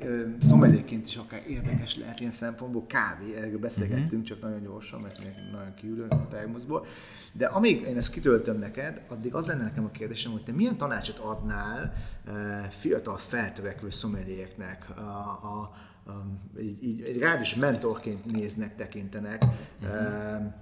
uh, 0.00 0.22
szomeliéként 0.40 1.06
is 1.06 1.16
akár 1.16 1.42
érdekes 1.48 1.96
lehet 1.96 2.20
ilyen 2.20 2.32
szempontból. 2.32 2.86
Kávé, 2.86 3.36
erről 3.36 3.58
beszélgettünk, 3.58 4.06
uh-huh. 4.06 4.24
csak 4.24 4.40
nagyon 4.40 4.62
gyorsan, 4.62 5.00
mert 5.00 5.18
még 5.18 5.32
nagyon 5.52 5.74
kiülő 5.74 6.06
a 6.08 6.28
termoszból. 6.28 6.86
De 7.32 7.46
amíg 7.46 7.80
én 7.80 7.96
ezt 7.96 8.12
kitöltöm 8.12 8.58
neked, 8.58 9.02
addig 9.08 9.34
az 9.34 9.46
lenne 9.46 9.62
nekem 9.62 9.84
a 9.84 9.90
kérdésem, 9.90 10.32
hogy 10.32 10.42
te 10.42 10.52
milyen 10.52 10.76
tanácsot 10.76 11.18
adnál 11.18 11.92
uh, 12.26 12.34
fiatal 12.70 13.16
feltörekvő 13.16 13.90
szomeliéknek 13.90 14.86
a, 14.96 15.00
a, 15.00 15.72
um, 16.06 16.40
így, 16.60 16.84
így, 16.84 17.02
egy 17.02 17.18
rád 17.18 17.40
is 17.40 17.54
mentorként 17.54 18.32
néznek, 18.32 18.76
tekintenek. 18.76 19.44
Uh-huh. 19.82 20.52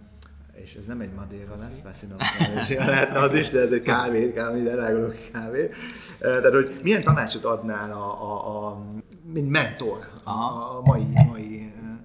és 0.63 0.75
ez 0.75 0.85
nem 0.85 1.01
egy 1.01 1.13
Madeira 1.13 1.51
lesz, 1.51 1.81
persze 1.81 2.07
nem 2.07 2.17
lehetne 2.87 3.19
az 3.19 3.35
is, 3.35 3.49
de 3.49 3.61
ez 3.61 3.73
egy 3.73 3.83
kávé, 3.83 4.33
kávé, 4.33 4.71
elárulok 4.71 5.17
kávé. 5.33 5.65
Uh, 5.65 5.71
tehát, 6.19 6.53
hogy 6.53 6.81
milyen 6.83 7.03
tanácsot 7.03 7.45
adnál 7.45 7.93
a, 7.93 8.23
a, 8.23 8.67
a 8.67 8.85
mint 9.33 9.51
mentor 9.51 10.07
a, 10.25 10.31
Aha. 10.31 10.77
a 10.77 10.81
mai, 10.85 11.07
mai 11.29 11.73
uh, 11.77 11.99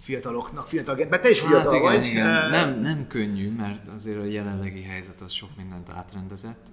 fiataloknak, 0.00 0.66
fiatal, 0.66 1.06
mert 1.10 1.22
te 1.22 1.30
is 1.30 1.40
fiatal 1.40 1.62
hát 1.62 1.72
igen, 1.72 1.92
vagy. 1.92 2.06
igen. 2.06 2.44
uh, 2.44 2.50
Nem, 2.50 2.80
nem 2.80 3.06
könnyű, 3.06 3.50
mert 3.50 3.88
azért 3.94 4.18
a 4.18 4.24
jelenlegi 4.24 4.82
helyzet 4.82 5.20
az 5.20 5.32
sok 5.32 5.50
mindent 5.56 5.90
átrendezett. 5.90 6.72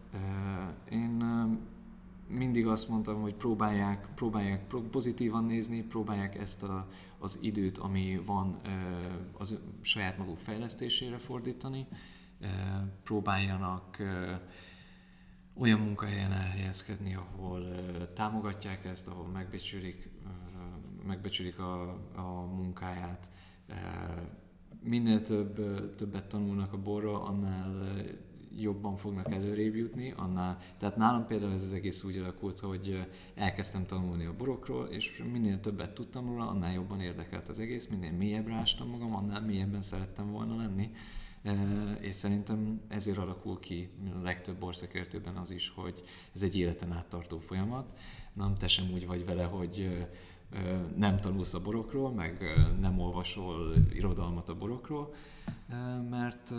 Én 0.90 1.22
ö, 1.22 1.68
mindig 2.30 2.68
azt 2.68 2.90
mondtam, 2.90 3.22
hogy 3.22 3.36
próbálják, 3.36 4.08
próbálják 4.16 4.64
pozitívan 4.92 5.44
nézni, 5.44 5.82
próbálják 5.84 6.38
ezt 6.38 6.64
a, 6.64 6.88
az 7.18 7.40
időt, 7.42 7.78
ami 7.78 8.22
van, 8.26 8.62
az 9.34 9.60
saját 9.82 10.18
maguk 10.18 10.40
fejlesztésére 10.40 11.18
fordítani, 11.18 11.88
próbáljanak 13.04 13.98
olyan 15.54 15.80
munkahelyen 15.80 16.32
elhelyezkedni, 16.32 17.16
ahol 17.16 17.64
támogatják 18.14 18.86
ezt, 18.86 19.08
ahol 19.08 19.28
megbecsülik, 19.28 20.10
megbecsülik 21.06 21.60
a, 21.60 21.82
a 22.16 22.46
munkáját. 22.56 23.32
Minél 24.82 25.22
több, 25.22 25.56
többet 25.96 26.28
tanulnak 26.28 26.74
a 26.74 26.78
borról, 26.78 27.22
annál 27.22 27.92
jobban 28.58 28.96
fognak 28.96 29.32
előrébb 29.32 29.76
jutni, 29.76 30.14
annál, 30.18 30.58
tehát 30.78 30.98
nálam 30.98 31.28
például 31.28 31.54
ez 31.54 31.64
az 31.64 31.74
egész 31.74 32.04
úgy 32.04 32.18
alakult, 32.18 32.60
hogy 32.60 33.08
elkezdtem 33.36 33.86
tanulni 33.86 34.26
a 34.26 34.36
borokról, 34.36 34.86
és 34.86 35.24
minél 35.32 35.60
többet 35.60 35.94
tudtam 35.94 36.26
róla, 36.26 36.48
annál 36.48 36.74
jobban 36.74 37.00
érdekelt 37.00 37.48
az 37.48 37.60
egész, 37.60 37.88
minél 37.88 38.12
mélyebbre 38.12 38.54
ástam 38.54 38.90
magam, 38.90 39.16
annál 39.16 39.42
mélyebben 39.42 39.82
szerettem 39.82 40.32
volna 40.32 40.56
lenni. 40.56 40.92
És 42.00 42.16
szerintem 42.16 42.80
ezért 42.88 43.18
alakul 43.18 43.60
ki 43.60 43.90
a 44.20 44.22
legtöbb 44.24 44.58
borszakértőben 44.58 45.36
az 45.36 45.52
is, 45.52 45.70
hogy 45.70 46.02
ez 46.34 46.44
egy 46.44 46.58
életen 46.58 46.92
át 46.92 47.10
tartó 47.10 47.40
folyamat. 47.40 48.00
Nem, 48.34 48.56
te 48.56 48.68
sem 48.68 48.92
úgy 48.94 49.08
vagy 49.08 49.26
vele, 49.26 49.44
hogy 49.44 50.08
nem 50.96 51.20
tanulsz 51.20 51.54
a 51.54 51.62
borokról, 51.62 52.12
meg 52.12 52.44
nem 52.80 53.00
olvasol 53.00 53.76
irodalmat 53.94 54.50
a 54.50 54.58
borokról, 54.58 55.14
mert 56.10 56.54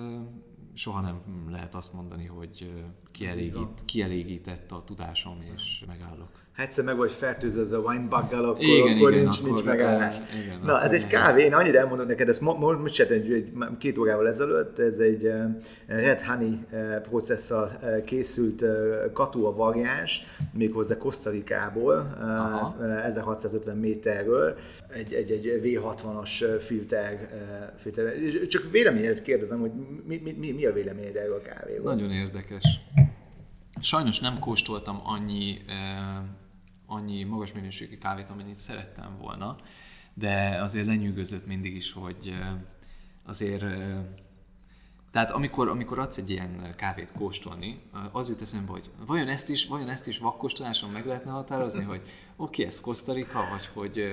soha 0.74 1.00
nem 1.00 1.46
lehet 1.48 1.74
azt 1.74 1.92
mondani, 1.92 2.26
hogy 2.26 2.84
kielégít, 3.12 3.84
kielégített 3.84 4.70
a 4.70 4.82
tudásom, 4.86 5.38
és 5.56 5.84
megállok. 5.86 6.28
Ha 6.56 6.62
egyszer 6.66 6.84
meg 6.84 6.96
vagy 6.96 7.12
fertőzve 7.12 7.61
ez 7.61 7.72
a 7.72 7.78
winebuggal, 7.78 8.44
akkor, 8.44 8.62
Igen, 8.64 8.96
akkor 8.96 9.11
igen, 9.11 9.22
nincs, 9.22 9.38
akkor- 9.38 9.48
nincs 9.50 9.64
megállás. 9.64 10.16
igen, 10.44 10.61
Na, 10.64 10.82
ez 10.82 10.92
egy 10.92 11.06
kávé, 11.06 11.44
én 11.44 11.54
annyit 11.54 11.74
elmondom 11.74 12.06
neked, 12.06 12.28
ezt 12.28 12.40
mo- 12.40 12.58
mo- 12.58 12.80
most 12.80 12.94
csinált 12.94 13.12
egy, 13.14 13.32
egy, 13.32 13.52
két 13.78 13.98
órával 13.98 14.28
ezelőtt, 14.28 14.78
ez 14.78 14.98
egy 14.98 15.24
eh, 15.24 15.44
Red 15.86 16.20
Honey 16.20 16.58
eh, 16.70 17.00
processzal 17.00 17.70
eh, 17.82 18.00
készült 18.04 18.62
eh, 18.62 18.70
katua 19.12 19.54
variáns, 19.54 20.22
méghozzá 20.52 20.96
Kosztarikából, 20.96 22.16
Aha. 22.20 22.76
eh, 22.82 23.06
1650 23.06 23.76
méterről, 23.76 24.56
egy, 24.94 25.12
egy, 25.12 25.30
egy 25.30 25.61
V60-as 25.64 26.42
eh, 26.42 26.58
filter, 26.58 27.12
eh, 27.12 27.68
filter. 27.78 28.12
Csak 28.48 28.70
véleményedet 28.70 29.22
kérdezem, 29.22 29.61
hogy 29.61 29.70
mi, 30.06 30.16
mi, 30.24 30.32
mi, 30.38 30.50
mi 30.52 30.66
a 30.66 30.72
véleményed 30.72 31.16
erről 31.16 31.42
a 31.44 31.48
kávéról? 31.54 31.84
Nagyon 31.94 32.11
érdekes. 32.11 32.80
Sajnos 33.80 34.18
nem 34.18 34.38
kóstoltam 34.38 35.00
annyi, 35.04 35.58
annyi 36.86 37.24
magas 37.24 37.52
minőségű 37.52 37.98
kávét, 37.98 38.30
amennyit 38.30 38.58
szerettem 38.58 39.16
volna, 39.18 39.56
de 40.14 40.58
azért 40.62 40.86
lenyűgözött 40.86 41.46
mindig 41.46 41.74
is, 41.74 41.92
hogy 41.92 42.34
azért 43.24 43.62
eh, 43.62 44.04
tehát 45.12 45.30
amikor, 45.30 45.68
amikor 45.68 45.98
adsz 45.98 46.16
egy 46.16 46.30
ilyen 46.30 46.74
kávét 46.76 47.12
kóstolni, 47.12 47.80
az 48.12 48.28
jut 48.28 48.40
eszembe, 48.40 48.70
hogy 48.70 48.90
vajon 49.06 49.28
ezt 49.28 49.50
is, 49.50 49.66
vajon 49.66 49.88
ezt 49.88 50.08
is 50.08 50.18
vakkóstoláson 50.18 50.90
meg 50.90 51.06
lehetne 51.06 51.30
határozni, 51.30 51.84
hogy 51.84 52.00
oké, 52.00 52.12
okay, 52.36 52.64
ez 52.64 52.80
Kosztarika, 52.80 53.44
vagy 53.50 53.66
hogy 53.74 54.04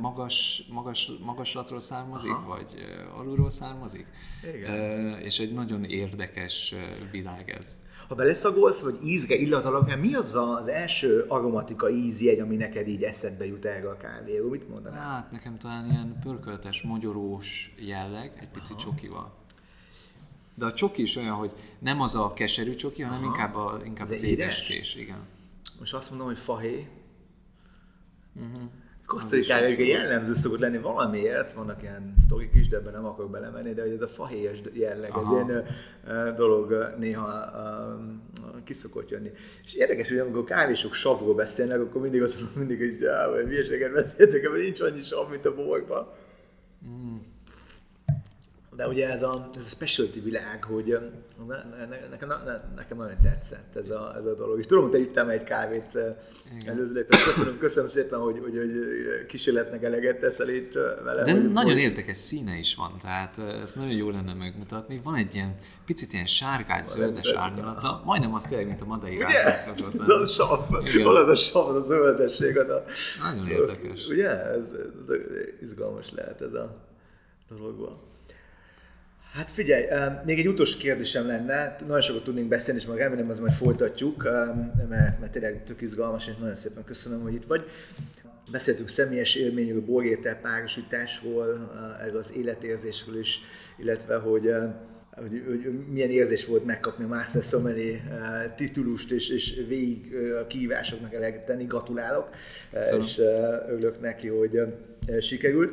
magas, 0.00 0.64
magas, 0.70 1.10
magaslatról 1.24 1.80
származik, 1.80 2.30
Aha. 2.30 2.46
vagy 2.46 2.74
alulról 3.16 3.50
származik. 3.50 4.06
Igen. 4.54 5.20
És 5.20 5.38
egy 5.38 5.52
nagyon 5.52 5.84
érdekes 5.84 6.74
világ 7.10 7.50
ez. 7.50 7.78
Ha 8.08 8.14
beleszagolsz, 8.14 8.80
vagy 8.80 8.98
ízre, 9.06 9.34
illat 9.34 9.64
alapján, 9.64 9.98
mi 9.98 10.14
az 10.14 10.34
az 10.34 10.68
első 10.68 11.24
aromatika 11.28 11.90
ízjegy, 11.90 12.38
ami 12.40 12.56
neked 12.56 12.88
így 12.88 13.02
eszedbe 13.02 13.46
jut 13.46 13.64
erre 13.64 13.88
a 13.88 13.96
kávéról? 13.96 14.50
Mit 14.50 14.68
mondanál? 14.68 15.00
Hát 15.00 15.30
nekem 15.30 15.58
talán 15.58 15.90
ilyen 15.90 16.16
pörköltes, 16.22 16.82
mogyorós 16.82 17.74
jelleg, 17.78 18.32
egy 18.40 18.48
picit 18.48 18.76
csokival. 18.78 19.32
De 20.54 20.66
a 20.66 20.72
csoki 20.72 21.02
is 21.02 21.16
olyan, 21.16 21.34
hogy 21.34 21.52
nem 21.78 22.00
az 22.00 22.14
a 22.14 22.32
keserű 22.32 22.74
csoki, 22.74 23.02
hanem 23.02 23.24
inkább, 23.24 23.54
a, 23.54 23.80
inkább 23.84 24.06
Az 24.06 24.12
az 24.12 24.22
édes? 24.22 24.38
édeskés, 24.38 24.94
igen. 24.94 25.18
Most 25.78 25.94
azt 25.94 26.08
mondom, 26.10 26.26
hogy 26.26 26.38
fahé. 26.38 26.88
Kosztarikára 28.34 28.83
Is 29.68 29.76
jellemző 29.88 30.34
szokott 30.34 30.58
lenni 30.58 30.78
valamiért, 30.78 31.52
vannak 31.52 31.82
ilyen 31.82 32.14
sztorik 32.24 32.54
is, 32.54 32.68
de 32.68 32.76
ebben 32.76 32.92
nem 32.92 33.04
akarok 33.04 33.30
belemenni, 33.30 33.74
de 33.74 33.82
hogy 33.82 33.90
ez 33.90 34.00
a 34.00 34.08
fahéjas 34.08 34.58
jelleg, 34.72 35.10
ez 35.10 35.30
ilyen 35.30 35.64
dolog 36.36 36.94
néha 36.98 37.50
ö, 37.54 38.62
ki 38.64 38.72
szokott 38.72 39.10
jönni. 39.10 39.30
És 39.64 39.74
érdekes, 39.74 40.08
hogy 40.08 40.18
amikor 40.18 40.44
kávésok 40.44 40.94
savról 40.94 41.34
beszélnek, 41.34 41.80
akkor 41.80 42.00
mindig 42.00 42.22
azt 42.22 42.40
mondom, 42.40 42.58
mindig, 42.58 42.78
hogy 42.78 43.08
hülyeséget 43.46 43.92
beszéltek, 43.92 44.42
mert 44.42 44.62
nincs 44.62 44.80
annyi 44.80 45.02
sav, 45.02 45.30
mint 45.30 45.44
a 45.46 45.54
borban. 45.54 46.08
De 48.76 48.88
ugye 48.88 49.10
ez 49.10 49.22
a, 49.22 49.50
ez 49.56 49.64
a 49.64 49.68
specialty 49.68 50.20
világ, 50.20 50.64
hogy 50.64 50.98
ne, 51.48 51.56
ne, 51.56 51.86
ne, 51.86 52.08
nekem, 52.10 52.28
ne, 52.28 52.60
nekem 52.76 52.96
nagyon 52.96 53.16
tetszett 53.22 53.76
ez 53.76 53.90
a, 53.90 54.14
ez 54.16 54.24
a 54.24 54.34
dolog. 54.34 54.58
És 54.58 54.66
tudom, 54.66 54.82
hogy 54.82 54.92
te 54.92 54.98
ittem 54.98 55.28
egy 55.28 55.44
kávét 55.44 55.94
ö, 55.94 56.08
előző 56.66 57.04
tehát 57.04 57.24
köszönöm, 57.24 57.58
köszönöm 57.58 57.88
szépen, 57.88 58.18
hogy, 58.18 58.38
hogy, 58.38 58.56
hogy 58.56 58.72
kísérletnek 59.26 59.82
eleget 59.82 60.20
teszel 60.20 60.48
itt 60.48 60.72
vele. 61.04 61.22
De 61.24 61.32
hogy, 61.32 61.52
nagyon 61.52 61.72
hogy, 61.72 61.80
érdekes 61.80 62.16
színe 62.16 62.56
is 62.56 62.74
van, 62.74 62.98
tehát 63.02 63.38
ezt 63.38 63.76
nagyon 63.76 63.96
jó 63.96 64.10
lenne 64.10 64.34
megmutatni. 64.34 65.00
Van 65.04 65.14
egy 65.14 65.34
ilyen 65.34 65.54
picit 65.86 66.12
ilyen 66.12 66.26
sárgás, 66.26 66.86
zöldes 66.86 67.32
árnyalata, 67.32 68.02
majdnem 68.04 68.34
az 68.34 68.44
tényleg, 68.44 68.66
mint 68.66 68.82
a 68.82 68.84
Madeira 68.84 69.26
Ugye? 69.26 69.54
szokott 69.54 70.00
Ez 70.00 70.08
a 70.08 70.26
sav, 70.26 70.68
hol 71.02 71.16
az 71.16 71.28
a 71.28 71.34
sav, 71.34 71.68
az 71.68 71.76
a 71.76 71.80
zöldesség, 71.80 72.58
az 72.58 72.68
a... 72.68 72.84
Nagyon 73.22 73.48
érdekes. 73.48 74.06
Ugye? 74.06 74.42
Ez, 74.42 74.70
ez 74.70 75.14
izgalmas 75.60 76.12
lehet 76.12 76.40
ez 76.40 76.52
a 76.52 76.76
dologban. 77.48 78.12
Hát 79.34 79.50
figyelj, 79.50 79.84
még 80.24 80.38
egy 80.38 80.48
utolsó 80.48 80.78
kérdésem 80.78 81.26
lenne, 81.26 81.76
nagyon 81.80 82.00
sokat 82.00 82.24
tudnénk 82.24 82.48
beszélni, 82.48 82.80
és 82.80 82.86
majd 82.86 82.98
remélem, 82.98 83.30
az 83.30 83.38
majd 83.38 83.52
folytatjuk, 83.52 84.22
mert, 84.88 85.20
mert 85.20 85.30
tényleg 85.30 85.64
tök 85.64 85.80
izgalmas, 85.80 86.28
és 86.28 86.34
nagyon 86.38 86.54
szépen 86.54 86.84
köszönöm, 86.84 87.20
hogy 87.20 87.34
itt 87.34 87.44
vagy. 87.44 87.64
Beszéltünk 88.50 88.88
személyes 88.88 89.34
élményről, 89.34 89.84
borétel, 89.84 90.36
párosításról, 90.36 91.70
eh, 91.98 92.06
erről 92.06 92.18
az 92.18 92.32
életérzésről 92.36 93.18
is, 93.18 93.40
illetve 93.78 94.16
hogy, 94.16 94.54
hogy, 95.10 95.42
hogy 95.44 95.74
milyen 95.92 96.10
érzés 96.10 96.46
volt 96.46 96.64
megkapni 96.64 97.04
a 97.04 97.08
Master 97.08 97.42
Sommelier 97.42 98.00
eh, 98.10 98.52
titulust, 98.56 99.10
és, 99.10 99.28
és 99.28 99.62
végig 99.68 100.12
eh, 100.12 100.40
a 100.40 100.46
kihívásoknak 100.46 101.14
eleget 101.14 101.44
tenni, 101.46 101.64
gratulálok, 101.64 102.28
Köszönöm. 102.72 103.04
és 103.04 103.18
örülök 103.68 104.00
neki, 104.00 104.28
hogy 104.28 104.60
sikerült. 105.20 105.72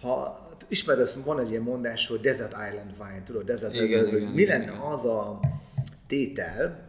Ha 0.00 0.47
ismered, 0.68 1.02
azt 1.02 1.18
van 1.24 1.40
egy 1.40 1.50
ilyen 1.50 1.62
mondás, 1.62 2.06
hogy 2.06 2.20
Desert 2.20 2.52
Island 2.70 2.94
Wine, 3.00 3.22
tudod, 3.24 3.44
Desert 3.44 3.74
Igen, 3.74 3.86
Island, 3.86 4.08
hogy 4.08 4.20
igen, 4.20 4.32
mi 4.32 4.42
igen, 4.42 4.58
lenne 4.58 4.72
igen. 4.72 4.84
az 4.84 5.04
a 5.04 5.40
tétel, 6.06 6.86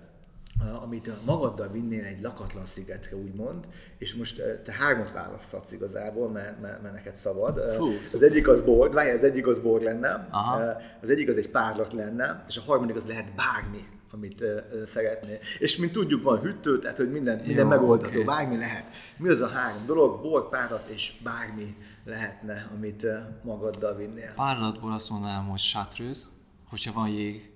amit 0.82 1.25
magaddal 1.25 1.69
vinnél 1.71 2.03
egy 2.03 2.21
lakatlan 2.21 2.65
szigetre, 2.65 3.15
úgymond, 3.15 3.67
és 3.97 4.13
most 4.13 4.41
te 4.63 4.71
hármat 4.71 5.11
választhatsz 5.11 5.71
igazából, 5.71 6.30
mert, 6.30 6.61
mert, 6.61 6.82
mert 6.82 6.93
neked 6.93 7.15
szabad. 7.15 7.75
Fú, 7.77 7.86
az 7.86 8.07
szuper. 8.07 8.30
egyik 8.30 8.47
az 8.47 8.61
bor, 8.61 8.91
várjál, 8.91 9.15
az 9.15 9.23
egyik 9.23 9.47
az 9.47 9.59
bor 9.59 9.82
lenne, 9.82 10.27
Aha. 10.32 10.82
az 11.01 11.09
egyik 11.09 11.30
az 11.30 11.38
egy 11.38 11.49
párlat 11.49 11.93
lenne, 11.93 12.43
és 12.47 12.57
a 12.57 12.61
harmadik 12.61 12.95
az 12.95 13.05
lehet 13.05 13.36
bármi, 13.36 13.86
amit 14.11 14.43
szeretnél. 14.86 15.38
És 15.59 15.77
mint 15.77 15.91
tudjuk, 15.91 16.23
van 16.23 16.39
hűtő, 16.39 16.80
tehát 16.80 16.97
hogy 16.97 17.11
minden, 17.11 17.38
minden 17.38 17.63
Jó, 17.63 17.69
megoldható, 17.69 18.15
oké. 18.15 18.23
bármi 18.23 18.57
lehet. 18.57 18.84
Mi 19.17 19.30
az 19.30 19.41
a 19.41 19.47
három 19.47 19.86
dolog? 19.86 20.21
Bor, 20.21 20.49
párlat 20.49 20.88
és 20.88 21.13
bármi 21.23 21.75
lehetne, 22.03 22.69
amit 22.75 23.05
magaddal 23.43 23.95
vinnél. 23.95 24.33
Párlatból 24.35 24.93
azt 24.93 25.09
mondanám, 25.09 25.47
hogy 25.47 25.59
sátrőz, 25.59 26.31
hogyha 26.69 26.93
van 26.93 27.09
jég. 27.09 27.49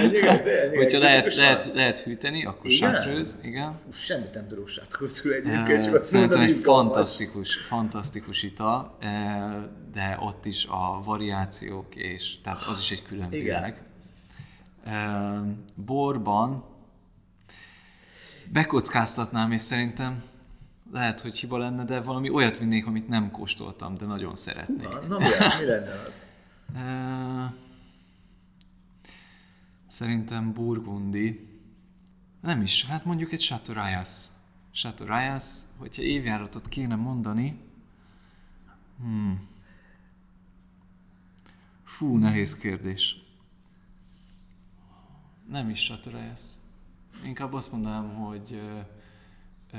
Ennyi 0.00 0.18
Hogyha 0.76 0.98
lehet, 0.98 1.34
lehet, 1.34 1.70
lehet 1.74 1.98
hűteni, 1.98 2.44
akkor 2.44 2.70
Igen? 2.70 2.94
sátrőz, 2.94 3.38
igen. 3.42 3.78
Ú, 3.86 3.92
Semmit 3.92 4.34
nem 4.34 4.48
tudok 4.48 4.68
sátkozul 4.68 5.32
egyébként, 5.32 5.84
csak 5.84 5.94
azt 5.94 6.04
Szerintem 6.04 6.40
egy 6.40 6.56
fantasztikus, 6.56 7.54
fantasztikus 7.54 8.42
ital, 8.42 8.98
de 9.92 10.18
ott 10.20 10.44
is 10.44 10.66
a 10.70 11.02
variációk, 11.04 11.94
és 11.94 12.40
tehát 12.40 12.62
az 12.62 12.78
is 12.78 12.90
egy 12.90 13.02
külön 13.02 13.32
Igen. 13.32 13.42
világ. 13.42 13.82
Borban 15.74 16.64
bekockáztatnám, 18.52 19.52
és 19.52 19.60
szerintem 19.60 20.22
lehet, 20.96 21.20
hogy 21.20 21.38
hiba 21.38 21.58
lenne, 21.58 21.84
de 21.84 22.00
valami 22.00 22.30
olyat 22.30 22.58
vinnék, 22.58 22.86
amit 22.86 23.08
nem 23.08 23.30
kóstoltam, 23.30 23.96
de 23.96 24.06
nagyon 24.06 24.34
szeretnék. 24.34 24.88
Na, 24.88 25.06
na 25.06 25.18
mi, 25.18 25.24
mi 25.58 25.64
lenne 25.64 26.02
az? 26.08 26.24
Szerintem 29.86 30.52
burgundi. 30.52 31.48
Nem 32.40 32.62
is, 32.62 32.86
hát 32.86 33.04
mondjuk 33.04 33.32
egy 33.32 33.40
Chateau 33.40 33.74
Rayas. 33.74 34.26
Chateau 34.72 35.08
Rayas, 35.08 35.44
hogyha 35.76 36.02
évjáratot 36.02 36.68
kéne 36.68 36.94
mondani, 36.94 37.60
hmm. 39.00 39.48
Fú, 41.84 42.16
nehéz 42.16 42.56
kérdés. 42.58 43.16
Nem 45.48 45.70
is 45.70 45.86
Chateau 45.86 46.14
Rayas. 46.14 46.40
Inkább 47.24 47.52
azt 47.52 47.72
mondanám, 47.72 48.14
hogy 48.14 48.52
ö, 48.52 48.78
ö, 49.72 49.78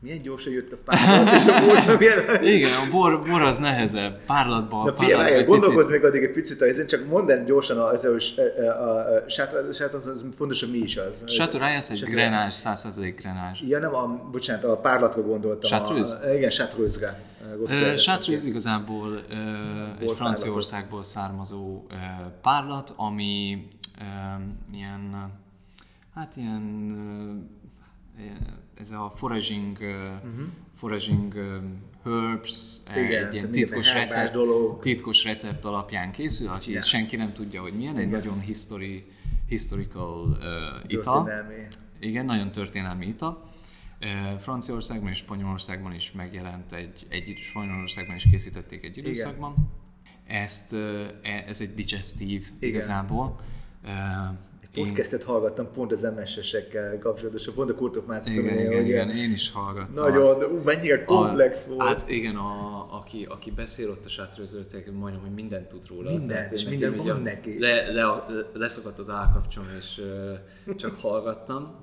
Milyen 0.00 0.22
gyorsan 0.22 0.52
jött 0.52 0.72
a 0.72 0.76
párlat, 0.84 1.34
és 1.34 1.46
a 1.46 1.66
bor, 1.66 1.98
milyen... 1.98 2.44
igen, 2.56 2.70
a 2.86 2.90
bor, 2.90 3.22
bor 3.26 3.42
az 3.42 3.56
nehezebb. 3.58 4.24
Párlatban, 4.26 4.84
Na 4.84 4.92
a 4.92 4.96
figyelj, 4.96 5.32
egy 5.34 5.46
gondolkozz 5.46 5.90
még 5.90 6.04
addig 6.04 6.22
egy 6.22 6.30
picit, 6.30 6.62
ezen 6.62 6.86
csak 6.86 7.06
mondd 7.06 7.30
el 7.30 7.44
gyorsan 7.44 7.78
az, 7.78 8.00
hogy 8.00 8.34
a, 8.58 8.62
a, 8.62 9.16
a, 9.16 9.28
sát- 9.28 9.52
az, 9.94 10.24
pontosan 10.36 10.70
mi 10.70 10.78
is 10.78 10.96
az. 10.96 11.24
Chateau 11.26 11.58
Rayas 11.60 11.90
egy 11.90 12.02
grenás, 12.02 12.54
100% 12.64 13.14
grenás. 13.16 13.62
Ja, 13.66 13.78
nem 13.78 13.94
a, 13.94 14.28
bocsánat, 14.30 14.64
a 14.64 14.76
párlatra 14.76 15.22
gondoltam. 15.22 15.70
Chartreuse? 15.70 16.16
A, 16.16 16.32
igen, 16.32 16.50
Ö, 17.66 17.72
ejtettem 17.72 17.96
Chartreuse 17.96 18.48
igazából 18.48 19.22
egy 20.00 20.10
Franciaországból 20.16 21.02
származó 21.02 21.86
párlat, 22.42 22.92
ami 22.96 23.66
ilyen, 24.72 25.32
hát 26.14 26.36
ilyen, 26.36 26.62
ö, 28.18 28.22
ez 28.80 28.90
a 28.90 29.10
foraging, 29.14 29.76
uh-huh. 29.80 30.46
foraging 30.74 31.34
herbs, 32.04 32.80
Igen, 32.96 33.26
egy 33.26 33.34
ilyen 33.34 33.50
titkos 33.50 33.92
recept, 33.92 34.32
dolog. 34.32 34.80
titkos 34.80 35.24
recept 35.24 35.64
alapján 35.64 36.12
készül, 36.12 36.48
aki 36.48 36.70
Igen. 36.70 36.82
senki 36.82 37.16
nem 37.16 37.32
tudja, 37.32 37.62
hogy 37.62 37.72
milyen, 37.72 37.96
egy 37.96 38.08
nagyon 38.08 38.40
history, 38.40 39.04
historical 39.46 40.28
uh, 40.28 40.92
ital. 40.92 41.30
Igen, 42.00 42.24
nagyon 42.24 42.52
történelmi 42.52 43.06
ital. 43.06 43.48
Eh, 43.98 44.38
Franciaországban 44.38 45.08
és 45.10 45.18
Spanyolországban 45.18 45.94
is 45.94 46.12
megjelent 46.12 46.72
egy, 46.72 47.06
egy 47.08 47.38
Spanyolországban 47.40 48.16
is 48.16 48.26
készítették 48.30 48.84
egy 48.84 48.96
időszakban. 48.96 49.54
Ezt, 50.26 50.72
eh, 50.72 51.08
e- 51.22 51.44
ez 51.46 51.60
egy 51.60 51.74
digestív 51.74 52.46
Igen. 52.58 52.68
igazából. 52.68 53.40
Eh, 53.84 53.92
Én, 53.92 54.38
Podcastet 54.74 55.22
hallgattam 55.22 55.72
pont 55.72 55.92
az 55.92 56.06
MSS-ekkel 56.16 56.98
kapcsolatosan, 56.98 57.54
pont 57.54 57.70
a 57.70 57.74
Kurt 57.74 57.96
of 57.96 58.04
Masters 58.06 58.36
igen, 58.36 58.58
igen, 58.58 58.72
igen, 58.72 58.84
ilyen 58.86 59.10
én 59.10 59.32
is 59.32 59.50
hallgattam 59.52 59.94
Nagyon, 60.04 60.20
azt. 60.22 60.46
ú, 60.46 60.60
mennyire 60.64 61.04
komplex 61.04 61.66
a, 61.66 61.68
volt. 61.74 61.88
Hát 61.88 62.08
igen, 62.08 62.36
a, 62.36 62.86
aki, 62.98 63.24
aki 63.28 63.50
beszél 63.50 63.90
ott 63.90 64.04
a 64.04 64.08
sátrőzőtek, 64.08 64.92
majdnem, 64.92 65.22
hogy 65.22 65.34
mindent 65.34 65.66
tud 65.68 65.88
róla. 65.88 66.08
Mindent, 66.10 66.28
Tehát 66.30 66.52
és 66.52 66.64
minden 66.64 66.96
van 66.96 67.08
a- 67.10 67.18
neki. 67.18 67.58
Le, 67.58 67.92
le, 67.92 68.24
leszakadt 68.52 68.98
az 68.98 69.10
állkapcsom, 69.10 69.64
és 69.78 69.98
ö, 69.98 70.32
csak 70.76 71.00
hallgattam. 71.00 71.62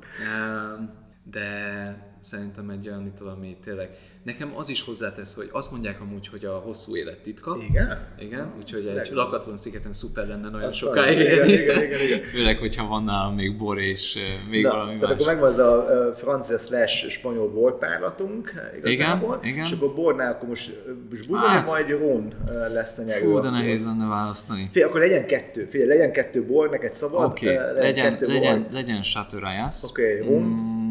Üm, 0.77 0.89
De 1.31 2.14
szerintem 2.25 2.69
egy 2.69 2.87
olyan 2.87 3.05
ital, 3.05 3.27
ami 3.27 3.57
tényleg... 3.63 3.89
Nekem 4.23 4.53
az 4.55 4.69
is 4.69 4.81
hozzátesz, 4.83 5.35
hogy 5.35 5.49
azt 5.51 5.71
mondják 5.71 6.01
amúgy, 6.01 6.27
hogy 6.27 6.45
a 6.45 6.51
hosszú 6.53 6.95
élet 6.95 7.19
titka. 7.19 7.57
Igen? 7.69 8.07
Igen, 8.19 8.53
úgyhogy 8.57 8.79
egy 8.79 8.85
Legalább. 8.85 9.13
lakatlan 9.13 9.57
szigeten 9.57 9.91
szuper 9.91 10.27
lenne 10.27 10.49
nagyon 10.49 10.67
Azt 10.67 10.77
sokáig 10.77 11.19
igen, 11.19 11.47
igen, 11.47 11.83
igen, 11.83 12.01
igen. 12.01 12.19
Főleg, 12.19 12.57
hogyha 12.57 12.87
van 12.87 13.03
nálam 13.03 13.35
még 13.35 13.57
bor 13.57 13.79
és 13.79 14.17
még 14.49 14.63
Na, 14.63 14.69
valami 14.69 14.97
tehát 14.99 15.01
más. 15.01 15.11
akkor 15.21 15.33
megvan 15.33 15.51
az 15.53 15.59
a 15.59 16.13
francia 16.15 16.57
slash 16.57 17.09
spanyol 17.09 17.49
borpárlatunk 17.51 18.53
igazából, 18.83 19.37
Igen, 19.41 19.53
igen. 19.53 19.65
és 19.65 19.71
akkor 19.71 19.93
bornál 19.93 20.31
akkor 20.31 20.47
most, 20.47 20.83
most 21.09 21.27
Burgonya, 21.27 21.47
Hát. 21.47 21.67
majd 21.67 21.89
Rón 21.89 22.33
lesz 22.73 22.97
a 22.97 23.03
nyerő. 23.03 23.25
Fú, 23.25 23.39
de 23.39 23.49
nehéz 23.49 23.85
lenne 23.85 24.07
választani. 24.07 24.69
Figyelj, 24.71 24.89
akkor 24.89 25.01
legyen 25.01 25.25
kettő, 25.25 25.65
figyelj, 25.65 25.89
legyen 25.89 26.11
kettő 26.11 26.43
bor, 26.43 26.69
neked 26.69 26.93
szabad, 26.93 27.25
Oké, 27.25 27.53
okay, 27.53 27.73
legyen, 27.75 28.11
kettő 28.11 28.27
legyen, 28.27 28.61
bor. 28.61 28.71
legyen 28.71 29.01
Chateau 29.01 29.39
Rayas. 29.41 29.83
Oké. 29.89 30.23
Mm, 30.29 30.84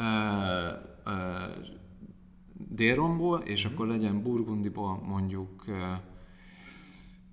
ö, 0.00 0.04
ö, 1.04 1.10
Délromból, 2.68 3.38
és 3.40 3.64
Mhm. 3.64 3.74
akkor 3.74 3.86
legyen 3.86 4.22
Burgundiból 4.22 4.96
mondjuk 5.06 5.64
ö, 5.68 5.72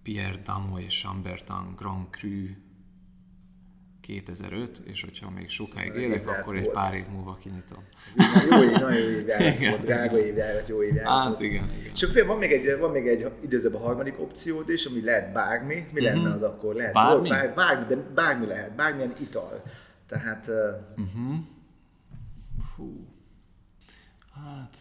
Pierre 0.04 0.42
Damo 0.46 0.78
és 0.80 1.00
Chambertin 1.00 1.74
Grand 1.76 2.08
Cru 2.10 2.30
2005, 4.02 4.82
és 4.86 5.02
hogyha 5.04 5.30
még 5.30 5.50
sokáig 5.50 5.92
Még 5.92 6.02
élek, 6.04 6.28
akkor 6.28 6.56
egy 6.56 6.62
volt. 6.64 6.74
pár 6.76 6.94
év 6.94 7.06
múlva 7.08 7.36
kinyitom. 7.42 7.84
Jó 8.50 8.62
év, 8.64 8.72
nagyon 8.72 8.94
jó 8.94 9.10
évjárat 9.10 9.60
volt, 9.70 9.82
drága 9.82 10.26
évjárat, 10.26 10.68
jó 10.68 10.84
évjárat. 10.84 11.24
Hát 11.24 11.40
igen, 11.40 11.70
igen. 11.80 11.92
És 11.94 12.04
akkor 12.04 12.26
van 12.26 12.38
még 12.38 12.52
egy, 12.52 12.80
van 12.80 12.92
még 12.92 13.08
egy 13.08 13.32
időzőbb 13.44 13.76
a 13.76 13.80
harmadik 13.80 14.20
opciód 14.20 14.70
is, 14.70 14.86
ami 14.86 15.02
lehet 15.04 15.34
bármi. 15.34 15.86
Mi 15.94 16.02
lenne 16.02 16.32
az 16.32 16.42
akkor? 16.42 16.76
Lehet. 16.76 16.94
Bármi? 16.94 17.30
Bár, 17.30 17.54
bármi, 17.54 17.86
de 17.96 17.96
bármi 18.14 18.46
lehet, 18.46 18.76
bármilyen 18.76 19.14
ital. 19.22 19.62
Tehát 20.08 20.48
uh, 20.48 20.56
Fú. 22.78 23.08
Hát, 24.34 24.78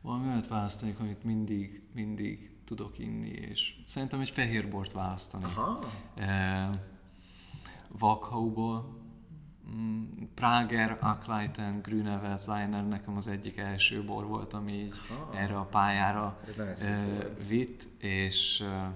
valami 0.00 0.28
olyat 0.28 0.48
választanék, 0.48 0.98
amit 0.98 1.24
mindig, 1.24 1.82
mindig 1.94 2.50
tudok 2.64 2.98
inni, 2.98 3.28
és 3.28 3.74
szerintem 3.84 4.20
egy 4.20 4.30
fehér 4.30 4.68
bort 4.70 4.92
választanék. 4.92 5.56
aha, 5.56 5.78
Eh, 6.14 6.70
Waghauból, 8.00 9.00
mm, 9.70 10.04
Prager, 10.34 10.98
Akleiten, 11.00 11.80
Grüne 11.82 12.18
Veltliner 12.18 12.88
nekem 12.88 13.16
az 13.16 13.28
egyik 13.28 13.56
első 13.56 14.04
bor 14.04 14.26
volt, 14.26 14.52
ami 14.52 14.72
így 14.72 14.96
erre 15.34 15.58
a 15.58 15.64
pályára 15.64 16.40
volt. 16.56 17.46
vitt, 17.48 18.02
és 18.02 18.60
eh, 18.60 18.90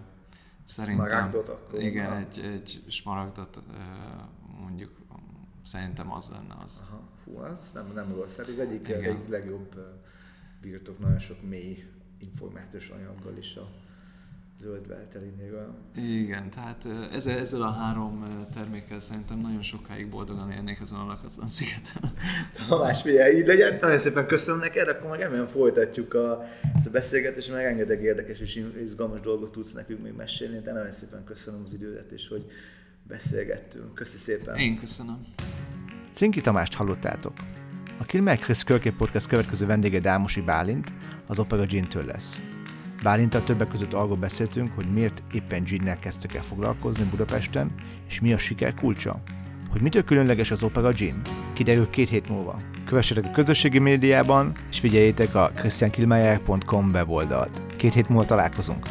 szerintem 0.64 1.06
Smaragdot 1.06 1.48
akkor, 1.48 1.80
igen, 1.80 2.10
na. 2.10 2.16
egy, 2.16 2.38
egy 2.38 2.84
smaragdot 2.88 3.56
eh, 3.56 3.84
mondjuk 4.60 5.00
szerintem 5.62 6.12
az 6.12 6.30
lenne 6.30 6.54
az. 6.64 6.84
aha. 6.88 7.11
Fú, 7.24 7.38
az 7.38 7.70
nem, 7.74 7.92
nem 7.94 8.14
rossz. 8.14 8.36
Hát 8.36 8.46
az 8.46 8.58
egyik, 8.58 8.88
egyik 8.88 9.28
legjobb 9.28 9.74
birtok, 10.60 10.98
nagyon 10.98 11.18
sok 11.18 11.48
mély 11.48 11.84
információs 12.18 12.88
anyaggal 12.88 13.36
is 13.38 13.56
a 13.56 13.68
zöld 14.62 14.86
veltelinéről. 14.88 15.74
Igen, 15.96 16.50
tehát 16.50 16.84
eh, 16.86 17.14
ezzel, 17.14 17.38
ezzel 17.38 17.62
a 17.62 17.70
három 17.70 18.46
termékkel 18.54 18.98
szerintem 18.98 19.38
nagyon 19.38 19.62
sokáig 19.62 20.08
boldogan 20.08 20.50
élnék 20.50 20.80
azon 20.80 21.00
a 21.00 21.06
lakatlan 21.06 21.46
szigeten. 21.46 22.02
Tamás, 22.68 23.02
figyelj, 23.02 23.36
így 23.36 23.46
legyen. 23.46 23.78
Nagyon 23.80 23.98
szépen 23.98 24.26
köszönöm 24.26 24.60
neked, 24.60 24.88
akkor 24.88 25.10
meg 25.10 25.20
remélem 25.20 25.46
folytatjuk 25.46 26.14
a, 26.14 26.42
ezt 26.74 26.86
a 26.86 26.90
beszélgetést, 26.90 27.50
mert 27.50 27.62
rengeteg 27.62 28.02
érdekes 28.02 28.38
és 28.38 28.64
izgalmas 28.82 29.20
dolgot 29.20 29.52
tudsz 29.52 29.72
nekünk 29.72 30.02
még 30.02 30.12
mesélni. 30.12 30.60
De 30.60 30.72
nagyon 30.72 30.92
szépen 30.92 31.24
köszönöm 31.24 31.62
az 31.66 31.72
idődet, 31.72 32.10
és 32.10 32.28
hogy 32.28 32.50
beszélgettünk. 33.08 33.94
Köszi 33.94 34.18
szépen. 34.18 34.56
Én 34.56 34.78
köszönöm. 34.78 35.26
Cinki 36.12 36.40
Tamást 36.40 36.74
hallottátok. 36.74 37.32
A 37.98 38.04
Kilmer 38.04 38.38
Chris 38.38 38.62
Podcast 38.96 39.26
következő 39.26 39.66
vendége 39.66 40.00
Dámosi 40.00 40.40
Bálint, 40.40 40.92
az 41.26 41.38
Opera 41.38 41.64
Gin-től 41.64 42.04
lesz. 42.04 42.42
Bálinttal 43.02 43.44
többek 43.44 43.68
között 43.68 43.92
arról 43.92 44.16
beszéltünk, 44.16 44.72
hogy 44.74 44.92
miért 44.92 45.22
éppen 45.32 45.62
ginnel 45.64 45.98
kezdtek 45.98 46.34
el 46.34 46.42
foglalkozni 46.42 47.04
Budapesten, 47.04 47.74
és 48.08 48.20
mi 48.20 48.32
a 48.32 48.38
siker 48.38 48.74
kulcsa. 48.74 49.22
Hogy 49.70 49.80
mitől 49.80 50.04
különleges 50.04 50.50
az 50.50 50.62
Opera 50.62 50.90
Gin? 50.90 51.20
Kiderül 51.52 51.90
két 51.90 52.08
hét 52.08 52.28
múlva. 52.28 52.56
Kövessetek 52.86 53.24
a 53.24 53.30
közösségi 53.30 53.78
médiában, 53.78 54.52
és 54.70 54.78
figyeljétek 54.78 55.34
a 55.34 55.50
christiankilmeyer.com 55.54 56.90
weboldalt. 56.92 57.62
Két 57.76 57.94
hét 57.94 58.08
múlva 58.08 58.24
találkozunk. 58.24 58.86